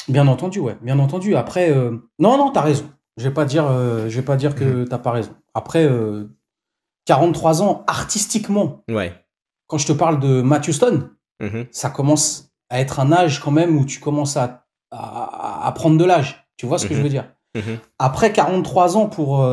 Bien 0.08 0.26
entendu, 0.28 0.58
ouais, 0.60 0.76
bien 0.82 0.98
entendu. 0.98 1.36
Après, 1.36 1.70
euh, 1.70 1.92
non, 2.18 2.36
non, 2.36 2.50
t'as 2.50 2.62
raison. 2.62 2.84
Je 3.16 3.24
vais 3.28 3.34
pas 3.34 3.44
dire, 3.44 3.66
je 4.08 4.16
vais 4.16 4.22
pas 4.22 4.36
dire 4.36 4.54
que 4.54 4.84
t'as 4.84 4.98
pas 4.98 5.10
raison. 5.12 5.32
Après, 5.54 5.84
euh, 5.84 6.24
43 7.06 7.62
ans 7.62 7.84
artistiquement, 7.86 8.82
Ouais. 8.88 9.12
quand 9.66 9.78
je 9.78 9.86
te 9.86 9.92
parle 9.92 10.18
de 10.20 10.40
Matthew 10.42 10.70
Stone, 10.72 11.10
Mhm. 11.42 11.66
ça 11.72 11.90
commence 11.90 12.50
à 12.70 12.80
être 12.80 13.00
un 13.00 13.12
âge 13.12 13.40
quand 13.40 13.50
même 13.50 13.76
où 13.76 13.84
tu 13.84 14.00
commences 14.00 14.36
à, 14.36 14.64
à, 14.90 15.66
à 15.66 15.72
prendre 15.72 15.98
de 15.98 16.04
l'âge. 16.04 16.46
Tu 16.56 16.66
vois 16.66 16.78
ce 16.78 16.86
que 16.86 16.92
Mhm. 16.94 16.98
je 16.98 17.02
veux 17.02 17.08
dire? 17.10 17.24
Mhm. 17.54 17.78
Après 17.98 18.32
43 18.32 18.96
ans 18.96 19.06
pour 19.08 19.44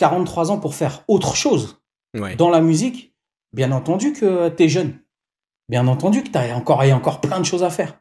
43 0.00 0.50
ans 0.50 0.58
pour 0.58 0.74
faire 0.74 1.04
autre 1.08 1.36
chose 1.36 1.76
Ouais. 2.12 2.34
dans 2.34 2.50
la 2.50 2.60
musique, 2.60 3.14
bien 3.52 3.70
entendu 3.70 4.12
que 4.12 4.48
t'es 4.48 4.68
jeune. 4.68 4.98
Bien 5.68 5.86
entendu 5.86 6.24
que 6.24 6.28
t'as 6.28 6.52
encore, 6.56 6.82
il 6.82 6.88
y 6.88 6.90
a 6.90 6.96
encore 6.96 7.20
plein 7.20 7.38
de 7.38 7.44
choses 7.44 7.62
à 7.62 7.70
faire. 7.70 8.00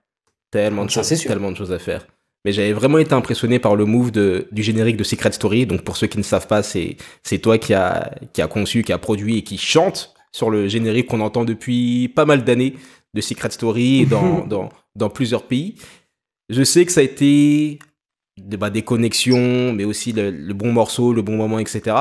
Tellement 0.49 0.83
de, 0.85 0.89
choses, 0.89 1.05
c'est 1.05 1.15
sûr. 1.15 1.29
tellement 1.29 1.51
de 1.51 1.57
choses 1.57 1.71
à 1.71 1.77
faire. 1.77 2.07
Mais 2.43 2.51
j'avais 2.51 2.73
vraiment 2.73 2.97
été 2.97 3.13
impressionné 3.13 3.59
par 3.59 3.75
le 3.75 3.85
move 3.85 4.09
de, 4.09 4.47
du 4.51 4.63
générique 4.63 4.97
de 4.97 5.03
Secret 5.03 5.31
Story. 5.33 5.67
Donc 5.67 5.83
pour 5.83 5.95
ceux 5.95 6.07
qui 6.07 6.17
ne 6.17 6.23
savent 6.23 6.47
pas, 6.47 6.63
c'est 6.63 6.97
c'est 7.21 7.37
toi 7.37 7.59
qui 7.59 7.75
a 7.75 8.15
qui 8.33 8.41
a 8.41 8.47
conçu, 8.47 8.81
qui 8.81 8.93
a 8.93 8.97
produit 8.97 9.37
et 9.37 9.43
qui 9.43 9.59
chante 9.59 10.15
sur 10.31 10.49
le 10.49 10.67
générique 10.67 11.07
qu'on 11.07 11.21
entend 11.21 11.45
depuis 11.45 12.07
pas 12.07 12.25
mal 12.25 12.43
d'années 12.43 12.75
de 13.13 13.21
Secret 13.21 13.51
Story 13.51 14.07
dans, 14.07 14.45
dans, 14.47 14.69
dans 14.95 15.09
plusieurs 15.11 15.43
pays. 15.43 15.75
Je 16.49 16.63
sais 16.63 16.83
que 16.85 16.91
ça 16.91 17.01
a 17.01 17.03
été 17.03 17.77
bah, 18.41 18.69
des 18.69 18.81
connexions, 18.81 19.73
mais 19.73 19.85
aussi 19.85 20.11
le, 20.13 20.53
bon 20.53 20.71
morceau, 20.71 21.13
le 21.13 21.21
bon 21.21 21.35
moment, 21.35 21.59
etc. 21.59 21.95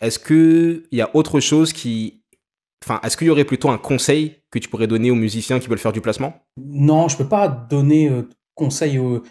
Est-ce 0.00 0.18
qu'il 0.18 0.84
y 0.92 1.00
a 1.00 1.10
autre 1.14 1.40
chose 1.40 1.72
qui... 1.72 2.22
Enfin, 2.84 3.00
est-ce 3.02 3.16
qu'il 3.16 3.26
y 3.26 3.30
aurait 3.30 3.44
plutôt 3.44 3.70
un 3.70 3.78
conseil 3.78 4.36
que 4.50 4.58
tu 4.58 4.68
pourrais 4.68 4.86
donner 4.86 5.10
aux 5.10 5.14
musiciens 5.14 5.58
qui 5.58 5.68
veulent 5.68 5.78
faire 5.78 5.92
du 5.92 6.02
placement? 6.02 6.34
Non, 6.58 7.08
je 7.08 7.16
peux 7.16 7.28
pas 7.28 7.48
donner 7.48 8.08
euh, 8.08 8.28
conseil 8.54 8.98
aux, 8.98 9.22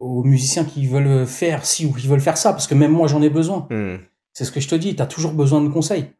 musiciens 0.00 0.64
qui 0.64 0.86
veulent 0.86 1.26
faire 1.26 1.64
ci 1.64 1.86
ou 1.86 1.92
qui 1.92 2.06
veulent 2.06 2.20
faire 2.20 2.36
ça, 2.36 2.52
parce 2.52 2.66
que 2.66 2.74
même 2.74 2.92
moi, 2.92 3.06
j'en 3.06 3.22
ai 3.22 3.30
besoin. 3.30 3.66
Hmm. 3.70 3.96
C'est 4.32 4.44
ce 4.44 4.52
que 4.52 4.60
je 4.60 4.68
te 4.68 4.74
dis, 4.74 4.94
tu 4.94 5.02
as 5.02 5.06
toujours 5.06 5.32
besoin 5.32 5.62
de 5.62 5.68
conseils. 5.68 6.10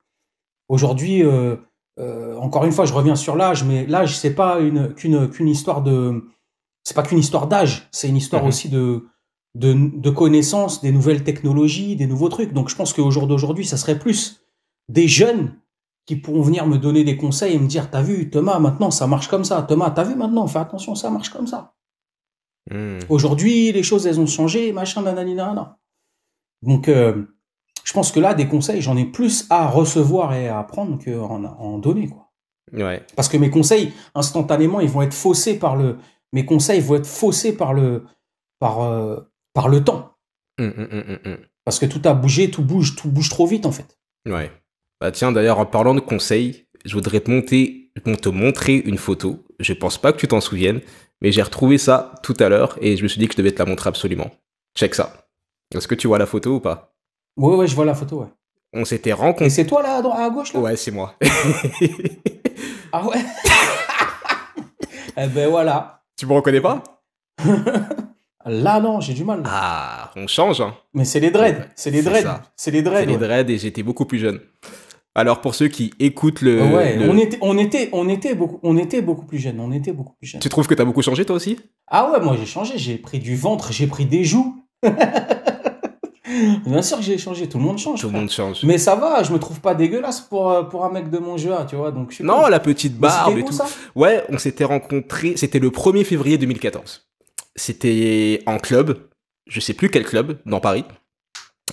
Aujourd'hui, 0.69 1.23
euh, 1.23 1.57
euh, 1.99 2.37
encore 2.37 2.65
une 2.65 2.73
fois, 2.73 2.87
je 2.87 2.95
reviens 2.95 3.17
sur 3.17 3.37
l'âge, 3.37 3.65
mais 3.65 3.85
l'âge, 3.87 4.17
c'est 4.17 4.35
pas 4.35 4.61
une 4.61 4.95
qu'une 4.95 5.49
histoire 5.49 5.83
de, 5.83 6.25
c'est 6.85 6.95
pas 6.95 7.03
qu'une 7.03 7.19
histoire 7.19 7.49
d'âge, 7.49 7.89
c'est 7.91 8.09
une 8.09 8.17
histoire 8.17 8.43
mhm. 8.43 8.49
aussi 8.49 8.69
de, 8.69 9.05
de, 9.57 9.73
de 9.73 10.11
connaissances, 10.11 10.83
des 10.83 10.93
nouvelles 10.93 11.25
technologies, 11.25 11.97
des 11.97 12.07
nouveaux 12.07 12.29
trucs. 12.29 12.53
Donc, 12.53 12.69
je 12.69 12.77
pense 12.77 12.93
qu'au 12.93 13.11
jour 13.11 13.27
d'aujourd'hui, 13.27 13.65
ça 13.65 13.79
serait 13.79 13.99
plus 13.99 14.43
des 14.89 15.09
jeunes 15.09 15.55
qui 16.05 16.17
pourront 16.17 16.43
venir 16.43 16.67
me 16.67 16.77
donner 16.77 17.05
des 17.05 17.17
conseils 17.17 17.55
et 17.55 17.59
me 17.59 17.67
dire, 17.67 17.91
t'as 17.91 18.03
vu, 18.03 18.31
Thomas, 18.31 18.59
maintenant, 18.59 18.91
ça 18.91 19.07
marche 19.07 19.29
comme 19.29 19.45
ça. 19.45 19.63
Thomas, 19.63 19.91
t'as 19.91 20.05
vu 20.05 20.15
maintenant, 20.15 20.47
fais 20.47 20.59
attention, 20.59 20.95
ça 20.95 21.11
marche 21.11 21.31
comme 21.31 21.47
ça. 21.47 21.75
Hmm. 22.71 22.99
Aujourd'hui, 23.09 23.73
les 23.73 23.83
choses, 23.83 24.07
elles 24.07 24.21
ont 24.21 24.27
changé, 24.27 24.73
machin, 24.73 25.03
nanana. 25.03 25.79
Donc, 26.63 26.89
euh, 26.89 27.25
je 27.83 27.93
pense 27.95 28.13
que 28.13 28.21
là, 28.21 28.35
des 28.35 28.49
conseils, 28.49 28.83
j'en 28.83 28.97
ai 28.97 29.07
plus 29.07 29.47
à 29.49 29.69
recevoir 29.69 30.35
et 30.35 30.49
à 30.49 30.59
apprendre 30.59 31.03
qu'en 31.03 31.45
en 31.45 31.79
donner, 31.79 32.09
quoi. 32.09 32.31
Ouais. 32.73 33.05
Parce 33.15 33.29
que 33.29 33.37
mes 33.37 33.51
conseils, 33.51 33.93
instantanément, 34.15 34.81
ils 34.81 34.89
vont 34.89 35.03
être 35.03 35.15
faussés 35.15 35.59
par 35.59 35.77
le, 35.77 35.99
mes 36.33 36.45
conseils 36.45 36.81
vont 36.81 36.97
être 36.97 37.07
faussés 37.07 37.57
par 37.57 37.73
le, 37.73 38.05
par, 38.59 38.83
euh, 38.83 39.21
par 39.57 39.69
le 39.71 39.83
temps. 39.83 40.13
Hum, 40.61 40.73
hum, 40.77 41.19
hum, 41.25 41.37
Parce 41.65 41.79
que 41.79 41.87
tout 41.87 42.03
a 42.05 42.13
bougé, 42.13 42.51
tout 42.51 42.63
bouge, 42.63 42.95
tout 42.95 43.09
bouge 43.09 43.31
trop 43.31 43.47
vite, 43.47 43.65
en 43.65 43.73
fait. 43.73 43.99
Ouais. 44.29 44.53
Bah 45.01 45.11
tiens, 45.11 45.33
d'ailleurs, 45.33 45.59
en 45.59 45.65
parlant 45.65 45.95
de 45.95 46.01
conseils, 46.01 46.67
je 46.85 46.93
voudrais 46.93 47.21
te, 47.21 47.31
monter, 47.31 47.91
te 48.05 48.29
montrer 48.29 48.77
une 48.77 48.99
photo. 48.99 49.47
Je 49.59 49.73
pense 49.73 49.97
pas 49.97 50.13
que 50.13 50.19
tu 50.19 50.29
t'en 50.29 50.43
souviennes, 50.43 50.83
mais 51.23 51.33
j'ai 51.33 51.41
retrouvé 51.41 51.79
ça 51.79 52.15
tout 52.23 52.35
à 52.39 52.51
l'heure 52.51 52.77
et 52.83 52.99
je 52.99 53.03
me 53.03 53.09
suis 53.09 53.19
dit 53.19 53.29
que 53.29 53.33
je 53.33 53.39
devais 53.39 53.51
te 53.51 53.59
la 53.59 53.65
montrer 53.65 53.89
absolument. 53.89 54.31
Check 54.77 54.95
ça. 54.95 55.27
Est-ce 55.75 55.89
que 55.89 55.95
tu 55.95 56.07
vois 56.07 56.19
la 56.19 56.27
photo 56.27 56.57
ou 56.57 56.61
pas? 56.61 56.95
Ouais, 57.39 57.57
ouais, 57.57 57.67
je 57.67 57.75
vois 57.75 57.87
la 57.87 57.95
photo, 57.95 58.21
ouais. 58.21 58.29
On 58.75 58.85
s'était 58.85 59.15
rencontrés. 59.15 59.47
Et 59.47 59.51
c'est 59.51 59.67
toi 59.67 59.83
là, 59.83 59.97
à 59.97 60.31
gauche 60.31 60.53
là? 60.53 60.61
Ouais, 60.61 60.77
c'est 60.77 60.91
moi. 60.91 61.15
ah 62.93 63.07
ouais? 63.07 63.17
Eh 65.19 65.29
ben 65.29 65.49
voilà. 65.49 66.03
Tu 66.15 66.27
me 66.27 66.35
reconnais 66.35 66.61
pas? 66.61 66.83
Là, 68.47 68.81
non, 68.81 69.01
j'ai 69.01 69.13
du 69.13 69.25
mal. 69.25 69.43
Ah, 69.45 70.13
on 70.15 70.27
change. 70.29 70.61
Hein. 70.61 70.75
Mais 70.95 71.05
c'est 71.05 71.21
les 71.21 71.31
dreads. 71.31 71.67
C'est 71.75 71.91
les 71.91 72.03
dreads. 72.03 72.41
C'est 72.57 72.71
les 72.71 72.83
dreads. 72.83 73.01
C'est 73.01 73.07
les 73.07 73.17
dreads 73.17 73.51
et 73.51 73.59
j'étais 73.59 73.83
beaucoup 73.83 74.05
plus 74.05 74.19
jeune. 74.19 74.41
Alors 75.17 75.41
pour 75.41 75.55
ceux 75.55 75.69
qui 75.69 75.95
écoutent 75.99 76.43
le, 76.43 76.63
ouais, 76.63 76.99
on 77.09 77.17
était, 77.17 77.39
on 77.41 77.57
était, 77.57 77.89
on 77.93 78.07
était 78.07 78.35
beaucoup, 78.35 78.61
on 78.63 78.77
était 78.77 79.01
beaucoup 79.01 79.25
plus 79.25 79.39
jeunes. 79.39 79.59
On 79.61 79.73
était 79.73 79.93
beaucoup 79.93 80.13
plus 80.13 80.29
jeunes. 80.29 80.43
Tu 80.43 80.51
trouves 80.51 80.67
que 80.67 80.75
t'as 80.75 80.85
beaucoup 80.85 81.01
changé 81.01 81.25
toi 81.25 81.37
aussi? 81.37 81.59
Ah 81.89 82.11
ouais, 82.11 82.21
moi 82.21 82.37
j'ai 82.39 82.45
changé. 82.45 82.75
J'ai 82.77 82.99
pris 82.99 83.19
du 83.19 83.35
ventre, 83.35 83.73
j'ai 83.73 83.87
pris 83.87 84.05
des 84.05 84.25
joues. 84.25 84.63
Bien 86.67 86.83
sûr 86.83 86.99
que 86.99 87.03
j'ai 87.03 87.17
changé, 87.17 87.49
tout 87.49 87.57
le 87.57 87.65
monde 87.65 87.79
change. 87.79 88.03
Tout 88.03 88.09
le 88.09 88.13
monde 88.13 88.31
change. 88.31 88.63
Mais 88.65 88.77
ça 88.77 88.95
va, 88.95 89.23
je 89.23 89.33
me 89.33 89.39
trouve 89.39 89.61
pas 89.61 89.75
dégueulasse 89.75 90.21
pour, 90.21 90.51
euh, 90.51 90.65
pour 90.65 90.85
un 90.85 90.91
mec 90.91 91.09
de 91.09 91.19
mon 91.19 91.39
jeu, 91.39 91.53
tu 91.67 91.77
vois. 91.77 91.93
Donc, 91.93 92.15
non, 92.21 92.47
la 92.49 92.61
petite 92.61 92.99
barbe 92.99 93.39
et 93.39 93.45
tout. 93.45 93.53
Ça? 93.53 93.65
Ouais, 93.95 94.23
on 94.29 94.37
s'était 94.37 94.65
rencontrés, 94.65 95.35
c'était 95.37 95.61
le 95.61 95.71
1er 95.71 96.05
février 96.05 96.37
2014. 96.37 97.07
C'était 97.57 98.43
en 98.47 98.59
club, 98.59 99.09
je 99.47 99.61
sais 99.61 99.75
plus 99.75 99.89
quel 99.89 100.05
club, 100.05 100.39
dans 100.47 100.61
Paris. 100.61 100.85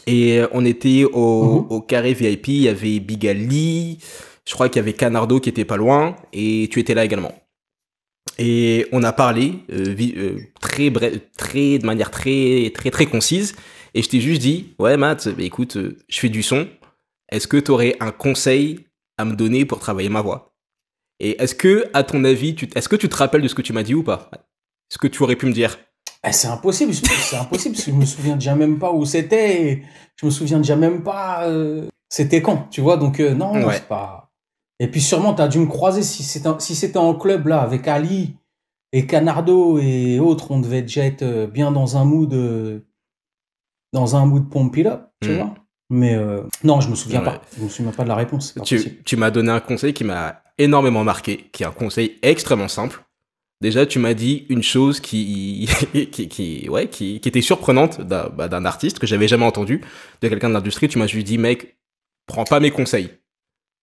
Et 0.08 0.42
on 0.52 0.66
était 0.66 1.04
au, 1.04 1.62
mhm. 1.62 1.68
au 1.70 1.82
carré 1.82 2.14
VIP, 2.14 2.48
il 2.48 2.62
y 2.62 2.70
avait 2.70 3.00
Bigali, 3.00 4.00
je 4.46 4.54
crois 4.54 4.70
qu'il 4.70 4.78
y 4.78 4.84
avait 4.84 4.94
Canardo 4.94 5.40
qui 5.40 5.50
était 5.50 5.66
pas 5.66 5.78
loin, 5.78 6.16
et 6.34 6.68
tu 6.72 6.80
étais 6.80 6.94
là 6.94 7.06
également. 7.06 7.34
Et 8.40 8.88
on 8.92 9.04
a 9.04 9.14
parlé 9.14 9.60
euh, 9.72 9.96
euh, 10.18 10.40
très 10.60 10.90
de 10.90 11.86
manière 11.86 12.10
très 12.10 12.72
très 12.74 12.90
très 12.90 13.06
concise 13.06 13.56
et 13.94 14.02
je 14.02 14.10
t'ai 14.10 14.22
juste 14.22 14.42
dit, 14.42 14.74
ouais, 14.80 14.98
Matt, 14.98 15.28
bah, 15.30 15.44
écoute, 15.44 15.78
euh, 15.78 15.98
je 16.08 16.20
fais 16.20 16.30
du 16.30 16.42
son. 16.42 16.68
Est-ce 17.30 17.48
que 17.48 17.58
tu 17.58 17.72
aurais 17.72 17.96
un 18.00 18.12
conseil 18.12 18.88
à 19.18 19.26
me 19.26 19.36
donner 19.36 19.66
pour 19.66 19.80
travailler 19.80 20.10
ma 20.10 20.22
voix? 20.22 20.56
Et 21.20 21.42
est-ce 21.42 21.54
que, 21.54 21.86
à 21.94 22.04
ton 22.04 22.24
avis, 22.24 22.56
tu, 22.56 22.68
est-ce 22.76 22.90
que 22.90 22.96
tu 22.96 23.08
te 23.08 23.16
rappelles 23.16 23.42
de 23.42 23.48
ce 23.48 23.56
que 23.56 23.62
tu 23.62 23.72
m'as 23.72 23.84
dit 23.84 23.94
ou 23.94 24.04
pas? 24.04 24.32
Est-ce 24.94 25.00
que 25.00 25.08
tu 25.08 25.24
aurais 25.24 25.36
pu 25.36 25.48
me 25.48 25.54
dire 25.54 25.80
eh, 26.24 26.32
C'est 26.32 26.48
impossible, 26.48 26.94
c'est 26.94 27.36
impossible, 27.36 27.74
parce 27.74 27.86
que 27.86 27.92
je 27.92 27.98
me 27.98 28.06
souviens 28.06 28.36
déjà 28.36 28.54
même 28.54 28.78
pas 28.78 28.92
où 28.92 29.06
c'était. 29.06 29.82
Je 30.18 30.28
me 30.28 30.30
souviens 30.30 30.60
déjà 30.60 30.76
même 30.76 31.02
pas. 31.02 31.48
Euh, 31.48 31.88
c'était 32.10 32.44
quand, 32.44 32.68
tu 32.70 32.82
vois 32.82 32.98
Donc, 32.98 33.20
euh, 33.20 33.34
non, 33.34 33.54
c'est 33.72 33.88
pas. 33.88 34.30
Et 34.80 34.88
puis 34.88 35.02
sûrement, 35.02 35.34
tu 35.34 35.42
as 35.42 35.48
dû 35.48 35.58
me 35.58 35.66
croiser 35.66 36.04
si 36.04 36.22
c'était 36.22 36.50
si 36.60 36.92
en 36.96 37.16
club 37.16 37.48
là 37.48 37.62
avec 37.62 37.88
Ali 37.88 38.36
et 38.92 39.08
Canardo 39.08 39.80
et 39.80 40.20
autres, 40.20 40.52
on 40.52 40.60
devait 40.60 40.84
déjà 40.84 41.06
être 41.06 41.48
bien 41.48 41.72
dans 41.72 41.98
un 41.98 42.06
mood 42.06 42.84
dans 43.94 44.16
un 44.16 44.26
mood 44.28 44.46
up, 44.86 45.02
tu 45.22 45.30
hmm. 45.30 45.36
vois. 45.38 45.56
Mais 45.90 46.14
euh, 46.14 46.44
non, 46.64 46.82
je 46.82 46.90
me 46.90 46.96
souviens 46.96 47.22
pas. 47.22 47.42
Je 47.58 47.64
me 47.64 47.70
souviens 47.70 47.92
pas 47.92 48.04
de 48.04 48.10
la 48.10 48.16
réponse. 48.16 48.54
tu, 48.64 49.18
m'as 49.18 49.32
donné 49.32 49.50
un 49.50 49.60
conseil 49.60 49.94
qui 49.94 50.04
m'a 50.04 50.44
énormément 50.60 51.04
marqué, 51.04 51.50
qui 51.52 51.64
est 51.64 51.66
un 51.66 51.72
conseil 51.72 52.20
extrêmement 52.22 52.68
simple. 52.68 53.04
Déjà, 53.64 53.86
tu 53.86 53.98
m'as 53.98 54.14
dit 54.14 54.46
une 54.50 54.62
chose 54.62 55.00
qui, 55.00 55.70
qui, 56.12 56.28
qui, 56.28 56.68
ouais, 56.68 56.90
qui, 56.90 57.22
qui 57.22 57.30
était 57.30 57.40
surprenante 57.40 58.02
d'un 58.02 58.28
bah, 58.28 58.50
artiste 58.66 59.00
que 59.00 59.08
j'avais 59.08 59.30
jamais 59.30 59.46
entendu, 59.46 59.80
de 60.22 60.28
quelqu'un 60.28 60.50
de 60.50 60.54
l'industrie. 60.54 60.90
Tu 60.90 60.98
m'as 60.98 61.08
juste 61.08 61.26
dit, 61.26 61.38
mec, 61.38 61.78
prends 62.28 62.44
pas 62.44 62.60
mes 62.60 62.72
conseils. 62.72 63.10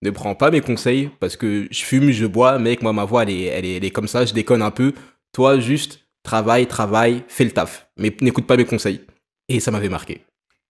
Ne 0.02 0.10
prends 0.10 0.34
pas 0.34 0.50
mes 0.50 0.60
conseils 0.60 1.08
parce 1.18 1.34
que 1.38 1.66
je 1.70 1.82
fume, 1.82 2.10
je 2.10 2.26
bois, 2.26 2.58
mec, 2.58 2.82
moi, 2.82 2.92
ma 2.92 3.06
voix, 3.06 3.22
elle 3.22 3.30
est, 3.30 3.44
elle 3.44 3.64
est, 3.64 3.76
elle 3.76 3.84
est 3.86 3.90
comme 3.90 4.06
ça, 4.06 4.26
je 4.26 4.34
déconne 4.34 4.60
un 4.60 4.70
peu. 4.70 4.92
Toi, 5.32 5.58
juste, 5.60 6.06
travaille, 6.24 6.66
travaille, 6.66 7.24
fais 7.26 7.44
le 7.44 7.52
taf. 7.52 7.88
Mais 7.96 8.14
n'écoute 8.20 8.46
pas 8.46 8.58
mes 8.58 8.66
conseils. 8.66 9.00
Et 9.48 9.60
ça 9.60 9.70
m'avait 9.70 9.88
marqué. 9.88 10.26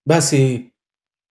Bah, 0.07 0.21
c'est. 0.21 0.71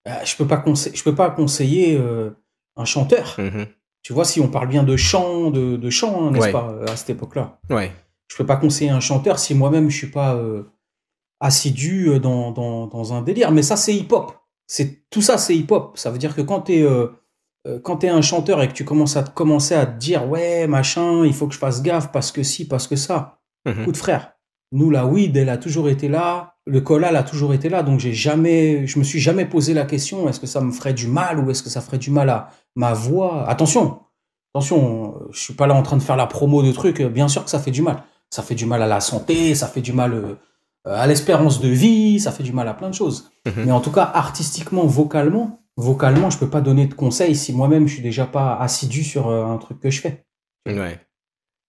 Euh, 0.06 0.26
je 0.26 0.36
peux 0.36 0.48
pas 0.48 0.58
conseiller, 0.58 0.98
je 0.98 1.04
peux 1.04 1.16
pas 1.16 1.30
conseiller 1.30 1.98
euh, 1.98 2.32
un 2.76 2.84
chanteur. 2.84 3.38
Mm-hmm. 3.38 3.68
Tu 4.02 4.14
vois, 4.14 4.26
si 4.26 4.40
on 4.40 4.48
parle 4.48 4.68
bien 4.68 4.84
de 4.84 4.96
chant, 4.96 5.52
de, 5.52 5.76
de 5.76 5.90
chant, 5.90 6.28
hein, 6.28 6.32
n'est-ce 6.32 6.52
pas, 6.52 6.76
à 6.88 6.96
cette 6.96 7.12
époque-là? 7.12 7.60
Ouais. 7.70 7.92
Je 8.28 8.38
peux 8.38 8.46
pas 8.46 8.56
conseiller 8.56 8.92
un 8.92 9.00
chanteur 9.00 9.40
si 9.40 9.56
moi-même 9.56 9.90
je 9.90 9.98
suis 9.98 10.12
pas 10.12 10.36
euh, 10.36 10.64
assidu 11.40 12.20
dans, 12.20 12.52
dans, 12.52 12.88
dans, 12.88 13.14
un 13.14 13.22
délire. 13.22 13.52
Mais 13.52 13.62
ça, 13.62 13.76
c'est 13.76 13.94
hip-hop. 13.94 14.34
C'est 14.68 15.10
tout 15.10 15.22
ça, 15.22 15.38
c'est 15.38 15.56
hip-hop. 15.56 15.98
Ça 15.98 16.12
veut 16.12 16.18
dire 16.18 16.36
que 16.36 16.42
quand 16.42 16.62
t'es 16.62 16.86
quand 17.84 18.04
es 18.04 18.10
un 18.10 18.22
chanteur 18.22 18.64
et 18.64 18.68
que 18.68 18.74
tu 18.74 18.86
commences 18.86 19.18
à 19.18 19.24
commencer 19.24 19.76
à 19.76 19.86
te 19.86 20.00
dire 20.00 20.28
ouais 20.28 20.66
machin, 20.66 21.26
il 21.26 21.34
faut 21.34 21.48
que 21.48 21.54
je 21.54 21.60
fasse 21.60 21.84
gaffe 21.84 22.12
parce 22.12 22.32
que 22.32 22.42
si, 22.42 22.68
parce 22.68 22.88
que 22.88 22.96
ça. 22.96 23.40
Mm-hmm. 23.68 23.84
Coup 23.84 23.92
de 23.92 23.98
frère. 23.98 24.34
Nous, 24.72 24.90
la 24.90 25.06
weed, 25.06 25.36
elle 25.36 25.50
a 25.50 25.58
toujours 25.58 25.90
été 25.90 26.08
là 26.08 26.60
le 26.70 26.82
collal 26.82 27.16
a 27.16 27.24
toujours 27.24 27.54
été 27.54 27.68
là, 27.68 27.84
donc 27.84 28.00
j'ai 28.00 28.14
jamais, 28.14 28.86
je 28.86 29.00
me 29.00 29.04
suis 29.04 29.20
jamais 29.20 29.46
posé 29.46 29.74
la 29.74 29.86
question 29.86 30.30
est-ce 30.30 30.40
que 30.40 30.48
ça 30.48 30.62
me 30.62 30.72
ferait 30.72 30.94
du 30.94 31.08
mal 31.08 31.40
ou 31.40 31.50
est-ce 31.50 31.64
que 31.64 31.70
ça 31.70 31.82
ferait 31.82 31.98
du 31.98 32.12
mal 32.12 32.30
à 32.30 32.50
ma 32.76 32.94
voix 32.94 33.48
Attention, 33.48 34.00
attention, 34.54 35.16
je 35.32 35.40
suis 35.40 35.54
pas 35.54 35.68
là 35.68 35.76
en 35.76 35.84
train 35.84 35.98
de 35.98 36.02
faire 36.02 36.16
la 36.16 36.28
promo 36.28 36.64
de 36.64 36.72
trucs. 36.72 37.02
Bien 37.02 37.28
sûr 37.28 37.44
que 37.44 37.50
ça 37.50 37.60
fait 37.60 37.72
du 37.72 37.82
mal. 37.82 38.04
Ça 38.30 38.44
fait 38.44 38.56
du 38.56 38.66
mal 38.66 38.82
à 38.82 38.88
la 38.88 39.00
santé, 39.00 39.56
ça 39.56 39.68
fait 39.68 39.82
du 39.82 39.92
mal 39.92 40.14
euh, 40.14 40.36
à 40.86 41.08
l'espérance 41.08 41.60
de 41.62 41.68
vie, 41.68 42.20
ça 42.20 42.32
fait 42.32 42.44
du 42.44 42.54
mal 42.54 42.68
à 42.68 42.74
plein 42.74 42.90
de 42.90 42.94
choses. 42.94 43.32
Mhm. 43.46 43.66
Mais 43.66 43.72
en 43.72 43.82
tout 43.82 43.92
cas, 43.92 44.04
artistiquement, 44.14 44.86
vocalement, 44.86 45.62
vocalement, 45.78 46.30
je 46.30 46.38
peux 46.38 46.50
pas 46.50 46.62
donner 46.62 46.86
de 46.86 46.94
conseils 46.94 47.36
si 47.36 47.54
moi-même 47.54 47.88
je 47.88 47.94
suis 47.96 48.04
déjà 48.04 48.26
pas 48.26 48.56
assidu 48.58 49.04
sur 49.04 49.30
euh, 49.30 49.46
un 49.46 49.58
truc 49.58 49.80
que 49.80 49.90
je 49.90 50.02
fais. 50.02 50.26
Ouais. 50.68 51.00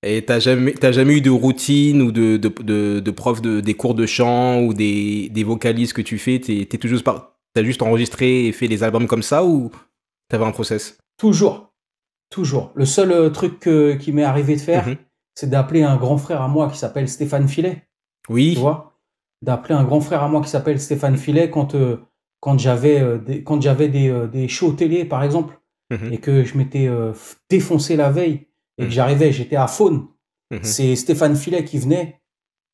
Et 0.03 0.25
t'as 0.25 0.41
jamais, 0.41 0.75
jamais 0.81 1.19
eu 1.19 1.21
de 1.21 1.31
routine 1.31 2.01
ou 2.01 2.11
de, 2.11 2.39
de, 2.39 3.01
de, 3.01 3.11
prof 3.11 3.43
de, 3.43 3.61
des 3.61 3.75
cours 3.75 3.95
de 3.95 4.07
chant 4.07 4.61
ou 4.61 4.73
des, 4.73 5.29
des 5.29 5.45
vocalises 5.45 5.93
que 5.93 6.01
tu 6.01 6.17
fais? 6.17 6.41
T'es, 6.41 6.65
toujours 6.79 7.03
t'as 7.03 7.65
juste 7.65 7.83
enregistré 7.83 8.47
et 8.47 8.53
fait 8.53 8.67
les 8.67 8.83
albums 8.83 9.07
comme 9.07 9.23
ça 9.23 9.45
ou 9.45 9.71
t'avais 10.31 10.47
un 10.47 10.53
process 10.53 10.97
Toujours, 11.19 11.75
toujours. 12.31 12.73
Le 12.75 12.87
seul 12.87 13.13
euh, 13.13 13.29
truc 13.29 13.61
qui 13.61 14.13
m'est 14.13 14.25
arrivé 14.25 14.57
de 14.57 14.61
faire, 14.61 14.89
mhm. 14.89 14.97
c'est 15.35 15.51
d'appeler 15.51 15.83
un 15.83 15.97
grand 15.97 16.17
frère 16.17 16.41
à 16.41 16.49
moi 16.49 16.71
qui 16.71 16.79
s'appelle 16.79 17.09
Stéphane 17.09 17.47
Filet. 17.47 17.87
Oui. 18.31 18.55
Tu 18.55 18.61
vois? 18.61 18.99
D'appeler 19.43 19.75
un 19.75 19.85
grand 19.85 20.01
frère 20.01 20.23
à 20.23 20.29
moi 20.29 20.41
qui 20.41 20.49
s'appelle 20.49 20.81
Stéphane 20.81 21.19
Filet 21.19 21.51
quand 21.51 21.75
euh, 21.75 21.99
quand 22.41 22.59
j'avais 22.59 23.01
euh, 23.01 23.19
des, 23.19 23.45
quand 23.45 23.61
j'avais 23.61 23.89
des, 23.89 24.29
des 24.33 24.49
shows 24.49 24.73
télé 24.73 25.05
par 25.05 25.23
exemple 25.23 25.61
mhm. 25.91 26.13
et 26.13 26.19
que 26.19 26.45
je 26.45 26.57
m'étais 26.57 26.89
défoncé 27.51 27.97
la 27.97 28.11
veille 28.11 28.47
et 28.79 28.83
que 28.83 28.87
mhm. 28.87 28.91
j'arrivais, 28.91 29.33
j'étais 29.33 29.57
à 29.57 29.67
faune. 29.67 30.07
C'est 30.63 30.97
Stéphane 30.97 31.37
Filet 31.37 31.65
qui 31.65 31.79
venait 31.79 32.21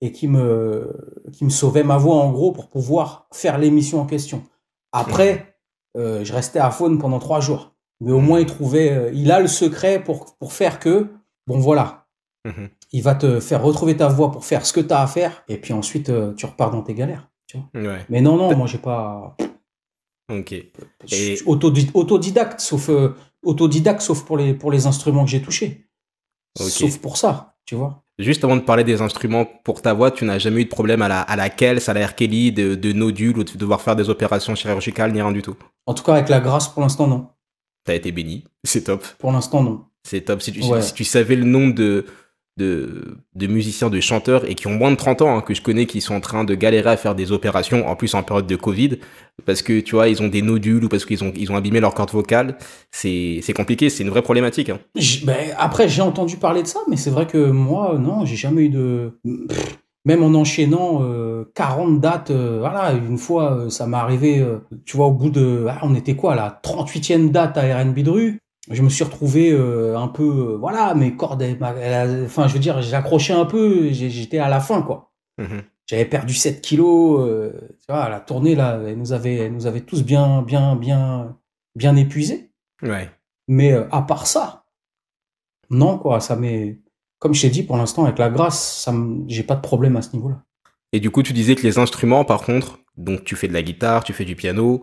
et 0.01 0.11
qui 0.11 0.29
me, 0.29 0.97
qui 1.33 1.45
me 1.45 1.51
sauvait 1.51 1.85
ma 1.85 1.99
voix 1.99 2.17
en 2.17 2.33
gros 2.33 2.53
pour 2.53 2.71
pouvoir 2.71 3.29
faire 3.35 3.59
l'émission 3.59 4.01
en 4.01 4.07
question. 4.07 4.45
Après. 4.93 5.56
Euh, 5.97 6.25
je 6.25 6.33
restais 6.33 6.59
à 6.59 6.71
faune 6.71 6.99
pendant 6.99 7.19
trois 7.19 7.41
jours. 7.41 7.75
Mais 8.01 8.13
au 8.13 8.21
moins, 8.21 8.41
il 8.41 8.47
trouvait, 8.47 8.93
euh, 8.93 9.11
il 9.15 9.33
a 9.33 9.41
le 9.41 9.49
secret 9.49 10.03
pour, 10.03 10.37
pour 10.37 10.53
faire 10.53 10.79
que, 10.79 11.09
bon 11.47 11.59
voilà, 11.59 12.07
Mhm. 12.47 12.69
Il 12.93 13.03
va 13.03 13.17
te 13.17 13.41
faire 13.41 13.61
retrouver 13.63 13.97
ta 13.97 14.07
voix 14.07 14.31
pour 14.31 14.45
faire 14.45 14.65
ce 14.65 14.73
que 14.73 14.81
tu 14.81 14.93
as 14.93 15.01
à 15.01 15.07
faire, 15.09 15.43
et 15.49 15.59
puis 15.59 15.73
ensuite, 15.73 16.11
euh, 16.11 16.33
tu 16.35 16.47
repars 16.47 16.71
dans 16.71 16.83
tes 16.83 16.95
galères. 16.95 17.29
Tu 17.49 17.59
vois. 17.59 17.83
Ouais. 17.83 18.07
Mais 18.09 18.21
non, 18.21 18.37
non, 18.37 18.57
moi, 18.57 18.69
j'ai 18.69 18.79
pas. 18.79 19.37
Ok. 20.33 20.55
Je 21.05 21.15
suis 21.15 21.43
autodidacte, 21.45 22.61
sauf 22.61 22.89
autodidacte, 23.43 24.01
sauf 24.01 24.25
pour 24.25 24.37
les 24.37 24.55
pour 24.55 24.71
les 24.71 24.87
instruments 24.87 25.25
que 25.25 25.31
j'ai 25.31 25.43
touchés. 25.43 25.89
Sauf 26.57 26.99
pour 26.99 27.17
ça, 27.17 27.57
tu 27.65 27.75
vois. 27.75 28.05
Juste 28.19 28.43
avant 28.45 28.57
de 28.57 28.63
parler 28.63 28.83
des 28.83 29.03
instruments 29.03 29.45
pour 29.45 29.83
ta 29.83 29.93
voix, 29.93 30.11
tu 30.11 30.25
n'as 30.25 30.39
jamais 30.39 30.63
eu 30.63 30.65
de 30.65 30.71
problème 30.71 31.03
à 31.03 31.09
la, 31.09 31.21
à 31.21 31.37
la 31.37 31.51
Kels, 31.51 31.81
à 31.87 31.93
la 31.93 32.07
R. 32.07 32.15
Kelly, 32.15 32.51
de, 32.51 32.75
de 32.75 32.93
nodules 32.93 33.37
ou 33.39 33.45
de 33.45 33.57
devoir 33.59 33.83
faire 33.83 33.95
des 33.95 34.09
opérations 34.09 34.55
chirurgicales, 34.55 35.13
ni 35.13 35.21
rien 35.21 35.33
du 35.33 35.43
tout? 35.43 35.57
En 35.85 35.93
tout 35.93 36.03
cas, 36.03 36.15
avec 36.15 36.31
la 36.31 36.41
grâce, 36.41 36.69
pour 36.69 36.83
l'instant, 36.83 37.07
non. 37.07 37.29
T'as 37.85 37.95
été 37.95 38.13
béni. 38.13 38.45
C'est 38.65 38.85
top. 38.85 39.05
Pour 39.19 39.33
l'instant, 39.33 39.63
non. 39.63 39.85
C'est 40.03 40.23
top. 40.23 40.41
Si 40.41 40.51
tu, 40.53 40.63
Ouais. 40.65 40.81
si 40.81 40.95
tu 40.95 41.05
savais 41.05 41.37
le 41.37 41.45
nombre 41.45 41.75
de, 41.75 42.07
de, 42.57 43.47
musiciens, 43.47 43.91
de 43.91 44.01
chanteurs 44.01 44.49
et 44.51 44.55
qui 44.55 44.67
ont 44.67 44.75
moins 44.75 44.91
de 44.91 44.97
30 44.97 45.23
ans, 45.23 45.37
hein, 45.37 45.41
que 45.43 45.55
je 45.55 45.61
connais, 45.63 45.87
qui 45.87 46.01
sont 46.01 46.15
en 46.15 46.21
train 46.21 46.45
de 46.45 46.55
galérer 46.55 46.91
à 46.91 46.97
faire 46.97 47.15
des 47.15 47.33
opérations, 47.33 47.87
en 47.89 47.97
plus 47.97 48.15
en 48.15 48.23
période 48.23 48.47
de 48.47 48.57
Covid, 48.57 48.99
parce 49.45 49.63
que 49.63 49.81
tu 49.81 49.95
vois, 49.95 50.09
ils 50.09 50.23
ont 50.23 50.29
des 50.29 50.43
nodules 50.43 50.85
ou 50.85 50.89
parce 50.89 51.05
qu'ils 51.05 51.23
ont, 51.23 51.33
ils 51.37 51.53
ont 51.53 51.57
abîmé 51.57 51.81
leur 51.81 51.95
corde 51.95 52.11
vocale, 52.11 52.57
c'est 52.91 53.43
compliqué, 53.55 53.91
c'est 53.91 54.03
une 54.05 54.11
vraie 54.11 54.23
problématique. 54.23 54.71
hein. 54.71 54.79
Ben, 55.25 55.37
après, 55.59 55.89
j'ai 55.89 56.03
entendu 56.03 56.37
parler 56.39 56.63
de 56.63 56.69
ça, 56.69 56.81
mais 56.89 56.97
c'est 56.97 57.11
vrai 57.11 57.27
que 57.27 57.51
moi, 57.51 57.97
non, 57.99 58.25
j'ai 58.25 58.37
jamais 58.37 58.63
eu 58.63 58.69
de. 58.71 59.13
Même 60.07 60.23
en 60.23 60.35
enchaînant 60.35 61.01
euh, 61.03 61.51
40 61.57 62.01
dates, 62.01 62.31
euh, 62.31 62.59
voilà, 62.61 62.93
une 62.93 63.19
fois, 63.19 63.57
euh, 63.57 63.71
ça 63.71 63.89
m'est 63.89 63.97
arrivé, 63.97 64.39
euh, 64.39 64.59
tu 64.85 64.97
vois, 64.97 65.07
au 65.07 65.13
bout 65.13 65.31
de. 65.31 65.67
ah, 65.69 65.81
on 65.83 65.97
était 65.97 66.15
quoi, 66.15 66.37
la 66.37 66.61
38e 66.63 67.33
date 67.33 67.59
à 67.59 67.63
RNB 67.79 67.99
de 67.99 68.11
rue? 68.11 68.41
Je 68.71 68.83
me 68.83 68.89
suis 68.89 69.05
retrouvé 69.05 69.53
euh, 69.53 69.97
un 69.97 70.09
peu, 70.09 70.25
euh, 70.25 70.57
voilà, 70.57 70.95
mes 70.95 71.17
cordes, 71.17 71.43
enfin, 71.43 72.49
je 72.49 72.53
veux 72.53 72.59
dire, 72.59 72.83
j'ai 72.83 72.95
accroché 72.95 73.33
un 73.33 73.45
peu, 73.45 73.91
j'étais 73.93 74.39
à 74.39 74.49
la 74.49 74.61
fin, 74.61 74.83
quoi. 74.83 75.13
Mhm. 75.39 75.63
J'avais 75.87 76.05
perdu 76.05 76.35
7 76.35 76.61
kilos, 76.61 77.21
euh, 77.21 77.53
tu 77.79 77.93
vois, 77.93 78.09
la 78.09 78.19
tournée, 78.19 78.57
là, 78.57 78.81
elle 78.85 78.99
nous 78.99 79.13
avait, 79.13 79.37
elle 79.37 79.53
nous 79.53 79.67
avait 79.67 79.83
tous 79.83 80.03
bien, 80.03 80.43
bien, 80.43 80.75
bien, 80.75 81.37
bien 81.77 81.95
épuisés. 81.95 82.51
Ouais. 82.83 83.09
Mais 83.47 83.73
à 83.73 84.03
part 84.03 84.27
ça, 84.27 84.65
non, 85.71 85.99
quoi, 85.99 86.21
ça 86.21 86.35
m'est. 86.35 86.81
Comme 87.21 87.35
je 87.35 87.43
t'ai 87.43 87.51
dit, 87.51 87.63
pour 87.63 87.77
l'instant, 87.77 88.05
avec 88.05 88.19
la 88.19 88.29
grâce, 88.29 88.83
ça 88.83 88.93
j'ai 89.29 89.45
pas 89.45 89.55
de 89.55 89.61
problème 89.61 89.97
à 89.97 90.03
ce 90.03 90.13
niveau-là. 90.15 90.43
Et 90.93 91.01
du 91.01 91.11
coup, 91.11 91.23
tu 91.23 91.33
disais 91.33 91.55
que 91.55 91.63
les 91.63 91.79
instruments, 91.79 92.25
par 92.25 92.43
contre, 92.43 92.81
donc 92.97 93.25
tu 93.25 93.37
fais 93.37 93.49
de 93.49 93.53
la 93.53 93.63
guitare, 93.63 94.03
tu 94.05 94.13
fais 94.13 94.25
du 94.25 94.35
piano, 94.37 94.83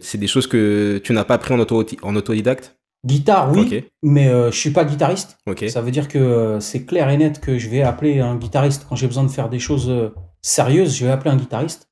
c'est 0.00 0.18
des 0.18 0.26
choses 0.26 0.46
que 0.46 1.00
tu 1.02 1.12
n'as 1.12 1.24
pas 1.24 1.34
appris 1.34 1.54
en, 1.54 1.58
auto 1.58 1.84
en 2.02 2.14
autodidacte? 2.14 2.76
Guitare, 3.06 3.52
oui, 3.52 3.84
mais 4.02 4.26
euh, 4.26 4.50
je 4.50 4.58
suis 4.58 4.72
pas 4.72 4.84
guitariste. 4.84 5.38
Ça 5.68 5.80
veut 5.80 5.92
dire 5.92 6.08
que 6.08 6.18
euh, 6.18 6.58
c'est 6.58 6.84
clair 6.84 7.08
et 7.08 7.16
net 7.16 7.40
que 7.40 7.56
je 7.56 7.68
vais 7.68 7.82
appeler 7.82 8.18
un 8.18 8.34
guitariste 8.34 8.84
quand 8.88 8.96
j'ai 8.96 9.06
besoin 9.06 9.22
de 9.22 9.28
faire 9.28 9.48
des 9.48 9.60
choses 9.60 9.88
euh, 9.88 10.12
sérieuses. 10.42 10.96
Je 10.96 11.06
vais 11.06 11.12
appeler 11.12 11.30
un 11.30 11.36
guitariste. 11.36 11.88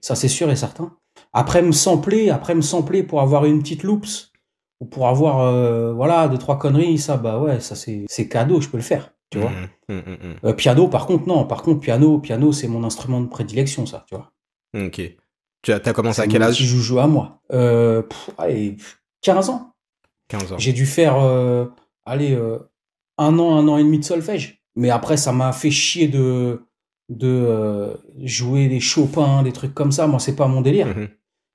Ça, 0.00 0.14
c'est 0.14 0.28
sûr 0.28 0.50
et 0.50 0.56
certain. 0.56 0.96
Après 1.34 1.60
me 1.60 1.72
sampler, 1.72 2.30
après 2.30 2.54
me 2.54 2.62
sampler 2.62 3.02
pour 3.02 3.20
avoir 3.20 3.44
une 3.44 3.60
petite 3.60 3.82
loops 3.82 4.32
ou 4.80 4.86
pour 4.86 5.08
avoir, 5.08 5.40
euh, 5.40 5.92
voilà, 5.92 6.26
deux, 6.28 6.38
trois 6.38 6.58
conneries, 6.58 6.96
ça, 6.96 7.18
bah 7.18 7.38
ouais, 7.38 7.60
ça, 7.60 7.74
c'est 7.74 8.28
cadeau, 8.28 8.60
je 8.62 8.70
peux 8.70 8.78
le 8.78 8.82
faire. 8.82 9.12
Tu 9.30 9.38
vois. 9.38 9.50
Mhm, 9.90 9.96
mhm. 9.96 10.36
Euh, 10.44 10.52
piano, 10.54 10.88
par 10.88 11.06
contre, 11.06 11.26
non. 11.26 11.44
Par 11.44 11.62
contre, 11.62 11.80
piano, 11.80 12.18
piano, 12.18 12.52
c'est 12.52 12.68
mon 12.68 12.82
instrument 12.82 13.20
de 13.20 13.28
prédilection, 13.28 13.84
ça, 13.84 14.06
tu 14.08 14.14
vois. 14.14 14.32
Ok. 14.74 15.02
Tu 15.60 15.72
as, 15.72 15.80
as 15.84 15.92
commencé 15.92 16.22
à 16.22 16.26
quel 16.26 16.42
âge? 16.42 16.54
petit 16.56 16.64
joujou 16.64 16.98
à 16.98 17.06
moi. 17.06 17.42
Pff, 17.50 18.30
allez, 18.38 18.76
15 19.20 19.50
ans. 19.50 19.75
15 20.28 20.52
ans. 20.52 20.58
J'ai 20.58 20.72
dû 20.72 20.86
faire, 20.86 21.16
euh, 21.18 21.66
allez, 22.04 22.34
euh, 22.34 22.58
un 23.18 23.38
an, 23.38 23.56
un 23.56 23.68
an 23.68 23.76
et 23.76 23.84
demi 23.84 23.98
de 23.98 24.04
solfège. 24.04 24.62
Mais 24.74 24.90
après, 24.90 25.16
ça 25.16 25.32
m'a 25.32 25.52
fait 25.52 25.70
chier 25.70 26.08
de, 26.08 26.66
de 27.08 27.28
euh, 27.28 27.94
jouer 28.22 28.68
des 28.68 28.80
Chopin, 28.80 29.42
des 29.42 29.52
trucs 29.52 29.74
comme 29.74 29.92
ça. 29.92 30.06
Moi, 30.06 30.18
c'est 30.18 30.36
pas 30.36 30.48
mon 30.48 30.60
délire. 30.60 30.88
Mhm. 30.88 31.08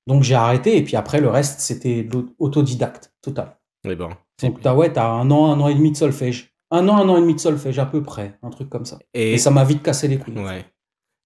Donc, 0.08 0.24
j'ai 0.24 0.36
arrêté. 0.36 0.78
Et 0.78 0.84
puis 0.84 0.96
après, 0.96 1.22
le 1.22 1.30
reste, 1.30 1.60
c'était 1.60 2.04
de 2.04 2.26
l'autodidacte 2.40 3.14
total. 3.22 3.58
Ben, 3.84 3.98
c'est 4.40 4.48
Donc, 4.48 4.62
t'as, 4.62 4.74
ouais, 4.74 4.92
t'as 4.92 5.08
un 5.08 5.30
an, 5.32 5.52
un 5.52 5.60
an 5.60 5.68
et 5.68 5.76
demi 5.76 5.92
de 5.92 5.98
solfège. 5.98 6.54
Un 6.72 6.88
an, 6.88 6.98
un 6.98 7.10
an 7.10 7.18
et 7.18 7.22
demi 7.22 7.36
de 7.36 7.40
solfège, 7.40 7.78
à 7.80 7.86
peu 7.86 8.02
près. 8.02 8.40
Un 8.42 8.50
truc 8.50 8.70
comme 8.70 8.86
ça. 8.86 8.98
Et, 9.14 9.34
Et 9.34 9.38
ça 9.38 9.52
m'a 9.52 9.64
vite 9.64 9.84
cassé 9.84 10.08
les 10.08 10.18
couilles. 10.18 10.40
ouais. 10.40 10.66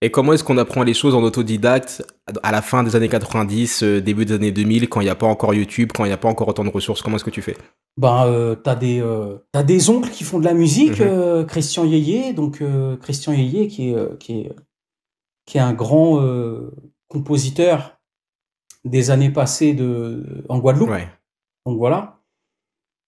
Et 0.01 0.11
comment 0.11 0.33
est-ce 0.33 0.43
qu'on 0.43 0.57
apprend 0.57 0.83
les 0.83 0.93
choses 0.93 1.15
en 1.15 1.23
autodidacte 1.23 2.05
à 2.43 2.51
la 2.51 2.61
fin 2.61 2.83
des 2.83 2.95
années 2.95 3.09
90, 3.09 3.81
euh, 3.83 4.01
début 4.01 4.25
des 4.25 4.33
années 4.33 4.51
2000, 4.51 4.89
quand 4.89 5.01
il 5.01 5.05
n'y 5.05 5.09
a 5.09 5.15
pas 5.15 5.25
encore 5.25 5.53
YouTube, 5.53 5.91
quand 5.95 6.03
il 6.05 6.09
n'y 6.09 6.13
a 6.13 6.17
pas 6.17 6.27
encore 6.27 6.47
autant 6.49 6.63
de 6.65 6.69
ressources? 6.69 7.01
Comment 7.01 7.15
est-ce 7.15 7.23
que 7.23 7.29
tu 7.29 7.41
fais? 7.41 7.55
Ben, 7.97 8.25
euh, 8.27 8.55
t'as 8.55 8.75
des, 8.75 8.99
euh, 9.01 9.37
t'as 9.53 9.63
des 9.63 9.89
oncles 9.89 10.09
qui 10.09 10.23
font 10.25 10.37
de 10.39 10.43
la 10.45 10.53
musique, 10.53 10.99
Mhm. 10.99 11.07
euh, 11.07 11.43
Christian 11.45 11.85
Yeye, 11.85 12.33
donc 12.33 12.61
Christian 13.01 13.31
Yeye 13.33 13.67
qui 13.69 13.89
est, 13.91 14.17
qui 14.19 14.41
est, 14.41 14.55
qui 15.45 15.57
est 15.57 15.61
un 15.61 15.73
grand 15.73 16.21
compositeur 17.07 17.99
des 18.83 19.11
années 19.11 19.31
passées 19.31 19.73
de, 19.73 20.43
en 20.49 20.59
Guadeloupe. 20.59 20.89
Ouais. 20.89 21.07
Donc 21.65 21.77
voilà. 21.77 22.19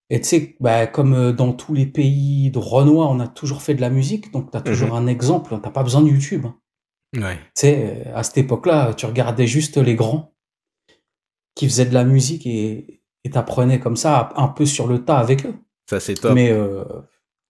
Et 0.09 0.21
tu 0.21 0.27
sais, 0.27 0.55
bah, 0.61 0.87
comme 0.87 1.33
dans 1.33 1.51
tous 1.51 1.73
les 1.73 1.85
pays 1.85 2.49
de 2.49 2.57
Renoir, 2.59 3.09
on 3.11 3.19
a 3.19 3.27
toujours 3.27 3.61
fait 3.61 3.73
de 3.75 3.81
la 3.81 3.89
musique, 3.89 4.31
donc 4.31 4.51
t'as 4.51 4.61
toujours 4.61 4.95
un 4.95 5.05
exemple, 5.05 5.59
t'as 5.61 5.69
pas 5.69 5.83
besoin 5.83 6.01
de 6.01 6.07
YouTube. 6.07 6.45
hein. 6.45 6.55
Ouais. 7.17 7.35
Tu 7.37 7.41
sais, 7.55 8.03
euh, 8.07 8.15
à 8.15 8.23
cette 8.23 8.37
époque-là, 8.37 8.93
tu 8.93 9.05
regardais 9.05 9.47
juste 9.47 9.77
les 9.77 9.95
grands 9.95 10.33
qui 11.55 11.67
faisaient 11.67 11.85
de 11.85 11.93
la 11.93 12.03
musique 12.03 12.45
et 12.45 13.01
t'apprenais 13.31 13.79
comme 13.81 13.97
ça 13.97 14.29
un 14.37 14.47
peu 14.47 14.65
sur 14.65 14.87
le 14.87 15.03
tas 15.03 15.17
avec 15.17 15.45
eux. 15.45 15.53
Ça, 15.89 15.99
c'est 15.99 16.13
top. 16.13 16.31
Mais 16.33 16.49
euh, 16.49 16.85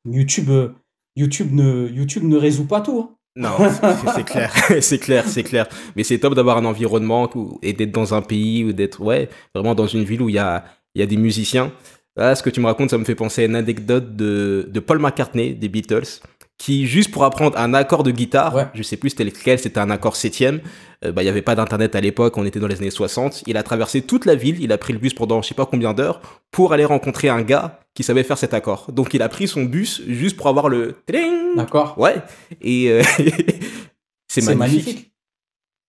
YouTube, 0.05 0.49
euh, 0.49 0.69
YouTube, 1.15 1.49
ne, 1.53 1.87
YouTube 1.87 2.23
ne 2.23 2.35
résout 2.35 2.65
pas 2.65 2.81
tout. 2.81 2.99
hein. 2.99 3.13
Non, 3.35 3.51
c'est- 3.69 4.11
c'est 4.15 4.23
clair, 4.23 4.51
c'est 4.81 4.97
clair, 4.97 5.27
c'est 5.27 5.43
clair. 5.43 5.67
Mais 5.95 6.03
c'est 6.03 6.17
top 6.17 6.33
d'avoir 6.33 6.57
un 6.57 6.65
environnement 6.65 7.29
et 7.61 7.73
d'être 7.73 7.91
dans 7.91 8.15
un 8.15 8.23
pays 8.23 8.63
ou 8.63 8.73
d'être, 8.73 9.01
ouais, 9.01 9.29
vraiment 9.53 9.75
dans 9.75 9.85
une 9.85 10.03
ville 10.03 10.23
où 10.23 10.29
il 10.29 10.35
y 10.35 10.39
a, 10.39 10.65
il 10.95 10.99
y 10.99 11.03
a 11.03 11.05
des 11.05 11.17
musiciens. 11.17 11.71
Là, 12.15 12.33
ce 12.33 12.41
que 12.41 12.49
tu 12.49 12.59
me 12.59 12.65
racontes, 12.65 12.89
ça 12.89 12.97
me 12.97 13.03
fait 13.05 13.13
penser 13.13 13.43
à 13.43 13.45
une 13.45 13.55
anecdote 13.55 14.15
de, 14.15 14.67
de 14.73 14.79
Paul 14.79 14.97
McCartney 14.97 15.53
des 15.53 15.69
Beatles, 15.69 16.07
qui, 16.57 16.87
juste 16.87 17.11
pour 17.11 17.23
apprendre 17.23 17.57
un 17.57 17.73
accord 17.73 18.03
de 18.03 18.11
guitare, 18.11 18.55
Ouais. 18.55 18.67
je 18.73 18.81
sais 18.83 18.97
plus 18.97 19.11
c'était 19.11 19.23
lequel, 19.23 19.59
c'était 19.59 19.79
un 19.79 19.89
accord 19.91 20.15
septième, 20.15 20.59
euh, 21.05 21.11
bah, 21.11 21.21
il 21.21 21.25
n'y 21.25 21.29
avait 21.29 21.43
pas 21.43 21.53
d'internet 21.55 21.95
à 21.95 22.01
l'époque, 22.01 22.35
on 22.37 22.45
était 22.45 22.59
dans 22.59 22.67
les 22.67 22.77
années 22.77 22.89
60. 22.89 23.43
Il 23.45 23.57
a 23.57 23.63
traversé 23.63 24.01
toute 24.01 24.25
la 24.25 24.33
ville, 24.35 24.59
il 24.59 24.71
a 24.71 24.77
pris 24.79 24.93
le 24.93 24.99
bus 24.99 25.13
pendant 25.13 25.41
je 25.43 25.49
sais 25.49 25.53
pas 25.55 25.67
combien 25.67 25.93
d'heures 25.93 26.19
pour 26.51 26.73
aller 26.73 26.85
rencontrer 26.85 27.29
un 27.29 27.43
gars 27.43 27.79
qui 27.93 28.01
savait 28.03 28.23
faire 28.23 28.37
cet 28.39 28.53
accord. 28.55 28.91
Donc 28.91 29.13
il 29.13 29.21
a 29.21 29.29
pris 29.29 29.47
son 29.47 29.63
bus 29.65 30.01
juste 30.07 30.35
pour 30.35 30.47
avoir 30.47 30.67
le. 30.69 30.95
D'accord 31.55 31.97
Ouais. 31.99 32.15
Et 32.61 32.89
euh, 32.91 33.03
c'est 34.27 34.41
magnifique. 34.55 35.11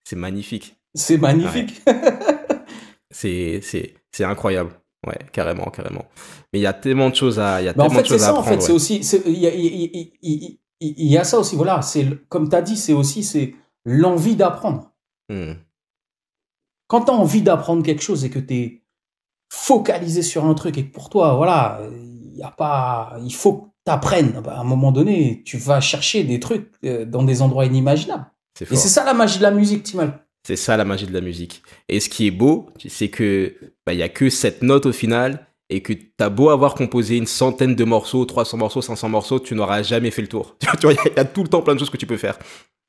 C'est 0.05 0.17
magnifique. 0.17 0.77
C'est 0.95 1.19
magnifique. 1.19 1.83
C'est 3.11 4.25
incroyable. 4.25 4.71
Ouais, 5.07 5.19
carrément, 5.33 5.67
carrément. 5.67 6.05
Mais 6.53 6.59
il 6.59 6.63
y 6.63 6.67
a 6.67 6.73
tellement 6.73 7.09
de 7.11 7.15
choses 7.15 7.39
à 7.39 7.63
il 7.63 7.67
y 7.67 7.69
a 7.69 7.73
Bah, 7.73 7.85
en 7.85 7.89
tellement 7.89 8.03
fait, 8.03 8.03
de 8.03 8.09
c'est 8.09 8.15
choses 8.15 8.23
à 8.25 8.27
ça, 8.27 8.35
en 8.35 8.39
apprendre. 8.41 8.57
fait, 8.57 8.61
c'est 8.63 8.69
ouais. 8.71 8.75
aussi, 8.75 8.97
il 9.27 9.39
y 9.39 9.47
a, 9.47 9.55
y, 9.55 10.13
y- 10.23 10.59
y 10.81 11.25
ça 11.25 11.39
aussi, 11.39 11.57
voilà, 11.57 11.83
c'est, 11.83 12.07
comme 12.29 12.49
tu 12.49 12.57
as 12.57 12.63
dit, 12.63 12.77
c'est 12.77 12.93
aussi, 12.93 13.23
c'est 13.23 13.55
l'envie 13.85 14.37
d'apprendre. 14.37 14.91
Hmm. 15.29 15.53
Quand 16.89 17.03
tu 17.03 17.11
as 17.11 17.15
envie 17.15 17.43
d'apprendre 17.43 17.83
quelque 17.83 18.03
chose 18.03 18.25
et 18.25 18.31
que 18.31 18.39
tu 18.39 18.55
es 18.55 18.83
focalisé 19.53 20.23
sur 20.23 20.45
un 20.47 20.55
truc 20.55 20.79
et 20.79 20.87
que 20.87 20.93
pour 20.93 21.11
toi, 21.11 21.35
voilà, 21.37 21.81
il 21.93 22.37
y 22.37 22.43
a 22.43 22.51
pas, 22.51 23.17
il 23.25 23.35
faut 23.35 23.53
que 23.55 23.65
tu 23.87 23.93
apprennes. 23.93 24.43
à 24.47 24.61
un 24.61 24.65
moment 24.65 24.91
donné, 24.93 25.43
tu 25.45 25.59
vas 25.59 25.81
chercher 25.81 26.25
des 26.25 26.41
trucs 26.41 26.73
euh, 26.85 27.05
dans 27.05 27.23
des 27.23 27.43
endroits 27.43 27.65
inimaginables. 27.67 28.27
Et 28.61 28.77
c'est 28.77 28.89
ça 28.89 29.05
la 29.05 29.15
magie 29.15 29.39
de 29.39 29.45
la 29.45 29.51
musique, 29.53 29.85
Timal. 29.85 30.27
C'est 30.49 30.57
ça 30.57 30.79
la 30.79 30.87
magie 30.87 31.05
de 31.07 31.13
la 31.13 31.21
musique. 31.21 31.63
Et 31.91 32.01
ce 32.01 32.09
qui 32.09 32.27
est 32.27 32.31
beau, 32.31 32.71
c'est 32.89 33.11
que 33.11 33.55
bah, 33.87 33.93
il 33.93 33.99
y 33.99 34.03
a 34.03 34.09
que 34.09 34.31
cette 34.31 34.63
note 34.63 34.87
au 34.87 34.93
final 34.93 35.47
et 35.69 35.83
que 35.83 35.93
t'as 36.17 36.31
beau 36.31 36.49
avoir 36.49 36.75
composé 36.75 37.19
une 37.19 37.27
centaine 37.27 37.75
de 37.75 37.85
morceaux, 37.85 38.25
300 38.25 38.57
morceaux, 38.57 38.81
500 38.81 39.11
morceaux, 39.11 39.39
tu 39.41 39.55
n'auras 39.55 39.83
jamais 39.83 40.11
fait 40.11 40.23
le 40.23 40.29
tour. 40.29 40.57
Tu 40.81 40.87
vois, 40.87 40.95
il 40.95 40.97
y, 40.97 41.01
a- 41.01 41.13
il 41.13 41.17
y 41.19 41.21
a 41.21 41.27
tout 41.27 41.43
le 41.43 41.51
temps 41.51 41.61
plein 41.61 41.75
de 41.75 41.79
choses 41.81 41.91
que 41.91 41.99
tu 41.99 42.07
peux 42.07 42.17
faire. 42.17 42.39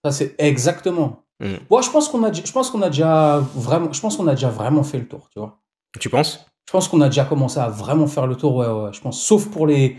Ça, 0.06 0.13
c'est 0.13 0.36
exactement. 0.38 1.24
Mm. 1.41 1.56
Bon, 1.69 1.82
je 1.82 1.91
pense 1.91 2.08
qu'on 2.08 2.24
a, 2.24 2.32
je 2.32 2.50
pense 2.50 2.72
qu'on 2.72 2.82
a 2.82 2.88
déjà 2.88 3.39
vraiment, 3.56 3.91
je 3.91 4.00
pense 4.00 4.15
qu'on 4.15 4.28
a 4.28 4.36
déjà 4.36 4.48
vraiment 4.50 4.84
fait 4.84 4.98
le 5.00 5.06
tour, 5.10 5.27
tu 5.33 5.40
vois. 5.40 5.60
Tu 6.00 6.10
penses? 6.10 6.46
Je 6.65 6.71
pense 6.71 6.88
qu'on 6.88 7.02
a 7.02 7.08
déjà 7.10 7.25
commencé 7.25 7.60
à 7.60 7.67
vraiment 7.67 8.08
faire 8.08 8.25
le 8.25 8.36
tour, 8.38 8.56
ouais, 8.56 8.67
ouais, 8.67 8.92
je 8.94 9.02
pense. 9.02 9.21
Sauf 9.21 9.48
pour 9.50 9.67
les 9.67 9.98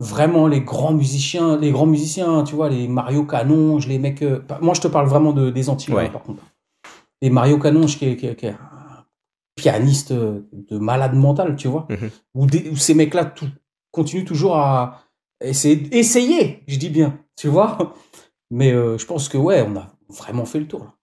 vraiment 0.00 0.46
les 0.46 0.60
grands 0.60 0.92
musiciens, 0.92 1.56
les 1.58 1.72
grands 1.72 1.86
musiciens, 1.86 2.44
tu 2.44 2.54
vois, 2.54 2.68
les 2.68 2.86
Mario 2.86 3.24
Canonge, 3.24 3.88
les 3.88 3.98
mecs. 3.98 4.22
euh, 4.22 4.38
pas- 4.38 4.58
moi, 4.60 4.74
je 4.74 4.80
te 4.80 4.86
parle 4.88 5.08
vraiment 5.08 5.32
de, 5.32 5.50
des 5.50 5.68
Antilles, 5.68 5.92
Ouais. 5.94 6.06
hein, 6.06 6.10
par 6.10 6.22
contre. 6.22 6.42
Les 7.24 7.30
Mario 7.30 7.58
Canonge, 7.58 7.96
qui 7.96 8.04
est, 8.06 8.16
qui 8.16 8.26
est- 8.26 8.36
qui 8.36 8.44
est 8.46 8.50
un 8.50 9.04
pianiste 9.56 10.12
de 10.12 10.78
malade 10.78 11.14
mental, 11.14 11.56
tu 11.56 11.68
vois. 11.68 11.86
Mhm. 11.88 12.10
Où, 12.34 12.46
des- 12.46 12.68
où 12.70 12.76
ces 12.76 12.92
mecs-là 12.94 13.24
tout- 13.24 13.48
continuent 13.90 14.24
toujours 14.26 14.56
à 14.56 15.02
essayer, 15.42 15.88
essayer, 15.96 16.62
je 16.68 16.76
dis 16.76 16.90
bien, 16.90 17.18
tu 17.36 17.48
vois. 17.48 17.94
Mais 18.50 18.72
euh, 18.72 18.98
je 18.98 19.06
pense 19.06 19.28
que, 19.30 19.38
ouais, 19.38 19.64
on 19.66 19.74
a 19.76 19.86
vraiment 20.10 20.44
fait 20.44 20.58
le 20.60 20.68
tour. 20.68 20.80
là. 20.80 20.94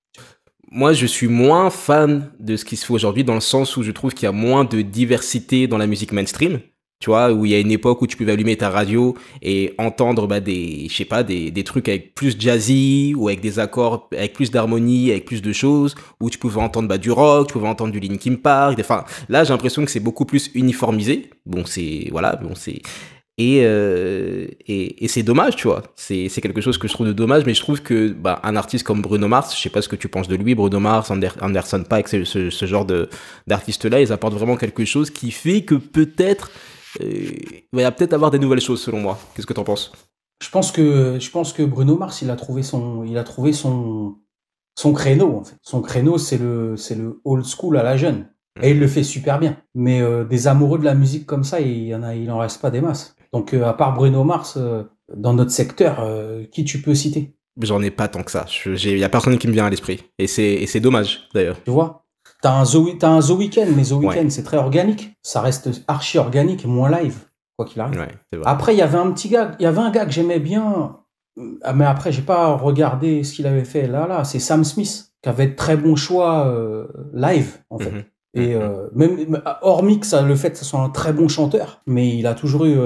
Moi, 0.70 0.94
je 0.94 1.06
suis 1.08 1.28
moins 1.28 1.70
fan 1.70 2.32
de 2.40 2.56
ce 2.56 2.64
qui 2.66 2.78
se 2.78 2.86
fait 2.86 2.94
aujourd'hui 2.94 3.24
dans 3.24 3.34
le 3.34 3.42
sens 3.42 3.76
où 3.76 3.84
je 3.84 3.92
trouve 3.92 4.14
qu'il 4.14 4.26
y 4.26 4.30
a 4.30 4.32
moins 4.32 4.64
de 4.64 4.82
diversité 4.82 5.68
dans 5.68 5.78
la 5.78 5.88
musique 5.88 6.12
mainstream. 6.14 6.60
Tu 7.02 7.10
vois, 7.10 7.34
où 7.34 7.46
il 7.46 7.52
y 7.52 7.56
a 7.56 7.60
une 7.60 7.72
époque 7.72 8.02
où 8.04 8.08
tu 8.08 8.16
pouvais 8.16 8.32
allumer 8.32 8.56
ta 8.56 8.70
radio 8.70 9.16
et 9.42 9.74
entendre 9.80 10.28
bah, 10.28 10.40
des, 10.40 10.88
je 10.88 10.96
sais 10.96 11.04
pas, 11.04 11.24
des, 11.24 11.50
des 11.50 11.64
trucs 11.64 11.90
avec 11.90 12.14
plus 12.14 12.40
jazzy 12.40 13.16
ou 13.18 13.28
avec 13.28 13.42
des 13.42 13.58
accords 13.58 14.08
avec 14.16 14.34
plus 14.34 14.52
d'harmonie, 14.52 15.10
avec 15.10 15.26
plus 15.26 15.42
de 15.42 15.52
choses, 15.52 15.96
où 16.20 16.30
tu 16.30 16.38
pouvais 16.38 16.62
entendre 16.62 16.88
bah, 16.88 17.00
du 17.00 17.12
rock, 17.12 17.48
tu 17.48 17.54
pouvais 17.54 17.68
entendre 17.68 17.92
du 17.92 18.00
Linkin 18.00 18.36
Park. 18.36 18.78
Enfin, 18.80 19.04
là, 19.30 19.44
j'ai 19.44 19.50
l'impression 19.50 19.84
que 19.84 19.90
c'est 19.90 20.00
beaucoup 20.00 20.26
plus 20.26 20.52
uniformisé. 20.54 21.32
Bon, 21.48 21.66
c'est 21.66 22.08
voilà, 22.12 22.36
bon, 22.36 22.52
c'est 22.54 22.84
et, 23.38 23.62
euh, 23.64 24.46
et, 24.68 25.04
et 25.04 25.08
c'est 25.08 25.24
dommage, 25.24 25.56
tu 25.56 25.68
vois. 25.68 25.82
C'est 25.96 26.30
quelque 26.30 26.62
chose 26.62 26.78
que 26.78 26.88
je 26.88 26.94
trouve 26.94 27.08
de 27.08 27.14
dommage, 27.14 27.46
mais 27.48 27.56
je 27.56 27.62
trouve 27.62 27.82
que 27.82 28.10
bah, 28.10 28.40
un 28.44 28.56
artiste 28.56 28.86
comme 28.86 29.02
Bruno 29.02 29.28
Mars, 29.28 29.58
je 29.58 29.60
sais 29.60 29.72
pas 29.72 29.82
ce 29.82 29.90
que 29.90 29.96
tu 29.96 30.08
penses 30.08 30.28
de 30.28 30.36
lui, 30.36 30.54
Bruno 30.54 30.80
Mars, 30.80 31.10
Anderson 31.10 31.84
Paak, 31.90 32.10
ce, 32.10 32.24
ce, 32.24 32.52
ce 32.52 32.66
genre 32.68 32.86
d'artistes-là, 33.48 34.02
ils 34.02 34.12
apportent 34.12 34.36
vraiment 34.36 34.58
quelque 34.58 34.86
chose 34.86 35.10
qui 35.10 35.32
fait 35.32 35.64
que 35.64 35.74
peut-être 35.74 36.52
il 37.00 37.64
va 37.72 37.92
peut-être 37.92 38.14
avoir 38.14 38.32
des 38.32 38.40
nouvelles 38.40 38.62
choses 38.62 38.82
selon 38.82 39.00
moi. 39.00 39.20
Qu'est-ce 39.34 39.48
que 39.48 39.54
tu 39.54 39.60
en 39.60 39.64
penses? 39.64 39.92
Je 40.44 40.50
pense 40.50 40.72
que 40.72 41.18
je 41.20 41.30
pense 41.30 41.54
que 41.54 41.64
Bruno 41.64 41.98
Mars, 41.98 42.22
il 42.22 42.30
a 42.32 42.36
trouvé 42.36 42.64
son, 42.64 43.04
il 43.04 43.18
a 43.18 43.24
trouvé 43.24 43.54
son, 43.54 44.16
son 44.76 44.94
créneau. 44.94 45.38
En 45.38 45.44
fait. 45.44 45.56
Son 45.62 45.82
créneau, 45.82 46.18
c'est 46.18 46.38
le, 46.38 46.76
c'est 46.78 46.96
le 46.96 47.22
old 47.24 47.46
school 47.46 47.78
à 47.78 47.84
la 47.84 47.96
jeune. 47.98 48.28
Et 48.62 48.72
il 48.72 48.80
le 48.80 48.88
fait 48.88 49.04
super 49.04 49.40
bien. 49.40 49.58
Mais 49.76 50.02
euh, 50.02 50.26
des 50.26 50.48
amoureux 50.48 50.80
de 50.80 50.84
la 50.84 50.96
musique 50.96 51.26
comme 51.26 51.44
ça, 51.44 51.62
il 51.62 51.86
y 51.86 51.96
en 51.96 52.04
a, 52.04 52.16
il 52.16 52.30
en 52.32 52.40
reste 52.40 52.62
pas 52.62 52.72
des 52.72 52.82
masses. 52.82 53.16
Donc, 53.32 53.54
euh, 53.54 53.66
à 53.66 53.74
part 53.74 53.94
Bruno 53.94 54.24
Mars, 54.24 54.56
euh, 54.58 54.84
dans 55.16 55.34
notre 55.34 55.52
secteur, 55.52 56.06
qui 56.52 56.66
tu 56.66 56.82
peux 56.82 56.96
citer? 56.96 57.36
J'en 57.62 57.82
ai 57.82 57.92
pas 57.92 58.08
tant 58.08 58.24
que 58.24 58.32
ça. 58.32 58.46
Il 58.66 58.98
y 58.98 59.04
a 59.04 59.10
personne 59.10 59.38
qui 59.38 59.48
me 59.48 59.54
vient 59.54 59.66
à 59.66 59.70
l'esprit. 59.70 60.02
Et 60.18 60.28
c'est 60.28 60.80
dommage, 60.80 61.28
d'ailleurs. 61.34 61.58
Tu 61.64 61.72
vois? 61.72 62.06
T'as 62.42 62.60
un, 62.60 62.64
The, 62.64 63.04
un 63.04 63.20
The 63.20 63.30
Weeknd, 63.30 63.68
mais 63.76 63.84
The 63.84 63.92
Weeknd, 63.92 64.30
c'est 64.30 64.44
très 64.44 64.58
organique. 64.58 65.16
Ça 65.22 65.42
reste 65.42 65.70
archi 65.88 66.18
organique, 66.18 66.66
moins 66.66 66.90
live, 66.90 67.18
quoi 67.58 67.66
qu'il 67.66 67.82
arrive. 67.82 68.06
Après, 68.46 68.74
il 68.74 68.78
y 68.78 68.82
avait 68.82 68.98
un 68.98 69.12
petit 69.12 69.30
gars, 69.30 69.56
il 69.60 69.64
y 69.64 69.66
avait 69.68 69.82
un 69.82 69.92
gars 69.92 70.06
que 70.06 70.12
j'aimais 70.12 70.40
bien, 70.40 70.98
ah, 71.62 71.74
mais 71.74 71.86
après, 71.86 72.12
j'ai 72.12 72.24
pas 72.24 72.56
regardé 72.56 73.24
ce 73.24 73.34
qu'il 73.34 73.48
avait 73.48 73.64
fait 73.64 73.88
là, 73.88 74.08
là. 74.08 74.24
C'est 74.24 74.40
Sam 74.40 74.64
Smith, 74.64 75.14
qui 75.22 75.30
avait 75.30 75.48
de 75.48 75.56
très 75.56 75.78
bons 75.78 75.96
choix 75.96 76.52
live, 77.14 77.60
en 77.70 77.78
fait. 77.78 77.92
Mhm. 77.92 78.04
Et 78.34 78.56
mhm. 78.56 78.90
même, 78.96 79.42
hormis 79.62 80.00
que 80.00 80.06
ça, 80.06 80.22
le 80.22 80.36
fait 80.36 80.52
que 80.52 80.58
ce 80.58 80.66
soit 80.66 80.80
un 80.80 80.90
très 80.90 81.14
bon 81.14 81.28
chanteur, 81.28 81.82
mais 81.86 82.18
il 82.18 82.26
a 82.26 82.34
toujours 82.34 82.66
eu 82.66 82.78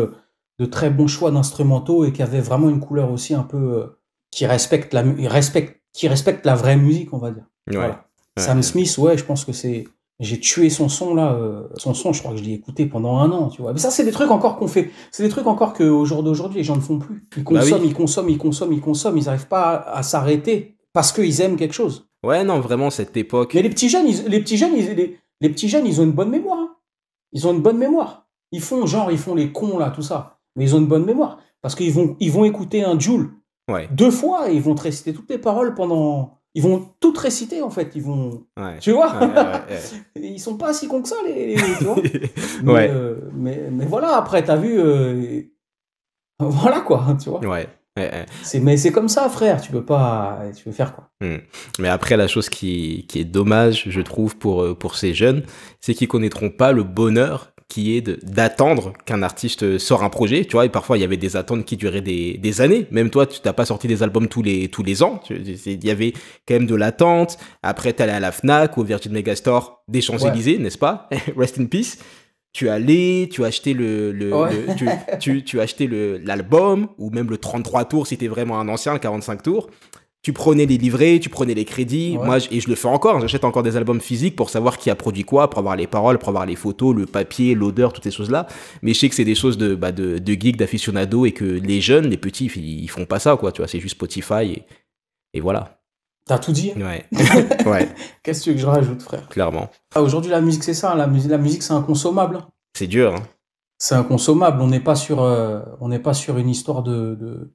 de 0.59 0.65
très 0.65 0.89
bons 0.89 1.07
choix 1.07 1.31
d'instrumentaux 1.31 2.05
et 2.05 2.13
qui 2.13 2.23
avait 2.23 2.39
vraiment 2.39 2.69
une 2.69 2.79
couleur 2.79 3.11
aussi 3.11 3.33
un 3.33 3.43
peu 3.43 3.57
euh, 3.57 3.99
qui 4.31 4.45
respecte 4.45 4.93
la 4.93 5.03
respecte 5.29 5.81
qui 5.93 6.07
respecte 6.07 6.45
la 6.45 6.55
vraie 6.55 6.77
musique 6.77 7.13
on 7.13 7.17
va 7.17 7.31
dire 7.31 7.45
voilà. 7.67 8.05
Sam 8.37 8.61
Smith 8.61 8.97
ouais 8.97 9.17
je 9.17 9.23
pense 9.23 9.45
que 9.45 9.53
c'est 9.53 9.85
j'ai 10.19 10.39
tué 10.39 10.69
son 10.69 10.87
son 10.87 11.13
là 11.13 11.33
euh, 11.33 11.67
son 11.77 11.93
son 11.93 12.13
je 12.13 12.21
crois 12.21 12.31
que 12.31 12.37
je 12.37 12.43
l'ai 12.43 12.53
écouté 12.53 12.85
pendant 12.85 13.17
un 13.17 13.31
an 13.31 13.49
tu 13.49 13.61
vois. 13.61 13.73
Mais 13.73 13.79
ça 13.79 13.91
c'est 13.91 14.03
des 14.03 14.11
trucs 14.11 14.31
encore 14.31 14.57
qu'on 14.57 14.67
fait. 14.67 14.91
C'est 15.11 15.23
des 15.23 15.29
trucs 15.29 15.47
encore 15.47 15.73
que 15.73 15.83
au 15.83 16.05
jour 16.05 16.23
d'aujourd'hui 16.23 16.59
les 16.59 16.63
gens 16.63 16.75
ne 16.75 16.81
font 16.81 16.99
plus. 16.99 17.27
Ils 17.35 17.43
bah 17.43 17.59
consomment 17.59 17.85
ils 17.85 17.93
consomment 17.93 18.29
ils 18.29 18.37
consomment 18.37 18.73
ils 18.73 18.81
consomment 18.81 19.17
ils 19.17 19.25
n'arrivent 19.25 19.47
pas 19.47 19.73
à, 19.73 20.03
s'arrêter 20.03 20.77
parce 20.93 21.11
qu'ils 21.11 21.41
aiment 21.41 21.57
quelque 21.57 21.73
chose. 21.73 22.07
Ouais 22.23 22.43
non 22.43 22.59
vraiment 22.59 22.89
cette 22.89 23.17
époque. 23.17 23.53
Mais 23.53 23.61
les 23.61 23.69
petits 23.69 23.89
jeunes 23.89 24.05
les 24.05 24.39
petits 24.39 24.57
jeunes 24.57 24.75
les, 24.75 25.19
les, 25.41 25.49
petits 25.49 25.67
jeunes 25.67 25.85
ils 25.85 25.99
ont 25.99 26.05
une 26.05 26.11
bonne 26.11 26.29
mémoire 26.29 26.59
hein. 26.59 26.75
ils 27.33 27.47
ont 27.47 27.53
une 27.53 27.61
bonne 27.61 27.77
mémoire. 27.77 28.27
Ils 28.51 28.61
font 28.61 28.85
genre 28.85 29.11
ils 29.11 29.17
font 29.17 29.35
les 29.35 29.51
cons 29.51 29.77
là 29.77 29.91
tout 29.91 30.01
ça. 30.01 30.39
Mais 30.55 30.63
ils 30.63 30.75
ont 30.75 30.79
une 30.79 30.87
bonne 30.87 31.05
mémoire. 31.05 31.39
Parce 31.61 31.75
qu'ils 31.75 31.91
vont, 31.91 32.15
ils 32.19 32.31
vont 32.31 32.45
écouter 32.45 32.83
un 32.83 32.97
Joule 32.99 33.33
deux 33.91 34.11
fois 34.11 34.49
et 34.49 34.55
ils 34.55 34.61
vont 34.61 34.75
te 34.75 34.83
réciter 34.83 35.13
toutes 35.13 35.29
les 35.29 35.39
paroles 35.39 35.73
pendant. 35.73 36.34
Ils 36.55 36.63
vont 36.63 36.89
toutes 37.01 37.17
réciter 37.17 37.61
en 37.61 37.69
fait. 37.69 37.91
Ils 37.95 38.01
vont. 38.01 38.45
Tu 38.79 38.91
vois 38.91 39.13
Ils 40.15 40.39
sont 40.39 40.57
pas 40.57 40.73
si 40.73 40.87
cons 40.87 41.01
que 41.01 41.09
ça, 41.09 41.17
les. 41.27 41.55
tu 41.77 41.83
vois 41.83 41.97
mais, 42.63 42.89
euh, 42.89 43.15
mais, 43.33 43.67
mais, 43.69 43.85
voilà, 43.85 44.15
après, 44.15 44.43
t'as 44.43 44.55
vu. 44.55 44.79
Euh, 44.79 45.41
voilà 46.39 46.79
quoi, 46.79 47.15
tu 47.21 47.29
vois 47.29 47.41
Ouais. 47.41 47.67
C'est 48.41 48.59
mais 48.59 48.75
c'est 48.75 48.91
comme 48.91 49.07
ça 49.07 49.29
frère, 49.29 49.61
tu 49.61 49.71
peux 49.71 49.85
pas 49.85 50.41
tu 50.53 50.65
peux 50.65 50.73
faire 50.73 50.93
quoi. 50.93 51.09
Hmm. 51.21 51.37
Mais 51.79 51.87
après 51.87 52.17
la 52.17 52.27
chose 52.27 52.49
qui, 52.49 53.05
qui 53.07 53.19
est 53.19 53.25
dommage, 53.25 53.85
je 53.87 54.01
trouve 54.01 54.35
pour 54.35 54.63
euh, 54.63 54.75
pour 54.75 54.97
ces 54.97 55.13
jeunes, 55.13 55.43
c'est 55.79 55.93
qu'ils 55.93 56.09
connaîtront 56.09 56.49
pas 56.49 56.73
le 56.73 56.83
bonheur 56.83 57.53
qui 57.67 57.97
est 57.97 58.01
d'attendre 58.23 58.93
qu'un 59.05 59.23
artiste 59.23 59.77
sort 59.79 60.03
un 60.03 60.09
projet, 60.09 60.45
tu 60.45 60.51
vois, 60.53 60.65
et 60.65 60.69
parfois 60.69 60.97
il 60.97 61.01
y 61.01 61.03
avait 61.03 61.17
des 61.17 61.35
attentes 61.35 61.65
qui 61.65 61.77
duraient 61.77 62.01
des, 62.01 62.37
des 62.37 62.61
années, 62.61 62.87
même 62.91 63.09
toi 63.09 63.25
tu 63.25 63.39
t'as 63.39 63.53
pas 63.53 63.65
sorti 63.65 63.87
des 63.87 64.03
albums 64.03 64.27
tous 64.27 64.43
les, 64.43 64.67
tous 64.69 64.83
les 64.83 65.01
ans, 65.01 65.19
il 65.29 65.83
y 65.83 65.89
avait 65.89 66.13
quand 66.47 66.53
même 66.53 66.67
de 66.67 66.75
l'attente, 66.75 67.37
après 67.63 67.93
t'allais 67.93 68.13
à 68.13 68.19
la 68.19 68.31
FNAC 68.31 68.77
ou 68.77 68.81
au 68.81 68.83
Virgin 68.83 69.11
Megastore 69.11 69.83
des 69.87 70.01
Champs-Élysées, 70.01 70.59
n'est-ce 70.59 70.77
pas? 70.77 71.09
Rest 71.37 71.59
in 71.59 71.65
peace. 71.65 71.97
Tu 72.53 72.69
allais, 72.69 73.27
tu 73.29 73.43
acheté 73.43 73.73
le, 73.73 74.13
le, 74.13 74.31
tu, 74.77 74.87
tu, 75.19 75.43
tu, 75.43 75.59
as 75.59 75.63
acheté 75.63 75.87
le 75.87 76.17
l'album 76.19 76.87
ou 76.97 77.09
même 77.09 77.29
le 77.29 77.37
33 77.37 77.83
tours 77.83 78.07
si 78.07 78.17
t'es 78.17 78.29
vraiment 78.29 78.57
un 78.57 78.69
ancien, 78.69 78.93
le 78.93 78.99
45 78.99 79.43
tours 79.43 79.69
tu 80.25 80.33
prenais 80.33 80.65
les 80.65 80.79
livrets, 80.79 81.19
tu 81.19 81.29
prenais 81.29 81.53
les 81.53 81.65
crédits. 81.65 82.17
Moi, 82.17 82.39
et 82.49 82.59
je 82.59 82.67
le 82.67 82.73
fais 82.73 82.87
encore. 82.87 83.19
J'achète 83.19 83.43
encore 83.43 83.61
des 83.61 83.77
albums 83.77 84.01
physiques 84.01 84.35
pour 84.35 84.49
savoir 84.49 84.79
qui 84.79 84.89
a 84.89 84.95
produit 84.95 85.23
quoi, 85.23 85.51
pour 85.51 85.59
avoir 85.59 85.75
les 85.75 85.85
paroles, 85.85 86.17
pour 86.17 86.29
avoir 86.29 86.47
les 86.47 86.55
photos, 86.55 86.95
le 86.95 87.05
papier, 87.05 87.53
l'odeur, 87.53 87.93
toutes 87.93 88.05
ces 88.05 88.09
choses-là. 88.09 88.47
Mais 88.81 88.95
je 88.95 89.01
sais 89.01 89.07
que 89.07 89.13
c'est 89.13 89.23
des 89.23 89.35
choses 89.35 89.55
de, 89.55 89.75
bah, 89.75 89.91
de, 89.91 90.17
d'aficionados 90.17 91.27
et 91.27 91.31
que 91.31 91.45
les 91.45 91.79
jeunes, 91.79 92.07
les 92.07 92.17
petits, 92.17 92.47
ils, 92.47 92.87
font 92.87 93.05
pas 93.05 93.19
ça, 93.19 93.37
quoi. 93.37 93.51
Tu 93.51 93.61
vois, 93.61 93.67
c'est 93.67 93.79
juste 93.79 93.93
Spotify 93.93 94.45
et, 94.45 94.63
et 95.35 95.41
voilà. 95.41 95.79
T'as 96.25 96.39
tout 96.39 96.53
dit? 96.53 96.73
Ouais. 96.75 97.05
ouais. 97.67 97.87
Qu'est-ce 98.23 98.39
que 98.39 98.43
tu 98.45 98.49
veux 98.49 98.55
que 98.55 98.61
je 98.61 98.65
rajoute, 98.65 99.03
frère? 99.03 99.27
Clairement. 99.29 99.69
Ah, 99.93 100.01
aujourd'hui, 100.01 100.31
la 100.31 100.41
musique, 100.41 100.63
c'est 100.63 100.73
ça. 100.73 100.95
La 100.95 101.05
musique, 101.05 101.29
la 101.29 101.37
musique 101.37 101.61
c'est 101.61 101.73
inconsommable. 101.73 102.39
C'est 102.75 102.87
dur. 102.87 103.13
Hein. 103.13 103.21
C'est 103.77 103.93
inconsommable. 103.93 104.59
On 104.59 104.69
n'est 104.69 104.79
pas 104.79 104.95
sur, 104.95 105.21
euh, 105.21 105.61
on 105.81 105.95
pas 105.99 106.15
sur 106.15 106.39
une 106.39 106.49
histoire 106.49 106.81
de, 106.81 107.13
de 107.13 107.53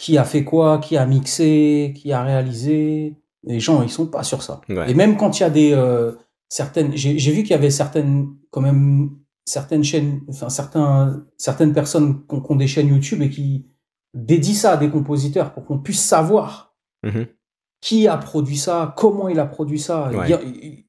qui 0.00 0.16
a 0.16 0.24
fait 0.24 0.44
quoi, 0.44 0.78
qui 0.78 0.96
a 0.96 1.04
mixé, 1.04 1.92
qui 1.94 2.10
a 2.10 2.22
réalisé. 2.22 3.16
Les 3.44 3.60
gens, 3.60 3.82
ils 3.82 3.90
sont 3.90 4.06
pas 4.06 4.22
sur 4.22 4.42
ça. 4.42 4.62
Et 4.88 4.94
même 4.94 5.18
quand 5.18 5.38
il 5.38 5.42
y 5.42 5.46
a 5.46 5.50
des 5.50 5.72
euh, 5.74 6.12
certaines, 6.48 6.96
j'ai 6.96 7.32
vu 7.32 7.42
qu'il 7.42 7.50
y 7.50 7.54
avait 7.54 7.68
certaines, 7.68 8.28
quand 8.50 8.62
même, 8.62 9.10
certaines 9.44 9.84
chaînes, 9.84 10.22
enfin 10.26 10.48
certains, 10.48 11.22
certaines 11.36 11.74
personnes 11.74 12.26
qui 12.26 12.34
ont, 12.34 12.56
des 12.56 12.66
chaînes 12.66 12.88
YouTube 12.88 13.20
et 13.20 13.28
qui 13.28 13.66
dédient 14.14 14.54
ça 14.54 14.72
à 14.72 14.76
des 14.78 14.88
compositeurs 14.88 15.52
pour 15.52 15.66
qu'on 15.66 15.78
puisse 15.78 16.02
savoir 16.02 16.74
mm-hmm. 17.04 17.26
qui 17.82 18.08
a 18.08 18.16
produit 18.16 18.56
ça, 18.56 18.94
comment 18.96 19.28
il 19.28 19.38
a 19.38 19.44
produit 19.44 19.78
ça. 19.78 20.10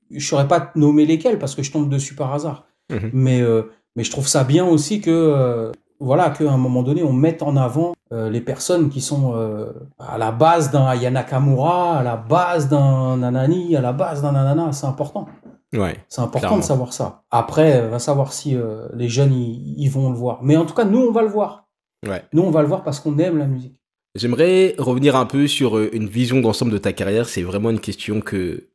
je 0.09 0.25
saurais 0.25 0.47
pas 0.47 0.71
nommer 0.75 1.05
lesquels 1.05 1.37
parce 1.37 1.55
que 1.55 1.63
je 1.63 1.71
tombe 1.73 1.89
dessus 1.89 2.15
par 2.15 2.33
hasard. 2.33 2.65
Mm-hmm. 2.89 3.09
Mais 3.11 3.41
euh, 3.41 3.63
mais 3.97 4.05
je 4.05 4.11
trouve 4.11 4.27
ça 4.27 4.45
bien 4.45 4.65
aussi 4.65 5.01
que 5.01 5.11
euh, 5.11 5.71
voilà, 6.01 6.31
qu'à 6.31 6.51
un 6.51 6.57
moment 6.57 6.81
donné, 6.81 7.03
on 7.03 7.13
mette 7.13 7.43
en 7.43 7.55
avant 7.55 7.93
euh, 8.11 8.29
les 8.29 8.41
personnes 8.41 8.89
qui 8.89 9.01
sont 9.01 9.33
euh, 9.35 9.71
à 9.99 10.17
la 10.17 10.31
base 10.31 10.71
d'un 10.71 10.85
Ayana 10.85 11.23
Kamura, 11.23 11.99
à 11.99 12.03
la 12.03 12.17
base 12.17 12.67
d'un 12.67 13.17
Nanani, 13.17 13.75
à 13.75 13.81
la 13.81 13.93
base 13.93 14.23
d'un 14.23 14.31
Nanana. 14.31 14.71
C'est 14.73 14.87
important. 14.87 15.27
Ouais, 15.73 15.95
c'est 16.09 16.21
important 16.21 16.57
de 16.57 16.63
savoir 16.63 16.91
ça. 16.91 17.23
Après, 17.29 17.87
va 17.87 17.99
savoir 17.99 18.33
si 18.33 18.55
euh, 18.55 18.87
les 18.95 19.07
jeunes 19.07 19.31
ils 19.31 19.89
vont 19.89 20.09
le 20.09 20.17
voir. 20.17 20.39
Mais 20.41 20.57
en 20.57 20.65
tout 20.65 20.73
cas, 20.73 20.85
nous, 20.85 20.99
on 20.99 21.11
va 21.11 21.21
le 21.21 21.29
voir. 21.29 21.67
Ouais. 22.05 22.23
Nous, 22.33 22.41
on 22.41 22.51
va 22.51 22.61
le 22.61 22.67
voir 22.67 22.83
parce 22.83 22.99
qu'on 22.99 23.17
aime 23.19 23.37
la 23.37 23.45
musique. 23.45 23.77
J'aimerais 24.15 24.75
revenir 24.79 25.15
un 25.15 25.25
peu 25.25 25.47
sur 25.47 25.79
une 25.79 26.07
vision 26.07 26.41
d'ensemble 26.41 26.71
de 26.71 26.79
ta 26.79 26.91
carrière. 26.91 27.29
C'est 27.29 27.43
vraiment 27.43 27.69
une 27.69 27.79
question 27.79 28.19
que 28.19 28.69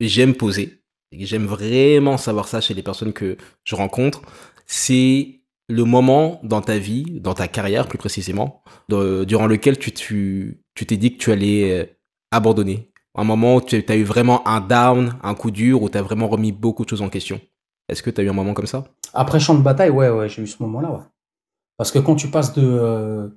j'aime 0.00 0.34
poser. 0.34 0.82
J'aime 1.12 1.46
vraiment 1.46 2.16
savoir 2.16 2.48
ça 2.48 2.60
chez 2.60 2.74
les 2.74 2.82
personnes 2.82 3.12
que 3.12 3.36
je 3.64 3.76
rencontre. 3.76 4.22
C'est 4.66 5.39
le 5.70 5.84
moment 5.84 6.40
dans 6.42 6.60
ta 6.60 6.78
vie, 6.78 7.20
dans 7.20 7.34
ta 7.34 7.48
carrière 7.48 7.86
plus 7.86 7.98
précisément, 7.98 8.62
durant 8.88 9.46
lequel 9.46 9.78
tu 9.78 9.92
tu 10.80 10.86
t'es 10.86 10.96
dit 10.96 11.12
que 11.12 11.22
tu 11.22 11.30
allais 11.30 11.78
euh, 11.78 11.84
abandonner 12.30 12.90
Un 13.14 13.24
moment 13.24 13.56
où 13.56 13.60
tu 13.60 13.84
as 13.86 13.96
eu 13.96 14.02
vraiment 14.02 14.46
un 14.48 14.60
down, 14.60 15.14
un 15.22 15.34
coup 15.34 15.50
dur, 15.50 15.82
où 15.82 15.88
tu 15.88 15.98
as 15.98 16.02
vraiment 16.02 16.28
remis 16.28 16.52
beaucoup 16.52 16.84
de 16.84 16.88
choses 16.88 17.02
en 17.02 17.10
question 17.10 17.40
Est-ce 17.88 18.02
que 18.02 18.10
tu 18.10 18.20
as 18.20 18.24
eu 18.24 18.30
un 18.30 18.32
moment 18.32 18.54
comme 18.54 18.66
ça? 18.66 18.84
Après 19.12 19.40
Champ 19.40 19.54
de 19.54 19.62
bataille, 19.62 19.90
ouais, 19.90 20.08
ouais, 20.08 20.28
j'ai 20.28 20.42
eu 20.42 20.46
ce 20.46 20.62
moment-là, 20.62 20.90
ouais. 20.90 21.04
Parce 21.76 21.90
que 21.90 21.98
quand 21.98 22.14
tu 22.14 22.28
passes 22.28 22.54
de 22.54 22.62
euh, 22.64 23.28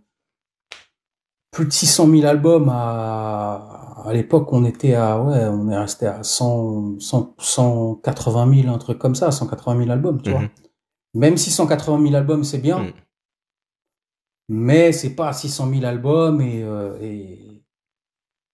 plus 1.51 1.65
de 1.65 1.71
600 1.71 2.09
000 2.09 2.25
albums 2.25 2.69
à, 2.69 4.03
à 4.05 4.13
l'époque, 4.13 4.51
on 4.53 4.63
était 4.65 4.95
à, 4.95 5.19
ouais, 5.19 5.45
on 5.45 5.69
est 5.69 5.77
resté 5.77 6.07
à 6.07 6.23
100, 6.23 6.99
180 6.99 8.61
000, 8.61 8.73
un 8.73 8.77
truc 8.77 8.99
comme 8.99 9.15
ça, 9.15 9.31
180 9.31 9.79
000 9.79 9.91
albums, 9.91 10.21
tu 10.21 10.31
vois. 10.31 10.43
Même 11.13 11.37
680 11.37 12.01
000 12.01 12.15
albums, 12.15 12.43
c'est 12.43 12.57
bien. 12.57 12.79
Mm. 12.79 12.93
Mais 14.49 14.91
c'est 14.91 15.15
pas 15.15 15.31
600 15.31 15.69
000 15.69 15.85
albums 15.85 16.41
euh, 16.41 16.97
et, 17.01 17.63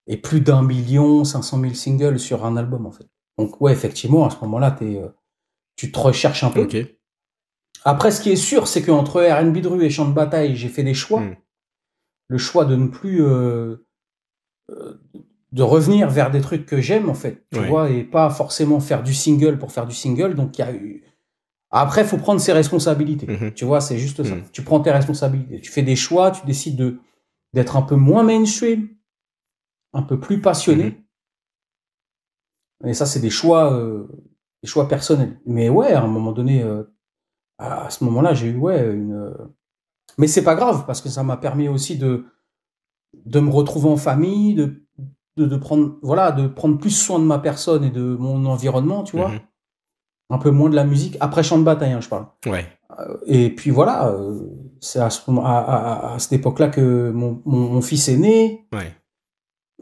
et, 0.07 0.18
plus 0.18 0.41
d'un 0.41 0.62
million, 0.62 1.24
500 1.24 1.62
000 1.62 1.74
singles 1.74 2.20
sur 2.20 2.45
un 2.45 2.57
album, 2.57 2.86
en 2.86 2.91
fait. 2.91 3.07
Donc, 3.38 3.60
ouais, 3.62 3.72
effectivement, 3.72 4.26
à 4.26 4.30
ce 4.30 4.38
moment-là, 4.41 4.78
euh, 4.82 5.10
tu 5.76 5.91
te 5.91 5.99
recherches 5.99 6.43
un 6.43 6.51
peu. 6.51 6.68
Après, 7.86 8.12
ce 8.12 8.22
qui 8.22 8.32
est 8.32 8.36
sûr, 8.36 8.68
c'est 8.68 8.84
qu'entre 8.84 9.22
RB 9.22 9.57
de 9.57 9.68
rue 9.68 9.84
et 9.84 9.89
Champ 9.89 10.07
de 10.07 10.14
bataille, 10.14 10.55
j'ai 10.55 10.70
fait 10.70 10.84
des 10.84 10.93
choix. 10.93 11.22
Mm. 11.22 11.38
Le 12.28 12.38
choix 12.38 12.66
de 12.66 12.76
ne 12.76 12.88
plus. 12.88 13.24
Euh, 13.24 13.78
de 15.51 15.64
revenir 15.64 16.10
vers 16.10 16.30
des 16.30 16.41
trucs 16.41 16.68
que 16.68 16.80
j'aime, 16.80 17.10
en 17.10 17.16
fait. 17.16 17.47
Tu 17.51 17.60
vois, 17.60 17.89
et 17.89 18.03
pas 18.03 18.30
forcément 18.30 18.80
faire 18.80 19.01
du 19.01 19.16
single 19.16 19.57
pour 19.57 19.72
faire 19.72 19.88
du 19.88 19.95
single. 19.95 20.36
Donc, 20.36 20.55
il 20.60 20.62
y 20.62 20.64
a 20.64 20.72
eu 20.72 21.03
Après, 21.72 22.03
faut 22.03 22.17
prendre 22.17 22.41
ses 22.41 22.53
responsabilités. 22.53 23.28
Mhm. 23.28 23.53
Tu 23.53 23.65
vois, 23.65 23.80
c'est 23.82 23.97
juste 23.99 24.24
ça. 24.24 24.36
Mhm. 24.36 24.43
Tu 24.51 24.63
prends 24.63 24.80
tes 24.80 24.91
responsabilités. 24.91 25.61
Tu 25.61 25.72
fais 25.72 25.84
des 25.84 25.95
choix, 25.95 26.32
tu 26.32 26.45
décides 26.45 26.76
de 26.78 26.99
d'être 27.53 27.76
un 27.78 27.82
peu 27.82 27.95
moins 27.95 28.24
mainstream, 28.24 28.89
un 29.93 30.03
peu 30.03 30.20
plus 30.20 30.39
passionné. 30.41 31.03
Et 32.86 32.93
ça, 32.93 33.05
c'est 33.05 33.20
des 33.20 33.30
choix, 33.30 33.74
euh, 33.74 34.07
des 34.63 34.70
choix 34.70 34.88
personnels. 34.88 35.39
Mais 35.45 35.70
ouais, 35.70 35.91
à 35.93 36.01
un 36.03 36.07
moment 36.07 36.32
donné, 36.32 36.61
euh, 36.63 36.84
à 37.57 37.89
ce 37.89 38.03
moment-là, 38.05 38.34
j'ai 38.34 38.47
eu 38.47 38.55
ouais 38.57 38.91
une. 38.93 39.13
euh, 39.13 39.34
Mais 40.17 40.28
c'est 40.28 40.43
pas 40.43 40.55
grave 40.55 40.86
parce 40.86 41.01
que 41.01 41.09
ça 41.09 41.24
m'a 41.24 41.38
permis 41.38 41.67
aussi 41.67 41.97
de 41.97 42.26
de 43.26 43.39
me 43.39 43.49
retrouver 43.49 43.89
en 43.89 43.97
famille, 43.97 44.53
de, 44.55 44.86
de 45.38 45.45
de 45.45 45.55
prendre 45.57 45.97
voilà, 46.03 46.32
de 46.32 46.47
prendre 46.47 46.78
plus 46.78 46.91
soin 46.91 47.20
de 47.20 47.26
ma 47.26 47.39
personne 47.39 47.84
et 47.84 47.89
de 47.91 48.15
mon 48.15 48.45
environnement, 48.45 49.03
tu 49.03 49.17
vois. 49.17 49.32
Un 50.30 50.38
peu 50.38 50.51
moins 50.51 50.69
de 50.69 50.75
la 50.75 50.84
musique 50.86 51.17
après 51.19 51.41
champ 51.43 51.57
de 51.57 51.63
bataille, 51.63 51.91
hein, 51.91 52.01
je 52.01 52.09
parle. 52.09 52.25
Ouais. 52.45 52.65
Et 53.25 53.49
puis 53.49 53.69
voilà, 53.71 54.09
euh, 54.09 54.39
c'est 54.80 54.99
à, 54.99 55.09
ce 55.09 55.21
à, 55.32 55.57
à- 55.59 56.13
à 56.15 56.19
cette 56.19 56.34
époque-là 56.34 56.67
que 56.67 57.09
mon, 57.11 57.41
mon, 57.45 57.59
mon 57.73 57.82
fils 57.82 58.07
est 58.09 58.17
né. 58.17 58.65
Ouais. 58.73 58.93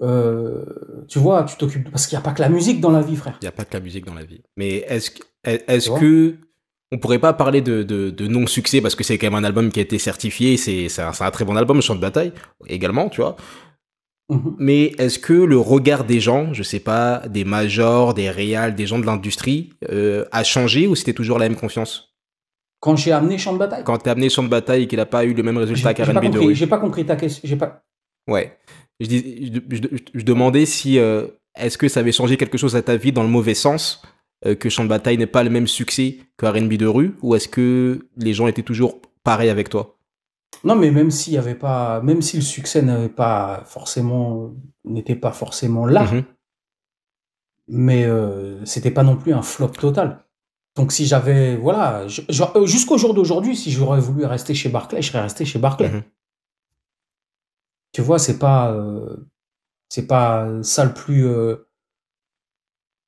Euh, 0.01 0.63
tu 1.07 1.19
vois, 1.19 1.43
tu 1.43 1.55
t'occupes 1.57 1.85
de- 1.85 1.89
parce 1.89 2.05
qu'il 2.07 2.17
n'y 2.17 2.21
a 2.21 2.25
pas 2.25 2.31
que 2.33 2.41
la 2.41 2.49
musique 2.49 2.79
dans 2.79 2.91
la 2.91 3.01
vie, 3.01 3.15
frère. 3.15 3.37
Il 3.41 3.45
n'y 3.45 3.49
a 3.49 3.51
pas 3.51 3.65
que 3.65 3.73
la 3.75 3.79
musique 3.83 4.05
dans 4.05 4.13
la 4.13 4.23
vie. 4.23 4.41
Mais 4.55 4.85
est-ce 4.87 5.11
que, 5.11 5.23
est-ce 5.43 5.89
que 5.99 6.35
on 6.91 6.99
pourrait 6.99 7.19
pas 7.19 7.33
parler 7.33 7.61
de, 7.61 7.83
de, 7.83 8.09
de 8.11 8.27
non-succès 8.27 8.79
parce 8.79 8.95
que 8.95 9.03
c'est 9.03 9.17
quand 9.17 9.27
même 9.27 9.35
un 9.35 9.43
album 9.43 9.69
qui 9.71 9.79
a 9.79 9.83
été 9.83 9.97
certifié, 9.99 10.55
c'est 10.55 10.87
c'est 10.87 11.01
un, 11.01 11.11
un 11.19 11.31
très 11.31 11.43
bon 11.45 11.57
album, 11.57 11.81
Chant 11.81 11.95
de 11.95 11.99
bataille 11.99 12.31
également, 12.67 13.09
tu 13.09 13.21
vois. 13.21 13.35
Mhm. 14.29 14.55
Mais 14.59 14.91
est-ce 14.97 15.19
que 15.19 15.33
le 15.33 15.57
regard 15.57 16.03
des 16.03 16.19
gens, 16.19 16.53
je 16.53 16.61
sais 16.63 16.81
pas, 16.81 17.23
des 17.29 17.45
majors, 17.45 18.13
des 18.13 18.29
réals, 18.29 18.75
des 18.75 18.85
gens 18.85 18.99
de 18.99 19.05
l'industrie, 19.05 19.69
euh, 19.89 20.25
a 20.31 20.43
changé 20.43 20.85
ou 20.87 20.95
c'était 20.95 21.13
toujours 21.13 21.39
la 21.39 21.47
même 21.47 21.57
confiance? 21.57 22.13
Quand 22.81 22.95
j'ai 22.95 23.11
amené 23.11 23.37
champ 23.37 23.53
de 23.53 23.57
bataille, 23.57 23.83
Quand 23.85 23.97
t'as 23.97 24.11
amené 24.11 24.29
Chant 24.29 24.43
de 24.43 24.49
bataille 24.49 24.83
et 24.83 24.87
qu'il 24.87 24.99
a 24.99 25.05
pas 25.05 25.25
eu 25.25 25.33
le 25.33 25.41
même 25.43 25.57
résultat 25.57 25.93
compris- 25.93 26.45
rue 26.47 26.55
j'ai 26.55 26.67
pas 26.67 26.77
compris 26.77 27.05
ta 27.05 27.15
question. 27.15 27.41
J'ai 27.43 27.55
pas. 27.55 27.83
Ouais. 28.27 28.57
Je, 28.99 29.07
dis, 29.07 29.51
je, 29.71 29.75
je- 29.77 29.97
je 30.13 30.23
demandais 30.23 30.65
si 30.67 30.99
euh, 30.99 31.25
est-ce 31.57 31.77
que 31.77 31.87
ça 31.87 32.01
avait 32.01 32.11
changé 32.11 32.37
quelque 32.37 32.57
chose 32.57 32.75
à 32.75 32.81
ta 32.83 32.95
vie 32.97 33.11
dans 33.11 33.23
le 33.23 33.29
mauvais 33.29 33.55
sens 33.55 34.01
euh, 34.45 34.53
que 34.53 34.69
Chant 34.69 34.83
de 34.83 34.89
bataille 34.89 35.17
n'est 35.17 35.25
pas 35.25 35.43
le 35.43 35.49
même 35.49 35.65
succès 35.67 36.17
que 36.37 36.45
R&B 36.45 36.73
de 36.73 36.85
rue 36.85 37.15
ou 37.23 37.33
est-ce 37.33 37.47
que 37.47 38.05
les 38.17 38.33
gens 38.33 38.45
étaient 38.47 38.61
toujours 38.61 38.99
pareils 39.23 39.49
avec 39.49 39.69
toi? 39.69 39.96
Non, 40.63 40.75
mais 40.75 40.91
même 40.91 41.11
s'il 41.11 41.33
y 41.33 41.37
avait 41.37 41.55
pas, 41.55 42.01
même 42.01 42.21
si 42.21 42.37
le 42.37 42.41
succès 42.43 42.81
n'avait 42.81 43.09
pas 43.09 43.63
forcément, 43.65 44.51
n'était 44.85 45.15
pas 45.15 45.31
forcément 45.31 45.85
là, 45.85 46.03
Mhm. 46.03 46.23
mais 47.67 48.05
euh, 48.05 48.63
c'était 48.65 48.91
pas 48.91 49.03
non 49.03 49.17
plus 49.17 49.33
un 49.33 49.41
flop 49.41 49.69
total. 49.69 50.23
Donc 50.75 50.91
si 50.91 51.05
j'avais, 51.05 51.55
voilà, 51.57 52.01
euh, 52.05 52.65
jusqu'au 52.65 52.97
jour 52.97 53.13
d'aujourd'hui, 53.13 53.55
si 53.55 53.71
j'aurais 53.71 53.99
voulu 53.99 54.25
rester 54.25 54.53
chez 54.53 54.69
Barclay, 54.69 55.01
je 55.01 55.07
serais 55.09 55.21
resté 55.21 55.43
chez 55.45 55.59
Barclay. 55.59 55.89
Mhm. 55.89 56.03
Tu 57.93 58.01
vois, 58.01 58.19
c'est 58.19 58.37
pas, 58.37 58.71
euh, 58.73 59.15
c'est 59.89 60.05
pas 60.07 60.47
ça 60.61 60.85
le 60.85 60.93
plus, 60.93 61.25
euh, 61.25 61.67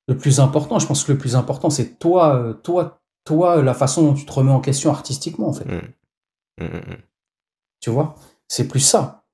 le 0.08 0.16
plus 0.16 0.40
important. 0.40 0.78
Je 0.80 0.86
pense 0.86 1.04
que 1.04 1.12
le 1.12 1.18
plus 1.18 1.36
important, 1.36 1.70
c'est 1.70 1.98
toi, 1.98 2.58
toi, 2.64 3.00
toi, 3.24 3.62
la 3.62 3.74
façon 3.74 4.02
dont 4.02 4.14
tu 4.14 4.26
te 4.26 4.32
remets 4.32 4.50
en 4.50 4.60
question 4.60 4.90
artistiquement, 4.90 5.48
en 5.48 5.52
fait. 5.52 5.66
Mhm. 6.58 6.96
Tu 7.80 7.90
vois, 7.90 8.14
c'est 8.48 8.68
plus 8.68 8.80
ça. 8.80 9.24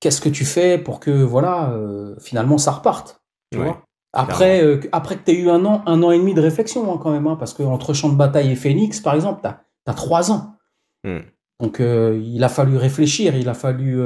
Qu'est-ce 0.00 0.20
que 0.20 0.28
tu 0.28 0.44
fais 0.44 0.78
pour 0.78 1.00
que, 1.00 1.10
voilà, 1.10 1.70
euh, 1.70 2.16
finalement, 2.20 2.58
ça 2.58 2.72
reparte. 2.72 3.22
Tu 3.50 3.58
Ouais, 3.58 3.64
vois? 3.66 3.82
après, 4.12 4.62
euh, 4.62 4.78
que- 4.78 4.88
après 4.92 5.16
que 5.16 5.24
tu 5.24 5.32
aies 5.32 5.40
eu 5.40 5.50
un 5.50 5.64
an, 5.64 5.82
un 5.86 6.02
an 6.02 6.10
et 6.10 6.18
demi 6.18 6.34
de 6.34 6.40
réflexion, 6.40 6.92
hein, 6.92 6.98
quand 7.02 7.10
même, 7.10 7.26
hein, 7.26 7.36
parce 7.36 7.54
que 7.54 7.62
entre 7.62 7.94
Champ 7.94 8.08
de 8.10 8.16
bataille 8.16 8.50
et 8.50 8.56
Phoenix, 8.56 9.00
par 9.00 9.14
exemple, 9.14 9.40
tu 9.42 9.48
as, 9.90 9.94
trois 9.94 10.30
ans. 10.32 10.56
Hmm. 11.04 11.20
Donc, 11.60 11.80
euh, 11.80 12.20
il 12.22 12.42
a 12.42 12.48
fallu 12.48 12.76
réfléchir, 12.76 13.36
il 13.36 13.48
a 13.48 13.54
fallu 13.54 14.00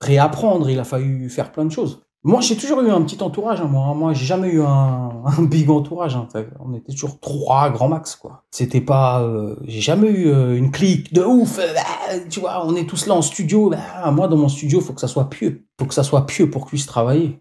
réapprendre, 0.00 0.68
il 0.70 0.78
a 0.80 0.84
fallu 0.84 1.28
faire 1.28 1.52
plein 1.52 1.64
de 1.64 1.70
choses. 1.72 2.04
Moi, 2.24 2.40
j'ai 2.40 2.56
toujours 2.56 2.80
eu 2.82 2.90
un 2.90 3.02
petit 3.02 3.20
entourage, 3.20 3.60
hein, 3.60 3.66
moi. 3.68 3.92
Moi, 3.94 4.12
j'ai 4.12 4.26
jamais 4.26 4.48
eu 4.48 4.62
un, 4.62 5.10
big 5.40 5.68
entourage. 5.68 6.14
hein. 6.14 6.28
On 6.60 6.72
était 6.72 6.92
toujours 6.92 7.18
trois 7.18 7.68
grands 7.70 7.88
max, 7.88 8.14
quoi. 8.14 8.44
C'était 8.52 8.80
pas. 8.80 9.22
euh, 9.22 9.56
j'ai 9.64 9.80
jamais 9.80 10.08
eu 10.08 10.28
euh, 10.28 10.56
une 10.56 10.70
clique 10.70 11.12
de 11.12 11.22
ouf. 11.24 11.58
euh, 11.58 11.74
bah, 11.74 12.18
tu 12.30 12.38
vois, 12.38 12.64
on 12.64 12.76
est 12.76 12.88
tous 12.88 13.06
là 13.06 13.14
en 13.14 13.22
studio. 13.22 13.70
bah, 13.70 14.10
moi, 14.12 14.28
dans 14.28 14.36
mon 14.36 14.48
studio, 14.48 14.80
faut 14.80 14.92
que 14.92 15.00
ça 15.00 15.08
soit 15.08 15.28
pieux. 15.30 15.64
Faut 15.80 15.86
que 15.86 15.94
ça 15.94 16.04
soit 16.04 16.26
pieux 16.26 16.48
pour 16.48 16.64
que 16.64 16.70
puisse 16.70 16.86
travailler. 16.86 17.40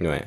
Ouais. 0.00 0.24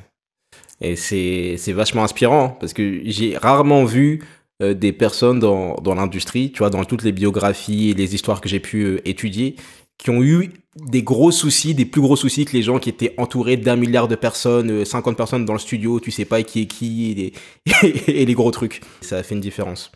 Et 0.81 0.95
c'est 0.95 1.71
vachement 1.71 2.03
inspirant 2.03 2.49
parce 2.59 2.73
que 2.73 3.01
j'ai 3.05 3.37
rarement 3.37 3.83
vu 3.85 4.23
des 4.59 4.91
personnes 4.91 5.39
dans, 5.39 5.75
dans 5.75 5.93
l'industrie, 5.93 6.51
tu 6.51 6.59
vois, 6.59 6.71
dans 6.71 6.83
toutes 6.85 7.03
les 7.03 7.11
biographies 7.11 7.91
et 7.91 7.93
les 7.93 8.15
histoires 8.15 8.41
que 8.41 8.49
j'ai 8.49 8.59
pu 8.59 8.99
étudier, 9.05 9.55
qui 9.99 10.09
ont 10.09 10.23
eu 10.23 10.51
des 10.75 11.03
gros 11.03 11.31
soucis, 11.31 11.73
des 11.75 11.85
plus 11.85 12.01
gros 12.01 12.15
soucis 12.15 12.45
que 12.45 12.53
les 12.53 12.63
gens 12.63 12.79
qui 12.79 12.89
étaient 12.89 13.13
entourés 13.17 13.57
d'un 13.57 13.75
milliard 13.75 14.07
de 14.07 14.15
personnes, 14.15 14.71
euh, 14.71 14.85
50 14.85 15.17
personnes 15.17 15.45
dans 15.45 15.53
le 15.53 15.59
studio, 15.59 15.99
tu 15.99 16.11
sais 16.11 16.25
pas 16.25 16.43
qui 16.43 16.61
est 16.61 16.65
qui, 16.65 17.11
et 17.11 17.13
les, 17.15 17.93
et 18.07 18.25
les 18.25 18.33
gros 18.33 18.51
trucs. 18.51 18.81
Ça 19.01 19.17
a 19.17 19.23
fait 19.23 19.35
une 19.35 19.41
différence. 19.41 19.91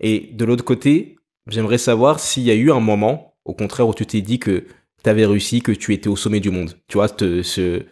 Et 0.00 0.30
de 0.32 0.44
l'autre 0.44 0.64
côté, 0.64 1.16
j'aimerais 1.46 1.78
savoir 1.78 2.20
s'il 2.20 2.42
y 2.44 2.50
a 2.50 2.54
eu 2.54 2.72
un 2.72 2.80
moment, 2.80 3.34
au 3.44 3.52
contraire, 3.54 3.86
où 3.88 3.94
tu 3.94 4.06
t'es 4.06 4.22
dit 4.22 4.38
que 4.38 4.66
tu 5.02 5.10
avais 5.10 5.26
réussi, 5.26 5.60
que 5.60 5.72
tu 5.72 5.92
étais 5.92 6.08
au 6.08 6.16
sommet 6.16 6.40
du 6.40 6.50
monde. 6.50 6.78
Tu 6.88 6.96
vois, 6.96 7.08
te- 7.08 7.42
ce, 7.42 7.84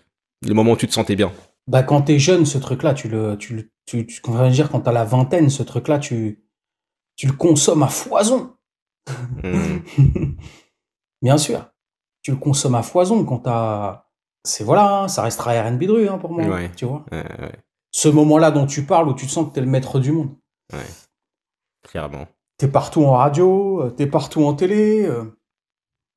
le 0.47 0.55
moment 0.55 0.73
où 0.73 0.77
tu 0.77 0.87
te 0.87 0.93
sentais 0.93 1.17
bien. 1.17 1.33
Bah, 1.69 1.83
quand 1.83 2.03
t'es 2.03 2.19
jeune, 2.19 2.47
ce 2.47 2.59
truc-là, 2.59 2.95
tu 2.95 3.09
le, 3.09 3.37
tu, 3.39 3.55
le- 3.55 3.71
tu, 3.85 4.07
tu, 4.07 4.21
on 4.27 4.33
va 4.33 4.49
dire, 4.51 4.71
quand 4.71 4.81
t'as 4.81 4.93
la 4.93 5.05
vingtaine, 5.05 5.51
ce 5.51 5.63
truc-là, 5.63 5.99
tu, 5.99 6.43
tu 7.17 7.27
le 7.27 7.35
consommes 7.35 7.83
à 7.83 7.89
foison. 7.89 8.55
Mhm. 9.45 9.83
Bien 11.23 11.39
sûr. 11.39 11.72
Tu 12.23 12.31
le 12.31 12.37
consommes 12.37 12.77
à 12.77 12.83
foison 12.83 13.25
quand 13.25 13.41
t'as, 13.41 14.05
c'est 14.45 14.65
voilà, 14.65 15.03
hein, 15.03 15.09
ça 15.09 15.23
restera 15.23 15.53
R&B 15.61 15.85
de 15.85 15.93
rue, 15.93 16.09
hein, 16.09 16.19
pour 16.19 16.33
moi. 16.33 16.45
Ouais. 16.45 16.71
Tu 16.77 16.85
vois. 16.85 17.05
Ouais, 17.13 17.25
ouais, 17.41 17.53
Ce 17.93 18.09
moment-là 18.09 18.51
dont 18.51 18.67
tu 18.67 18.85
parles, 18.85 19.09
où 19.09 19.15
tu 19.15 19.27
te 19.27 19.31
sens 19.31 19.49
que 19.49 19.55
t'es 19.55 19.61
le 19.61 19.67
maître 19.67 20.01
du 20.01 20.13
monde. 20.13 20.35
clairement. 21.83 22.27
T'es 22.59 22.69
partout 22.69 23.05
en 23.05 23.13
radio, 23.13 23.83
euh, 23.83 23.91
t'es 23.91 24.07
partout 24.07 24.45
en 24.45 24.55
télé, 24.55 25.05
euh, 25.05 25.25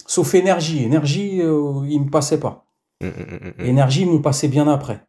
sauf 0.06 0.36
énergie. 0.36 0.84
Énergie, 0.84 1.42
euh, 1.42 1.84
il 1.88 2.02
me 2.04 2.10
passait 2.10 2.40
pas. 2.40 2.66
Mm, 3.02 3.08
mm, 3.08 3.54
mm. 3.58 3.66
Énergie, 3.66 4.02
ils 4.02 4.10
m'ont 4.10 4.22
passé 4.22 4.48
bien 4.48 4.68
après. 4.68 5.06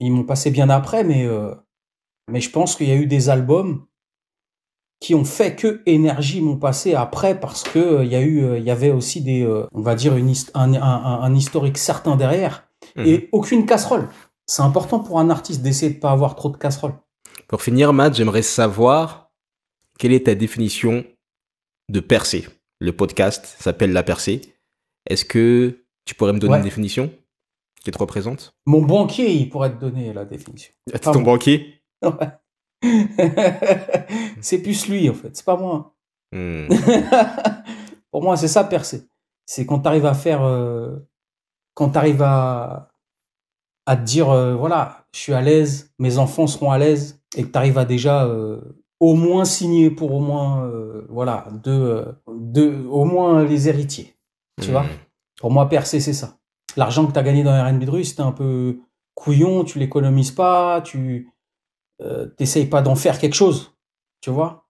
Ils 0.00 0.12
m'ont 0.12 0.24
passé 0.24 0.50
bien 0.50 0.68
après, 0.70 1.04
mais, 1.04 1.26
euh, 1.26 1.54
mais 2.30 2.40
je 2.40 2.50
pense 2.50 2.74
qu'il 2.76 2.88
y 2.88 2.92
a 2.92 2.96
eu 2.96 3.06
des 3.06 3.28
albums 3.28 3.86
qui 5.00 5.14
ont 5.14 5.24
fait 5.24 5.54
que 5.56 5.82
Énergie 5.86 6.40
m'ont 6.40 6.56
passé 6.56 6.94
après 6.94 7.38
parce 7.38 7.62
que 7.62 7.78
euh, 7.78 8.04
il 8.04 8.10
y 8.10 8.16
a 8.16 8.20
eu, 8.22 8.42
euh, 8.44 8.58
il 8.58 8.64
y 8.64 8.70
avait 8.70 8.90
aussi 8.90 9.20
des, 9.20 9.42
euh, 9.42 9.66
on 9.72 9.80
va 9.82 9.94
dire 9.94 10.16
une 10.16 10.32
un, 10.54 10.74
un- 10.74 10.80
un- 10.82 11.20
un 11.22 11.34
historique 11.34 11.78
certain 11.78 12.16
derrière 12.16 12.66
Mhm. 12.96 13.06
et 13.06 13.28
aucune 13.32 13.66
casserole. 13.66 14.08
C'est 14.46 14.62
important 14.62 15.00
pour 15.00 15.18
un 15.20 15.28
artiste 15.28 15.60
d'essayer 15.62 15.92
de 15.92 15.98
pas 15.98 16.12
avoir 16.12 16.34
trop 16.36 16.48
de 16.50 16.56
casseroles. 16.56 16.94
Pour 17.48 17.62
finir, 17.62 17.92
Matt, 17.92 18.14
j'aimerais 18.14 18.42
savoir 18.42 19.30
quelle 19.98 20.12
est 20.12 20.26
ta 20.26 20.34
définition 20.34 21.04
de 21.90 22.00
percée. 22.00 22.46
Le 22.80 22.92
podcast 22.94 23.56
s'appelle 23.58 23.92
La 23.92 24.02
Percée. 24.02 24.40
Est-ce 25.08 25.24
que 25.24 25.84
tu 26.04 26.14
pourrais 26.14 26.32
me 26.32 26.38
donner 26.38 26.52
Ouais. 26.52 26.58
une 26.58 26.64
définition 26.64 27.10
qui 27.82 27.90
te 27.90 27.98
représente 27.98 28.54
Mon 28.66 28.82
banquier, 28.82 29.32
il 29.32 29.48
pourrait 29.48 29.70
te 29.74 29.80
donner 29.80 30.12
la 30.12 30.24
définition. 30.24 30.72
C'est 30.86 31.02
Pas 31.02 31.12
ton 31.12 31.22
banquier? 31.22 31.82
c'est 34.40 34.62
plus 34.62 34.88
lui 34.88 35.08
en 35.10 35.14
fait, 35.14 35.36
c'est 35.36 35.44
pas 35.44 35.56
moi. 35.56 35.94
Hmm. 36.32 36.68
Pour 38.10 38.22
moi, 38.22 38.36
c'est 38.36 38.48
ça 38.48 38.64
percer. 38.64 39.08
C'est 39.46 39.66
quand 39.66 39.80
tu 39.80 39.88
arrives 39.88 40.06
à 40.06 40.14
faire. 40.14 40.42
euh, 40.42 40.96
quand 41.74 41.90
tu 41.90 41.98
arrives 41.98 42.22
à, 42.22 42.88
à 43.84 43.96
te 43.96 44.02
dire, 44.02 44.30
euh, 44.30 44.54
voilà, 44.54 45.04
je 45.12 45.20
suis 45.20 45.34
à 45.34 45.42
l'aise, 45.42 45.92
mes 45.98 46.18
enfants 46.18 46.46
seront 46.46 46.70
à 46.70 46.78
l'aise, 46.78 47.20
et 47.36 47.42
que 47.42 47.48
tu 47.48 47.58
arrives 47.58 47.76
à 47.78 47.84
déjà 47.84 48.24
euh, 48.24 48.58
au 49.00 49.14
moins 49.14 49.44
signer 49.44 49.90
pour 49.90 50.14
au 50.14 50.20
moins, 50.20 50.70
voilà, 51.10 51.46
deux, 51.62 52.06
deux, 52.34 52.86
au 52.90 53.04
moins 53.04 53.44
les 53.44 53.68
héritiers. 53.68 54.14
Tu 54.62 54.70
vois? 54.70 54.84
Hmm. 54.84 54.98
Pour 55.38 55.50
moi, 55.50 55.68
percer, 55.68 56.00
c'est 56.00 56.14
ça. 56.14 56.38
L'argent 56.76 57.06
que 57.06 57.12
tu 57.12 57.18
as 57.18 57.22
gagné 57.22 57.42
dans 57.44 57.52
R&B 57.52 57.84
de 57.84 57.90
rue, 57.90 58.04
c'était 58.04 58.22
un 58.22 58.32
peu 58.32 58.78
couillon, 59.14 59.64
tu 59.64 59.78
l'économises 59.78 60.30
pas, 60.30 60.80
tu 60.80 61.30
euh, 62.02 62.26
t'essayes 62.26 62.66
pas 62.66 62.82
d'en 62.82 62.94
faire 62.94 63.18
quelque 63.18 63.34
chose. 63.34 63.72
Tu 64.20 64.30
vois 64.30 64.68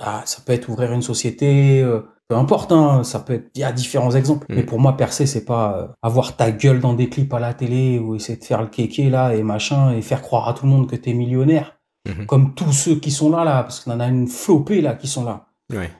ah, 0.00 0.22
Ça 0.26 0.42
peut 0.44 0.52
être 0.52 0.68
ouvrir 0.68 0.92
une 0.92 1.02
société, 1.02 1.80
euh, 1.82 2.00
peu 2.28 2.36
importe, 2.36 2.72
hein, 2.72 3.04
ça 3.04 3.20
peut 3.20 3.34
être. 3.34 3.50
Il 3.54 3.60
y 3.60 3.64
a 3.64 3.72
différents 3.72 4.12
exemples. 4.12 4.46
Mm. 4.48 4.54
Mais 4.54 4.62
pour 4.64 4.78
moi, 4.78 4.96
percer, 4.96 5.26
c'est 5.26 5.44
pas 5.44 5.78
euh, 5.78 5.88
avoir 6.02 6.36
ta 6.36 6.50
gueule 6.50 6.80
dans 6.80 6.94
des 6.94 7.08
clips 7.08 7.32
à 7.34 7.40
la 7.40 7.54
télé 7.54 7.98
ou 7.98 8.14
essayer 8.14 8.38
de 8.38 8.44
faire 8.44 8.62
le 8.62 8.68
kéké 8.68 9.10
là 9.10 9.34
et 9.34 9.42
machin 9.42 9.92
et 9.92 10.02
faire 10.02 10.22
croire 10.22 10.48
à 10.48 10.54
tout 10.54 10.66
le 10.66 10.72
monde 10.72 10.88
que 10.88 10.96
t'es 10.96 11.14
millionnaire. 11.14 11.78
Mhm. 12.08 12.26
Comme 12.26 12.54
tous 12.54 12.72
ceux 12.72 12.96
qui 12.96 13.10
sont 13.10 13.30
là, 13.30 13.44
là, 13.44 13.62
parce 13.62 13.80
qu'on 13.80 13.92
en 13.92 14.00
a 14.00 14.06
une 14.06 14.26
flopée 14.26 14.80
là 14.80 14.94
qui 14.94 15.06
sont 15.06 15.24
là. 15.24 15.46
Ouais. 15.72 15.90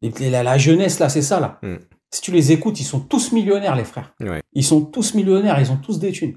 Et 0.00 0.30
la, 0.30 0.42
la 0.42 0.58
jeunesse 0.58 0.98
là, 0.98 1.08
c'est 1.08 1.22
ça 1.22 1.38
là. 1.38 1.58
Mm. 1.62 1.76
Si 2.14 2.20
tu 2.20 2.30
les 2.30 2.52
écoutes, 2.52 2.78
ils 2.78 2.84
sont 2.84 3.00
tous 3.00 3.32
millionnaires, 3.32 3.74
les 3.74 3.84
frères. 3.84 4.14
Ils 4.52 4.64
sont 4.64 4.84
tous 4.84 5.14
millionnaires, 5.14 5.58
ils 5.58 5.72
ont 5.72 5.78
tous 5.78 5.98
des 5.98 6.12
thunes. 6.12 6.36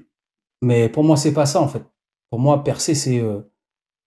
Mais 0.62 0.88
pour 0.88 1.04
moi, 1.04 1.16
c'est 1.16 1.34
pas 1.34 1.44
ça 1.44 1.60
en 1.60 1.68
fait. 1.68 1.82
Pour 2.30 2.40
moi, 2.40 2.64
percer, 2.64 2.94
c'est 2.94 3.20
euh, 3.20 3.40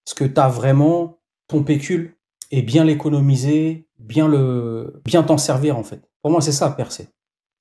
ce 0.06 0.14
que 0.14 0.26
tu 0.26 0.40
as 0.40 0.48
vraiment, 0.48 1.20
ton 1.48 1.64
pécule, 1.64 2.18
et 2.52 2.62
bien 2.62 2.84
l'économiser, 2.84 3.88
bien 4.00 4.28
le, 4.28 5.02
bien 5.06 5.24
t'en 5.24 5.38
servir 5.38 5.78
en 5.78 5.84
fait. 5.84 6.10
Pour 6.22 6.32
moi, 6.32 6.42
c'est 6.42 6.52
ça 6.52 6.70
percer. 6.72 7.06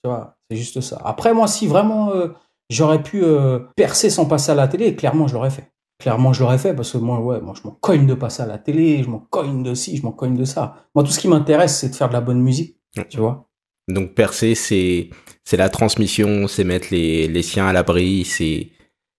Tu 0.03 0.09
vois, 0.09 0.37
c'est 0.51 0.57
juste 0.57 0.81
ça. 0.81 1.01
Après, 1.05 1.35
moi, 1.35 1.47
si 1.47 1.67
vraiment 1.67 2.11
euh, 2.11 2.29
j'aurais 2.71 3.03
pu 3.03 3.23
euh, 3.23 3.61
percer 3.77 4.11
sans 4.11 4.27
passer 4.27 4.53
à 4.53 4.55
la 4.55 4.69
télé, 4.69 4.97
clairement, 4.97 5.27
je 5.27 5.35
l'aurais 5.35 5.51
fait. 5.51 5.73
Clairement, 6.01 6.33
je 6.33 6.41
l'aurais 6.41 6.59
fait 6.59 6.75
parce 6.75 6.93
que 6.93 6.99
moi, 6.99 7.21
ouais, 7.21 7.41
moi, 7.41 7.55
je 7.57 7.67
m'en 7.67 7.75
cogne 7.75 8.07
de 8.07 8.15
passer 8.15 8.43
à 8.43 8.47
la 8.47 8.59
télé, 8.59 9.03
je 9.03 9.11
m'en 9.11 9.19
cogne 9.19 9.65
de 9.65 9.75
ci, 9.75 9.97
je 9.97 10.03
m'en 10.05 10.13
cogne 10.13 10.37
de 10.37 10.45
ça. 10.45 10.87
Moi, 10.95 11.05
tout 11.05 11.11
ce 11.11 11.19
qui 11.19 11.29
m'intéresse, 11.29 11.77
c'est 11.77 11.89
de 11.89 11.95
faire 11.95 12.09
de 12.09 12.13
la 12.13 12.21
bonne 12.21 12.41
musique. 12.41 12.77
Tu 13.11 13.19
vois. 13.19 13.49
Donc 13.89 14.15
percer, 14.15 14.55
c'est 14.55 15.11
c'est 15.45 15.57
la 15.57 15.69
transmission, 15.69 16.47
c'est 16.47 16.65
mettre 16.65 16.89
les, 16.91 17.27
les 17.27 17.43
siens 17.43 17.67
à 17.67 17.73
l'abri, 17.73 18.25
c'est 18.25 18.71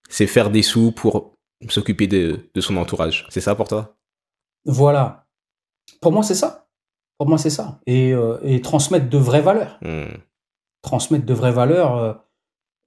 c'est 0.09 0.27
faire 0.27 0.49
des 0.49 0.63
sous 0.63 0.91
pour 0.91 1.33
s'occuper 1.69 2.07
de, 2.07 2.49
de 2.53 2.61
son 2.61 2.75
entourage. 2.77 3.27
C'est 3.29 3.41
ça 3.41 3.55
pour 3.55 3.67
toi? 3.67 3.95
Voilà. 4.65 5.27
Pour 6.01 6.11
moi, 6.11 6.23
c'est 6.23 6.35
ça. 6.35 6.67
Pour 7.17 7.27
moi, 7.27 7.37
c'est 7.37 7.49
ça. 7.49 7.79
Et, 7.85 8.13
euh, 8.13 8.37
et, 8.43 8.61
transmettre 8.61 9.09
de 9.09 9.17
vraies 9.17 9.41
valeurs. 9.41 9.77
Hmm. 9.81 10.17
Transmettre 10.81 11.25
de 11.25 11.33
vraies 11.33 11.51
valeurs. 11.51 11.95
Euh, 11.97 12.13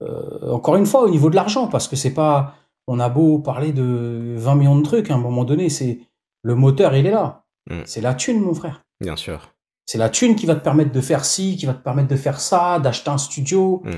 euh, 0.02 0.52
encore 0.52 0.76
une 0.76 0.86
fois, 0.86 1.02
au 1.02 1.10
niveau 1.10 1.30
de 1.30 1.36
l'argent, 1.36 1.68
parce 1.68 1.88
que 1.88 1.96
c'est 1.96 2.14
pas. 2.14 2.54
On 2.88 2.98
a 2.98 3.08
beau 3.08 3.38
parler 3.38 3.72
de 3.72 4.34
20 4.36 4.54
millions 4.56 4.76
de 4.76 4.82
trucs, 4.82 5.10
à 5.10 5.14
un 5.14 5.18
moment 5.18 5.44
donné, 5.44 5.68
c'est 5.68 6.00
le 6.42 6.56
moteur, 6.56 6.96
il 6.96 7.06
est 7.06 7.12
là. 7.12 7.44
Hmm. 7.70 7.82
C'est 7.84 8.00
la 8.00 8.14
thune, 8.14 8.40
mon 8.40 8.54
frère. 8.54 8.82
Bien 9.00 9.14
sûr. 9.16 9.52
C'est 9.86 9.98
la 9.98 10.08
thune 10.08 10.34
qui 10.34 10.46
va 10.46 10.56
te 10.56 10.64
permettre 10.64 10.90
de 10.90 11.00
faire 11.00 11.24
ci, 11.24 11.56
qui 11.56 11.66
va 11.66 11.74
te 11.74 11.82
permettre 11.82 12.08
de 12.08 12.16
faire 12.16 12.40
ça, 12.40 12.80
d'acheter 12.80 13.10
un 13.10 13.18
studio, 13.18 13.82
Mm. 13.84 13.90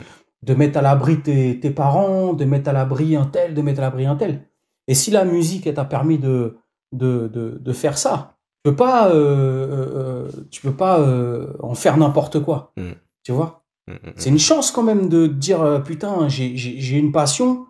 De 0.45 0.55
mettre 0.55 0.79
à 0.79 0.83
l'abri 0.83 1.21
tes, 1.23 1.59
tes 1.61 1.71
parents, 1.71 2.33
de 2.35 2.45
mettre 2.45 2.69
à 2.71 2.73
l'abri 2.73 3.17
un 3.17 3.27
tel, 3.27 3.55
de 3.55 3.63
mettre 3.63 3.81
à 3.81 3.83
l'abri 3.83 4.07
un 4.07 4.17
tel. 4.17 4.47
Et 4.89 4.95
si 4.95 5.11
la 5.11 5.25
musique 5.25 5.73
t'a 5.73 5.85
permis 5.85 6.19
de, 6.19 6.57
de, 6.93 7.29
de, 7.29 7.59
de 7.61 7.73
faire 7.73 7.97
ça, 7.99 8.37
tu 8.65 8.71
peux 8.71 8.77
pas, 8.77 9.09
euh, 9.09 9.15
euh, 9.17 10.31
tu 10.51 10.61
peux 10.61 10.73
pas 10.75 11.01
euh, 11.01 11.53
en 11.61 11.75
faire 11.75 11.97
n'importe 11.97 12.41
quoi. 12.41 12.73
Mm. 12.77 12.93
Tu 13.23 13.33
vois? 13.33 13.65
Mm, 13.89 13.93
mm. 13.93 14.13
C'est 14.17 14.31
une 14.31 14.39
chance 14.39 14.71
quand 14.71 14.83
même 14.83 15.09
de 15.09 15.27
dire 15.27 15.63
euh, 15.63 15.79
putain, 15.81 16.29
j'ai- 16.29 16.99
une 16.99 17.13
passion 17.13 17.67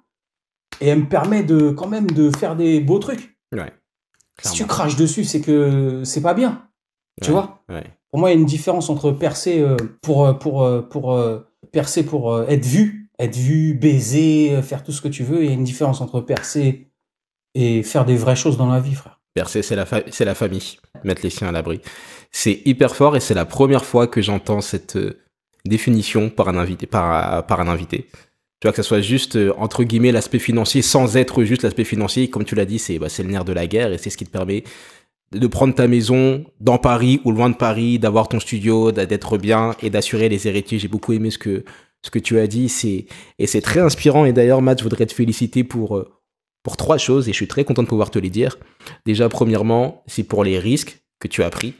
et 0.80 0.88
elle 0.88 1.00
me 1.00 1.08
permet 1.08 1.42
de 1.44 1.70
quand 1.70 1.88
même 1.88 2.08
de 2.10 2.30
faire 2.36 2.56
des 2.56 2.80
beaux 2.80 2.98
trucs. 2.98 3.38
Ouais. 3.52 3.72
Si 4.42 4.52
tu 4.54 4.66
craches 4.66 4.96
dessus, 4.96 5.22
c'est 5.24 5.40
que 5.40 6.02
c'est 6.04 6.20
pas 6.22 6.34
bien. 6.34 6.62
Tu 7.22 7.30
Ouais, 7.30 7.34
vois? 7.36 7.60
Ouais. 7.68 7.84
pour 8.10 8.18
moi, 8.18 8.30
il 8.30 8.34
y 8.34 8.36
a 8.36 8.40
une 8.40 8.46
différence 8.46 8.90
entre 8.90 9.12
percer 9.12 9.60
euh, 9.60 9.76
pour, 10.02 10.26
euh, 10.26 10.32
pour, 10.32 10.64
euh, 10.64 10.82
pour, 10.82 11.12
euh, 11.12 11.46
percer 11.74 12.06
pour 12.06 12.32
euh, 12.32 12.46
être 12.48 12.64
vu, 12.64 13.10
être 13.18 13.36
vu, 13.36 13.74
baiser, 13.74 14.52
euh, 14.54 14.62
faire 14.62 14.82
tout 14.82 14.92
ce 14.92 15.02
que 15.02 15.08
tu 15.08 15.22
veux. 15.22 15.44
Il 15.44 15.46
y 15.46 15.50
a 15.50 15.54
une 15.54 15.64
différence 15.64 16.00
entre 16.00 16.22
percer 16.22 16.88
et 17.54 17.82
faire 17.82 18.06
des 18.06 18.16
vraies 18.16 18.36
choses 18.36 18.56
dans 18.56 18.68
la 18.68 18.80
vie, 18.80 18.94
frère. 18.94 19.20
Percer, 19.34 19.62
c'est 19.62 19.76
la, 19.76 19.84
famille. 20.34 20.78
Mettre 21.02 21.22
les 21.22 21.30
siens 21.30 21.48
à 21.48 21.52
l'abri. 21.52 21.80
C'est 22.30 22.62
hyper 22.64 22.96
fort 22.96 23.16
et 23.16 23.20
c'est 23.20 23.34
la 23.34 23.44
première 23.44 23.84
fois 23.84 24.06
que 24.06 24.22
j'entends 24.22 24.60
cette 24.60 24.96
euh, 24.96 25.20
définition 25.66 26.30
par 26.30 26.48
un 26.48 26.56
invité. 26.56 26.86
Par, 26.86 27.60
un 27.60 27.68
invité. 27.68 28.06
Tu 28.60 28.68
vois, 28.68 28.70
que 28.70 28.76
ça 28.76 28.82
soit 28.84 29.00
juste, 29.00 29.36
entre 29.58 29.84
guillemets, 29.84 30.12
l'aspect 30.12 30.38
financier 30.38 30.80
sans 30.80 31.16
être 31.16 31.44
juste 31.44 31.62
l'aspect 31.62 31.84
financier. 31.84 32.30
Comme 32.30 32.44
tu 32.44 32.54
l'as 32.54 32.64
dit, 32.64 32.78
c'est 32.78 32.98
bah, 32.98 33.08
c'est 33.08 33.24
le 33.24 33.30
nerf 33.30 33.44
de 33.44 33.52
la 33.52 33.66
guerre 33.66 33.92
et 33.92 33.98
c'est 33.98 34.08
ce 34.08 34.16
qui 34.16 34.24
te 34.24 34.30
permet 34.30 34.64
de 35.34 35.46
prendre 35.46 35.74
ta 35.74 35.88
maison 35.88 36.44
dans 36.60 36.78
Paris 36.78 37.20
ou 37.24 37.32
loin 37.32 37.50
de 37.50 37.56
Paris, 37.56 37.98
d'avoir 37.98 38.28
ton 38.28 38.40
studio, 38.40 38.92
d'être 38.92 39.38
bien 39.38 39.74
et 39.82 39.90
d'assurer 39.90 40.28
les 40.28 40.48
héritiers. 40.48 40.78
J'ai 40.78 40.88
beaucoup 40.88 41.12
aimé 41.12 41.30
ce 41.30 41.38
que, 41.38 41.64
ce 42.02 42.10
que 42.10 42.18
tu 42.18 42.38
as 42.38 42.46
dit. 42.46 42.68
C'est, 42.68 43.06
et 43.38 43.46
c'est 43.46 43.60
très 43.60 43.80
inspirant. 43.80 44.24
Et 44.24 44.32
d'ailleurs, 44.32 44.62
Matt, 44.62 44.78
je 44.78 44.84
voudrais 44.84 45.06
te 45.06 45.12
féliciter 45.12 45.64
pour, 45.64 45.96
euh, 45.96 46.10
pour 46.62 46.76
trois 46.76 46.98
choses 46.98 47.28
et 47.28 47.32
je 47.32 47.36
suis 47.36 47.48
très 47.48 47.64
content 47.64 47.82
de 47.82 47.88
pouvoir 47.88 48.10
te 48.10 48.18
les 48.18 48.30
dire. 48.30 48.58
Déjà, 49.06 49.28
premièrement, 49.28 50.02
c'est 50.06 50.24
pour 50.24 50.44
les 50.44 50.58
risques 50.58 51.02
que 51.20 51.28
tu 51.28 51.42
as 51.42 51.50
pris. 51.50 51.74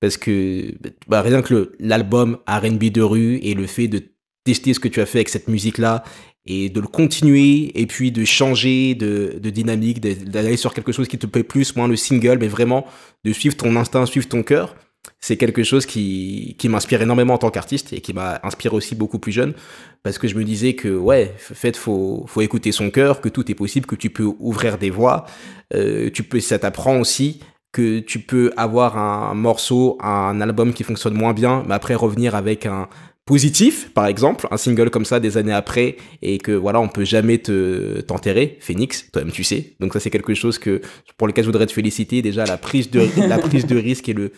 Parce 0.00 0.16
que 0.16 0.74
bah, 1.08 1.20
rien 1.22 1.42
que 1.42 1.72
l'album 1.78 2.38
RB 2.48 2.84
de 2.84 3.02
rue 3.02 3.36
et 3.42 3.54
le 3.54 3.66
fait 3.66 3.88
de 3.88 4.02
tester 4.44 4.72
ce 4.72 4.80
que 4.80 4.88
tu 4.88 5.00
as 5.00 5.06
fait 5.06 5.18
avec 5.18 5.28
cette 5.28 5.48
musique-là 5.48 6.02
et 6.46 6.68
de 6.70 6.80
le 6.80 6.86
continuer 6.86 7.78
et 7.80 7.86
puis 7.86 8.12
de 8.12 8.24
changer 8.24 8.94
de, 8.94 9.38
de 9.40 9.50
dynamique, 9.50 10.00
d'aller 10.00 10.56
sur 10.56 10.74
quelque 10.74 10.92
chose 10.92 11.08
qui 11.08 11.18
te 11.18 11.26
plaît 11.26 11.42
plus, 11.42 11.76
moins 11.76 11.88
le 11.88 11.96
single, 11.96 12.38
mais 12.40 12.48
vraiment 12.48 12.86
de 13.24 13.32
suivre 13.32 13.56
ton 13.56 13.76
instinct, 13.76 14.06
suivre 14.06 14.28
ton 14.28 14.42
cœur, 14.42 14.74
c'est 15.20 15.36
quelque 15.36 15.62
chose 15.62 15.86
qui, 15.86 16.56
qui 16.58 16.68
m'inspire 16.68 17.02
énormément 17.02 17.34
en 17.34 17.38
tant 17.38 17.50
qu'artiste 17.50 17.92
et 17.92 18.00
qui 18.00 18.12
m'a 18.12 18.40
inspiré 18.42 18.74
aussi 18.74 18.94
beaucoup 18.94 19.18
plus 19.18 19.32
jeune 19.32 19.54
parce 20.02 20.18
que 20.18 20.28
je 20.28 20.34
me 20.34 20.44
disais 20.44 20.74
que 20.74 20.88
ouais, 20.88 21.34
fait, 21.36 21.76
faut, 21.76 22.24
faut 22.26 22.40
écouter 22.40 22.72
son 22.72 22.90
cœur, 22.90 23.20
que 23.20 23.28
tout 23.28 23.50
est 23.50 23.54
possible, 23.54 23.86
que 23.86 23.96
tu 23.96 24.10
peux 24.10 24.30
ouvrir 24.38 24.78
des 24.78 24.90
voies, 24.90 25.26
euh, 25.74 26.10
tu 26.10 26.22
peux, 26.22 26.40
ça 26.40 26.58
t'apprend 26.58 26.98
aussi 26.98 27.40
que 27.72 28.00
tu 28.00 28.18
peux 28.18 28.52
avoir 28.56 28.98
un 28.98 29.34
morceau, 29.34 29.96
un 30.00 30.40
album 30.40 30.72
qui 30.72 30.82
fonctionne 30.82 31.14
moins 31.14 31.34
bien, 31.34 31.62
mais 31.68 31.74
après 31.74 31.94
revenir 31.94 32.34
avec 32.34 32.66
un 32.66 32.88
positif, 33.30 33.92
par 33.94 34.08
exemple, 34.08 34.48
un 34.50 34.56
single 34.56 34.90
comme 34.90 35.04
ça 35.04 35.20
des 35.20 35.36
années 35.36 35.52
après, 35.52 35.96
et 36.20 36.38
que 36.38 36.50
voilà, 36.50 36.80
on 36.80 36.88
peut 36.88 37.04
jamais 37.04 37.38
te 37.38 38.00
t'enterrer, 38.00 38.58
Phoenix, 38.58 39.08
toi-même 39.12 39.30
tu 39.30 39.44
sais. 39.44 39.76
Donc 39.78 39.92
ça 39.92 40.00
c'est 40.00 40.10
quelque 40.10 40.34
chose 40.34 40.58
que 40.58 40.80
pour 41.16 41.28
lequel 41.28 41.44
je 41.44 41.48
voudrais 41.48 41.66
te 41.66 41.72
féliciter 41.72 42.22
déjà 42.22 42.44
la 42.44 42.56
prise 42.56 42.90
de 42.90 43.06
la 43.28 43.38
prise 43.38 43.66
de 43.66 43.76
risque 43.76 44.08
et 44.08 44.14
le 44.14 44.32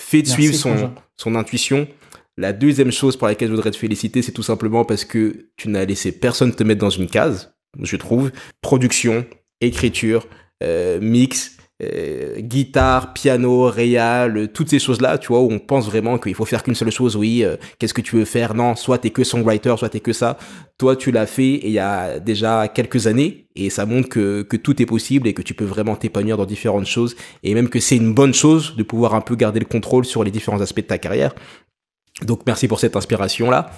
fait 0.00 0.22
de 0.22 0.28
Merci, 0.28 0.42
suivre 0.42 0.54
son 0.54 0.92
son 1.18 1.34
intuition. 1.34 1.86
La 2.38 2.54
deuxième 2.54 2.90
chose 2.90 3.18
pour 3.18 3.26
laquelle 3.26 3.48
je 3.48 3.54
voudrais 3.54 3.70
te 3.70 3.76
féliciter, 3.76 4.22
c'est 4.22 4.32
tout 4.32 4.42
simplement 4.42 4.86
parce 4.86 5.04
que 5.04 5.50
tu 5.58 5.68
n'as 5.68 5.84
laissé 5.84 6.10
personne 6.10 6.54
te 6.54 6.64
mettre 6.64 6.80
dans 6.80 6.88
une 6.88 7.08
case, 7.08 7.52
je 7.82 7.96
trouve. 7.96 8.32
Production, 8.62 9.26
écriture, 9.60 10.26
euh, 10.62 10.98
mix, 11.02 11.57
euh, 11.82 12.40
guitare, 12.40 13.12
piano, 13.12 13.66
réal, 13.66 14.50
toutes 14.52 14.70
ces 14.70 14.78
choses-là, 14.78 15.18
tu 15.18 15.28
vois, 15.28 15.40
où 15.40 15.50
on 15.50 15.58
pense 15.58 15.86
vraiment 15.86 16.18
qu'il 16.18 16.34
faut 16.34 16.44
faire 16.44 16.62
qu'une 16.62 16.74
seule 16.74 16.90
chose, 16.90 17.16
oui, 17.16 17.44
euh, 17.44 17.56
qu'est-ce 17.78 17.94
que 17.94 18.00
tu 18.00 18.16
veux 18.16 18.24
faire? 18.24 18.54
Non, 18.54 18.74
soit 18.74 18.98
t'es 18.98 19.10
que 19.10 19.24
songwriter, 19.24 19.74
soit 19.78 19.88
t'es 19.88 20.00
que 20.00 20.12
ça. 20.12 20.38
Toi, 20.76 20.96
tu 20.96 21.10
l'as 21.10 21.26
fait 21.26 21.60
il 21.62 21.70
y 21.70 21.78
a 21.78 22.18
déjà 22.18 22.68
quelques 22.68 23.06
années, 23.06 23.46
et 23.54 23.70
ça 23.70 23.86
montre 23.86 24.08
que, 24.08 24.42
que 24.42 24.56
tout 24.56 24.80
est 24.82 24.86
possible 24.86 25.28
et 25.28 25.34
que 25.34 25.42
tu 25.42 25.54
peux 25.54 25.64
vraiment 25.64 25.96
t'épanouir 25.96 26.36
dans 26.36 26.46
différentes 26.46 26.86
choses, 26.86 27.16
et 27.42 27.54
même 27.54 27.68
que 27.68 27.80
c'est 27.80 27.96
une 27.96 28.14
bonne 28.14 28.34
chose 28.34 28.76
de 28.76 28.82
pouvoir 28.82 29.14
un 29.14 29.20
peu 29.20 29.36
garder 29.36 29.60
le 29.60 29.66
contrôle 29.66 30.04
sur 30.04 30.24
les 30.24 30.30
différents 30.30 30.60
aspects 30.60 30.80
de 30.80 30.86
ta 30.86 30.98
carrière. 30.98 31.34
Donc 32.22 32.40
merci 32.46 32.66
pour 32.66 32.80
cette 32.80 32.96
inspiration-là. 32.96 33.70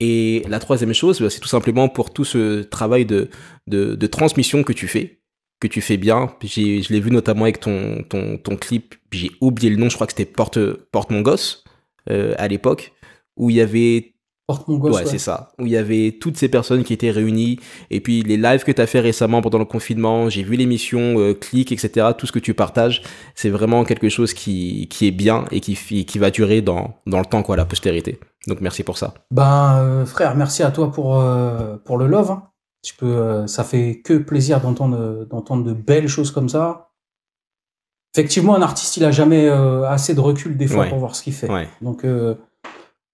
Et 0.00 0.42
la 0.48 0.58
troisième 0.58 0.92
chose, 0.92 1.20
bah, 1.20 1.30
c'est 1.30 1.38
tout 1.38 1.48
simplement 1.48 1.88
pour 1.88 2.12
tout 2.12 2.24
ce 2.24 2.62
travail 2.62 3.06
de, 3.06 3.30
de, 3.68 3.94
de 3.94 4.06
transmission 4.08 4.64
que 4.64 4.72
tu 4.72 4.88
fais, 4.88 5.20
que 5.68 5.74
tu 5.74 5.80
fais 5.80 5.96
bien. 5.96 6.32
J'ai- 6.42 6.82
Je 6.82 6.92
l'ai 6.92 7.00
vu 7.00 7.10
notamment 7.10 7.42
avec 7.44 7.60
ton, 7.60 8.02
ton, 8.08 8.36
ton 8.38 8.56
clip, 8.56 8.94
j'ai 9.12 9.30
oublié 9.40 9.70
le 9.70 9.76
nom, 9.76 9.88
je 9.88 9.94
crois 9.94 10.06
que 10.06 10.12
c'était 10.12 10.24
Porte, 10.30 10.58
Porte 10.92 11.10
mon 11.10 11.20
gosse 11.22 11.64
euh, 12.10 12.34
à 12.38 12.48
l'époque, 12.48 12.92
où 13.36 13.50
il 13.50 13.56
y 13.56 13.60
avait 13.60 14.10
Porte 14.46 14.68
mon 14.68 14.76
gosse. 14.76 14.94
ouais, 14.96 15.04
ouais. 15.04 15.10
c'est 15.10 15.16
ça. 15.18 15.52
Où 15.58 15.64
il 15.64 15.72
y 15.72 15.76
avait 15.78 16.18
toutes 16.20 16.36
ces 16.36 16.48
personnes 16.50 16.84
qui 16.84 16.92
étaient 16.92 17.10
réunies. 17.10 17.58
Et 17.90 18.00
puis 18.02 18.20
les 18.22 18.36
lives 18.36 18.62
que 18.62 18.72
tu 18.72 18.82
as 18.82 18.86
fait 18.86 19.00
récemment 19.00 19.40
pendant 19.40 19.58
le 19.58 19.64
confinement, 19.64 20.28
j'ai 20.28 20.42
vu 20.42 20.56
l'émission, 20.56 21.18
euh, 21.18 21.32
Click, 21.32 21.72
etc. 21.72 22.08
Tout 22.18 22.26
ce 22.26 22.32
que 22.32 22.38
tu 22.38 22.52
partages, 22.52 23.00
c'est 23.34 23.48
vraiment 23.48 23.84
quelque 23.84 24.10
chose 24.10 24.34
qui, 24.34 24.86
qui 24.90 25.06
est 25.06 25.12
bien 25.12 25.46
et 25.50 25.60
qui, 25.60 25.74
qui 26.04 26.18
va 26.18 26.30
durer 26.30 26.60
dans, 26.60 26.94
dans 27.06 27.20
le 27.20 27.24
temps, 27.24 27.42
quoi, 27.42 27.56
la 27.56 27.64
postérité. 27.64 28.20
Donc 28.46 28.60
merci 28.60 28.82
pour 28.82 28.98
ça. 28.98 29.14
Ben, 29.30 29.78
euh, 29.78 30.04
frère, 30.04 30.34
merci 30.36 30.62
à 30.62 30.70
toi 30.70 30.92
pour, 30.92 31.18
euh, 31.18 31.78
pour 31.86 31.96
le 31.96 32.06
love. 32.06 32.30
hein. 32.32 32.42
Tu 32.84 32.94
peux, 32.94 33.06
euh, 33.16 33.46
ça 33.46 33.64
fait 33.64 34.00
que 34.02 34.18
plaisir 34.18 34.60
d'entendre, 34.60 35.24
d'entendre 35.24 35.64
de 35.64 35.72
belles 35.72 36.06
choses 36.08 36.30
comme 36.30 36.48
ça. 36.48 36.92
Effectivement, 38.14 38.54
un 38.54 38.62
artiste, 38.62 38.96
il 38.98 39.04
a 39.04 39.10
jamais 39.10 39.48
euh, 39.48 39.88
assez 39.88 40.14
de 40.14 40.20
recul 40.20 40.56
des 40.56 40.66
fois 40.68 40.80
Ouais. 40.84 40.88
pour 40.90 40.98
voir 40.98 41.16
ce 41.16 41.22
qu'il 41.22 41.32
fait. 41.32 41.50
Ouais, 41.50 41.68
Donc, 41.80 42.04
euh, 42.04 42.36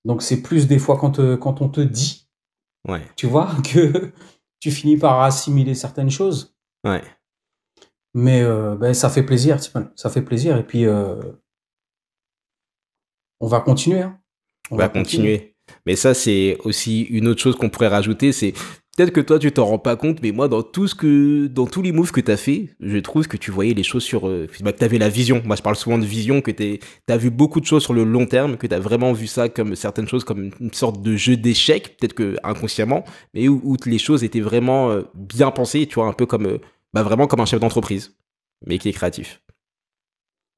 donc 0.05 0.23
c'est 0.23 0.43
plus 0.43 0.67
des 0.67 0.79
fois 0.79 0.99
quand, 0.99 1.19
euh, 1.21 1.37
quand 1.37 1.63
on 1.63 1.69
te 1.69 1.81
dit, 1.81 2.29
ouais, 2.89 3.01
tu 3.17 3.27
vois, 3.27 3.49
que 3.73 4.13
tu 4.61 4.71
finis 4.71 4.97
par 4.99 5.21
assimiler 5.23 5.75
certaines 5.75 6.11
choses. 6.11 6.55
ouais. 6.85 7.03
Mais 8.13 8.43
euh, 8.43 8.75
ben, 8.75 8.93
ça 8.93 9.09
fait 9.09 9.23
plaisir. 9.23 9.59
Ça 9.95 10.11
fait 10.11 10.23
plaisir. 10.23 10.57
Et 10.57 10.65
puis, 10.65 10.85
euh, 10.85 11.15
on 13.39 13.47
va 13.47 13.61
continuer. 13.61 14.03
hein. 14.03 14.19
On 14.73 14.77
va 14.77 14.89
continuer. 14.89 15.55
Mais 15.87 15.95
ça, 15.95 16.13
c'est 16.13 16.59
aussi 16.65 17.03
une 17.03 17.29
autre 17.29 17.41
chose 17.41 17.55
qu'on 17.57 17.71
pourrait 17.71 17.87
rajouter, 17.87 18.33
c'est 18.33 18.53
peut-être 18.97 19.13
que 19.13 19.21
toi, 19.21 19.39
tu 19.39 19.51
t'en 19.53 19.65
rends 19.65 19.79
pas 19.79 19.97
compte, 19.97 20.23
mais 20.23 20.33
moi, 20.33 20.49
dans 20.49 20.63
tout 20.63 20.87
ce 20.87 20.95
que, 20.95 21.47
dans 21.47 21.67
tous 21.67 21.83
les 21.83 21.93
moves 21.93 22.13
que 22.13 22.21
tu 22.21 22.31
as 22.31 22.37
fait, 22.37 22.71
je 22.81 22.99
trouve 22.99 23.27
que 23.29 23.37
tu 23.37 23.51
voyais 23.51 23.75
les 23.75 23.83
choses 23.83 24.03
sur, 24.03 24.29
euh, 24.29 24.47
bah, 24.63 24.73
que 24.73 24.79
tu 24.79 24.85
avais 24.85 24.99
la 24.99 25.09
vision. 25.09 25.43
Moi, 25.45 25.57
je 25.57 25.63
parle 25.63 25.77
souvent 25.77 25.99
de 25.99 26.05
vision, 26.05 26.41
que 26.41 26.51
tu 26.51 26.79
as 27.09 27.17
vu 27.17 27.31
beaucoup 27.31 27.61
de 27.61 27.67
choses 27.67 27.83
sur 27.83 27.95
le 27.95 28.05
long 28.05 28.27
terme, 28.27 28.57
que 28.57 28.67
tu 28.67 28.75
as 28.75 28.81
vraiment 28.81 29.13
vu 29.13 29.27
ça 29.27 29.49
comme 29.49 29.75
certaines 29.75 30.09
choses 30.09 30.25
comme 30.25 30.51
une 30.61 30.73
sorte 30.73 31.03
de 31.03 31.17
jeu 31.17 31.37
d'échecs, 31.37 31.97
peut-être 31.99 32.15
que 32.15 32.37
inconsciemment, 32.43 33.05
mais 33.35 33.49
où, 33.49 33.61
où 33.65 33.77
les 33.87 33.99
choses 33.99 34.25
étaient 34.25 34.41
vraiment 34.41 34.91
euh, 34.91 35.03
bien 35.15 35.51
pensées, 35.51 35.87
tu 35.87 35.97
vois, 35.97 36.07
un 36.07 36.13
peu 36.13 36.27
comme, 36.27 36.47
euh, 36.47 36.59
bah, 36.93 37.03
vraiment 37.03 37.27
comme 37.27 37.41
un 37.41 37.47
chef 37.47 37.61
d'entreprise, 37.61 38.17
mais 38.67 38.79
qui 38.79 38.89
est 38.89 38.93
créatif. 38.93 39.41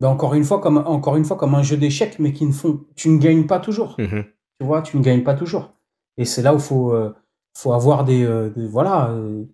Ben, 0.03 0.09
encore 0.09 0.35
une 0.35 0.43
fois, 0.43 0.61
comme 0.61 0.79
encore 0.79 1.15
une 1.15 1.25
fois, 1.25 1.37
comme 1.37 1.55
un 1.55 1.63
jeu 1.63 1.77
d'échecs, 1.77 2.19
mais 2.19 2.33
qui 2.33 2.45
ne 2.45 2.53
font, 2.53 2.81
tu 2.97 3.09
ne 3.09 3.19
gagnes 3.19 3.47
pas 3.47 3.61
toujours. 3.61 3.95
Mhm. 3.99 4.25
Tu 4.59 4.67
vois, 4.67 4.83
tu 4.83 4.97
ne 4.97 5.03
gagnes 5.03 5.23
pas 5.23 5.35
toujours. 5.35 5.75
Et 6.17 6.25
c'est 6.25 6.43
là 6.43 6.55
où 6.55 6.59
faut, 6.59 6.93
euh, 6.93 7.15
faut 7.57 7.73
avoir 7.73 8.05
des, 8.05 8.25
euh, 8.25 8.51
des- 8.51 8.67
voilà, 8.67 9.11
euh, 9.11 9.45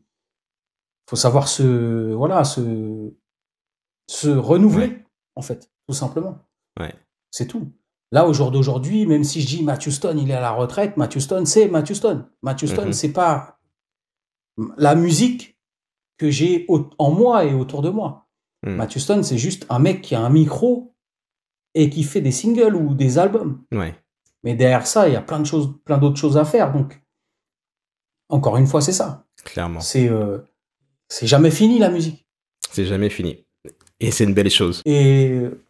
faut 1.08 1.16
savoir 1.16 1.48
se, 1.48 2.12
voilà, 2.14 2.44
se, 2.44 3.12
se 4.08 4.28
renouveler 4.28 5.04
en 5.36 5.42
fait, 5.42 5.70
tout 5.86 5.94
simplement. 5.94 6.38
Ouais. 6.78 6.94
C'est 7.30 7.46
tout. 7.46 7.72
Là, 8.10 8.26
au 8.26 8.32
jour 8.32 8.50
d'aujourd'hui, 8.50 9.04
même 9.06 9.24
si 9.24 9.40
je 9.42 9.46
dis 9.46 9.62
Matthew 9.62 9.90
Stone, 9.90 10.18
il 10.18 10.30
est 10.30 10.34
à 10.34 10.40
la 10.40 10.50
retraite, 10.52 10.96
Matthew 10.96 11.18
Stone, 11.18 11.44
c'est 11.46 11.68
Matthew 11.68 11.92
Stone. 11.94 12.28
Matthew 12.42 12.66
Stone, 12.66 12.86
Mhm. 12.88 12.92
c'est 12.92 13.12
pas 13.12 13.58
la 14.76 14.94
musique 14.94 15.58
que 16.16 16.30
j'ai 16.30 16.66
en 16.98 17.10
moi 17.10 17.44
et 17.44 17.54
autour 17.54 17.82
de 17.82 17.90
moi. 17.90 18.26
Matthew 18.66 18.98
Stone, 18.98 19.22
c'est 19.22 19.38
juste 19.38 19.66
un 19.70 19.78
mec 19.78 20.02
qui 20.02 20.14
a 20.16 20.20
un 20.20 20.30
micro 20.30 20.94
et 21.74 21.90
qui 21.90 22.02
fait 22.02 22.20
des 22.20 22.32
singles 22.32 22.74
ou 22.74 22.92
des 22.94 23.18
albums. 23.18 23.62
Ouais. 23.72 23.94
Mais 24.42 24.54
derrière 24.56 24.86
ça, 24.86 25.06
il 25.08 25.12
y 25.12 25.16
a 25.16 25.22
plein 25.22 25.38
de 25.38 25.44
choses, 25.44 25.72
plein 25.84 25.98
d'autres 25.98 26.16
choses 26.16 26.36
à 26.36 26.44
faire. 26.44 26.72
Donc, 26.72 27.00
encore 28.28 28.56
une 28.56 28.66
fois, 28.66 28.80
c'est 28.80 28.92
ça. 28.92 29.24
Clairement. 29.44 29.80
C'est 29.80 30.08
euh, 30.08 30.38
jamais 31.22 31.50
fini 31.50 31.78
la 31.78 31.90
musique. 31.90 32.26
C'est 32.70 32.84
jamais 32.84 33.08
fini. 33.08 33.44
Et 34.00 34.10
c'est 34.10 34.24
une 34.24 34.34
belle 34.34 34.50
chose. 34.50 34.82
Et 34.84 35.30
euh, 35.30 35.64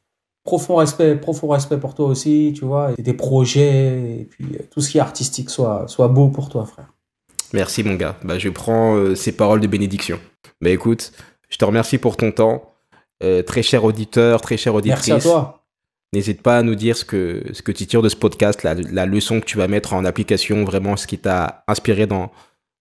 profond 0.44 0.76
respect, 0.76 1.16
profond 1.16 1.48
respect 1.48 1.78
pour 1.78 1.94
toi 1.94 2.06
aussi, 2.06 2.52
tu 2.54 2.64
vois, 2.64 2.92
et 2.96 3.02
tes 3.02 3.14
projets, 3.14 4.20
et 4.20 4.28
puis 4.30 4.46
euh, 4.54 4.62
tout 4.70 4.80
ce 4.80 4.90
qui 4.90 4.98
est 4.98 5.00
artistique 5.00 5.50
soit, 5.50 5.86
soit 5.88 6.08
beau 6.08 6.28
pour 6.28 6.48
toi, 6.48 6.66
frère. 6.66 6.92
Merci 7.52 7.82
mon 7.82 7.94
gars. 7.94 8.16
Bah, 8.22 8.38
je 8.38 8.50
prends 8.50 8.94
euh, 8.96 9.14
ces 9.14 9.32
paroles 9.32 9.60
de 9.60 9.66
bénédiction. 9.66 10.20
Bah 10.60 10.70
écoute, 10.70 11.12
je 11.48 11.56
te 11.56 11.64
remercie 11.64 11.98
pour 11.98 12.16
ton 12.16 12.32
temps. 12.32 12.74
Très 13.46 13.64
cher 13.64 13.82
auditeur, 13.82 14.40
très 14.40 14.56
cher 14.56 14.76
auditrice. 14.76 15.08
Merci 15.08 15.28
à 15.28 15.30
toi. 15.30 15.64
N'hésite 16.12 16.40
pas 16.40 16.58
à 16.58 16.62
nous 16.62 16.76
dire 16.76 16.96
ce 16.96 17.04
que, 17.04 17.42
ce 17.52 17.62
que 17.62 17.72
tu 17.72 17.84
tires 17.84 18.00
de 18.00 18.08
ce 18.08 18.14
podcast, 18.14 18.62
la, 18.62 18.74
la 18.74 19.06
leçon 19.06 19.40
que 19.40 19.44
tu 19.44 19.58
vas 19.58 19.66
mettre 19.66 19.92
en 19.92 20.04
application, 20.04 20.64
vraiment 20.64 20.96
ce 20.96 21.08
qui 21.08 21.18
t'a 21.18 21.64
inspiré 21.66 22.06
dans, 22.06 22.30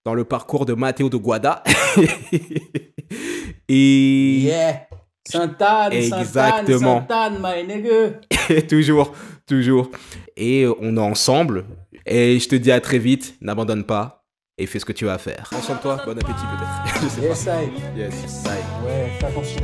dans 0.08 0.14
le 0.14 0.24
parcours 0.24 0.66
de 0.66 0.74
Matteo 0.74 1.10
de 1.10 1.18
Guada. 1.18 1.62
Et 3.68 4.40
Yeah! 4.40 4.88
Sainte-Anne, 5.28 5.92
Exactement. 5.92 7.06
Sainte-Anne, 7.10 7.40
my 7.44 7.68
nigga. 7.68 8.62
toujours, 8.70 9.12
toujours. 9.46 9.92
Et 10.38 10.66
on 10.80 10.96
est 10.96 11.02
ensemble. 11.02 11.66
Et 12.06 12.40
je 12.40 12.48
te 12.48 12.56
dis 12.56 12.72
à 12.72 12.80
très 12.80 13.00
vite, 13.00 13.36
n'abandonne 13.42 13.84
pas 13.84 14.24
et 14.58 14.66
fais 14.66 14.80
ce 14.80 14.86
que 14.86 14.94
tu 14.94 15.04
vas 15.04 15.18
faire. 15.18 15.50
Prends 15.52 15.62
soin 15.62 15.76
de 15.76 15.82
toi, 15.82 16.02
bon 16.06 16.12
appétit 16.18 16.32
peut-être. 16.32 17.02
Je 17.04 17.08
sais 17.10 17.22
Yes, 17.28 17.42
I. 17.42 17.46
pas. 17.46 18.00
Yes, 18.00 18.44
bye. 18.46 18.54
Ouais, 18.86 19.10
fais 19.20 19.26
attention. 19.26 19.62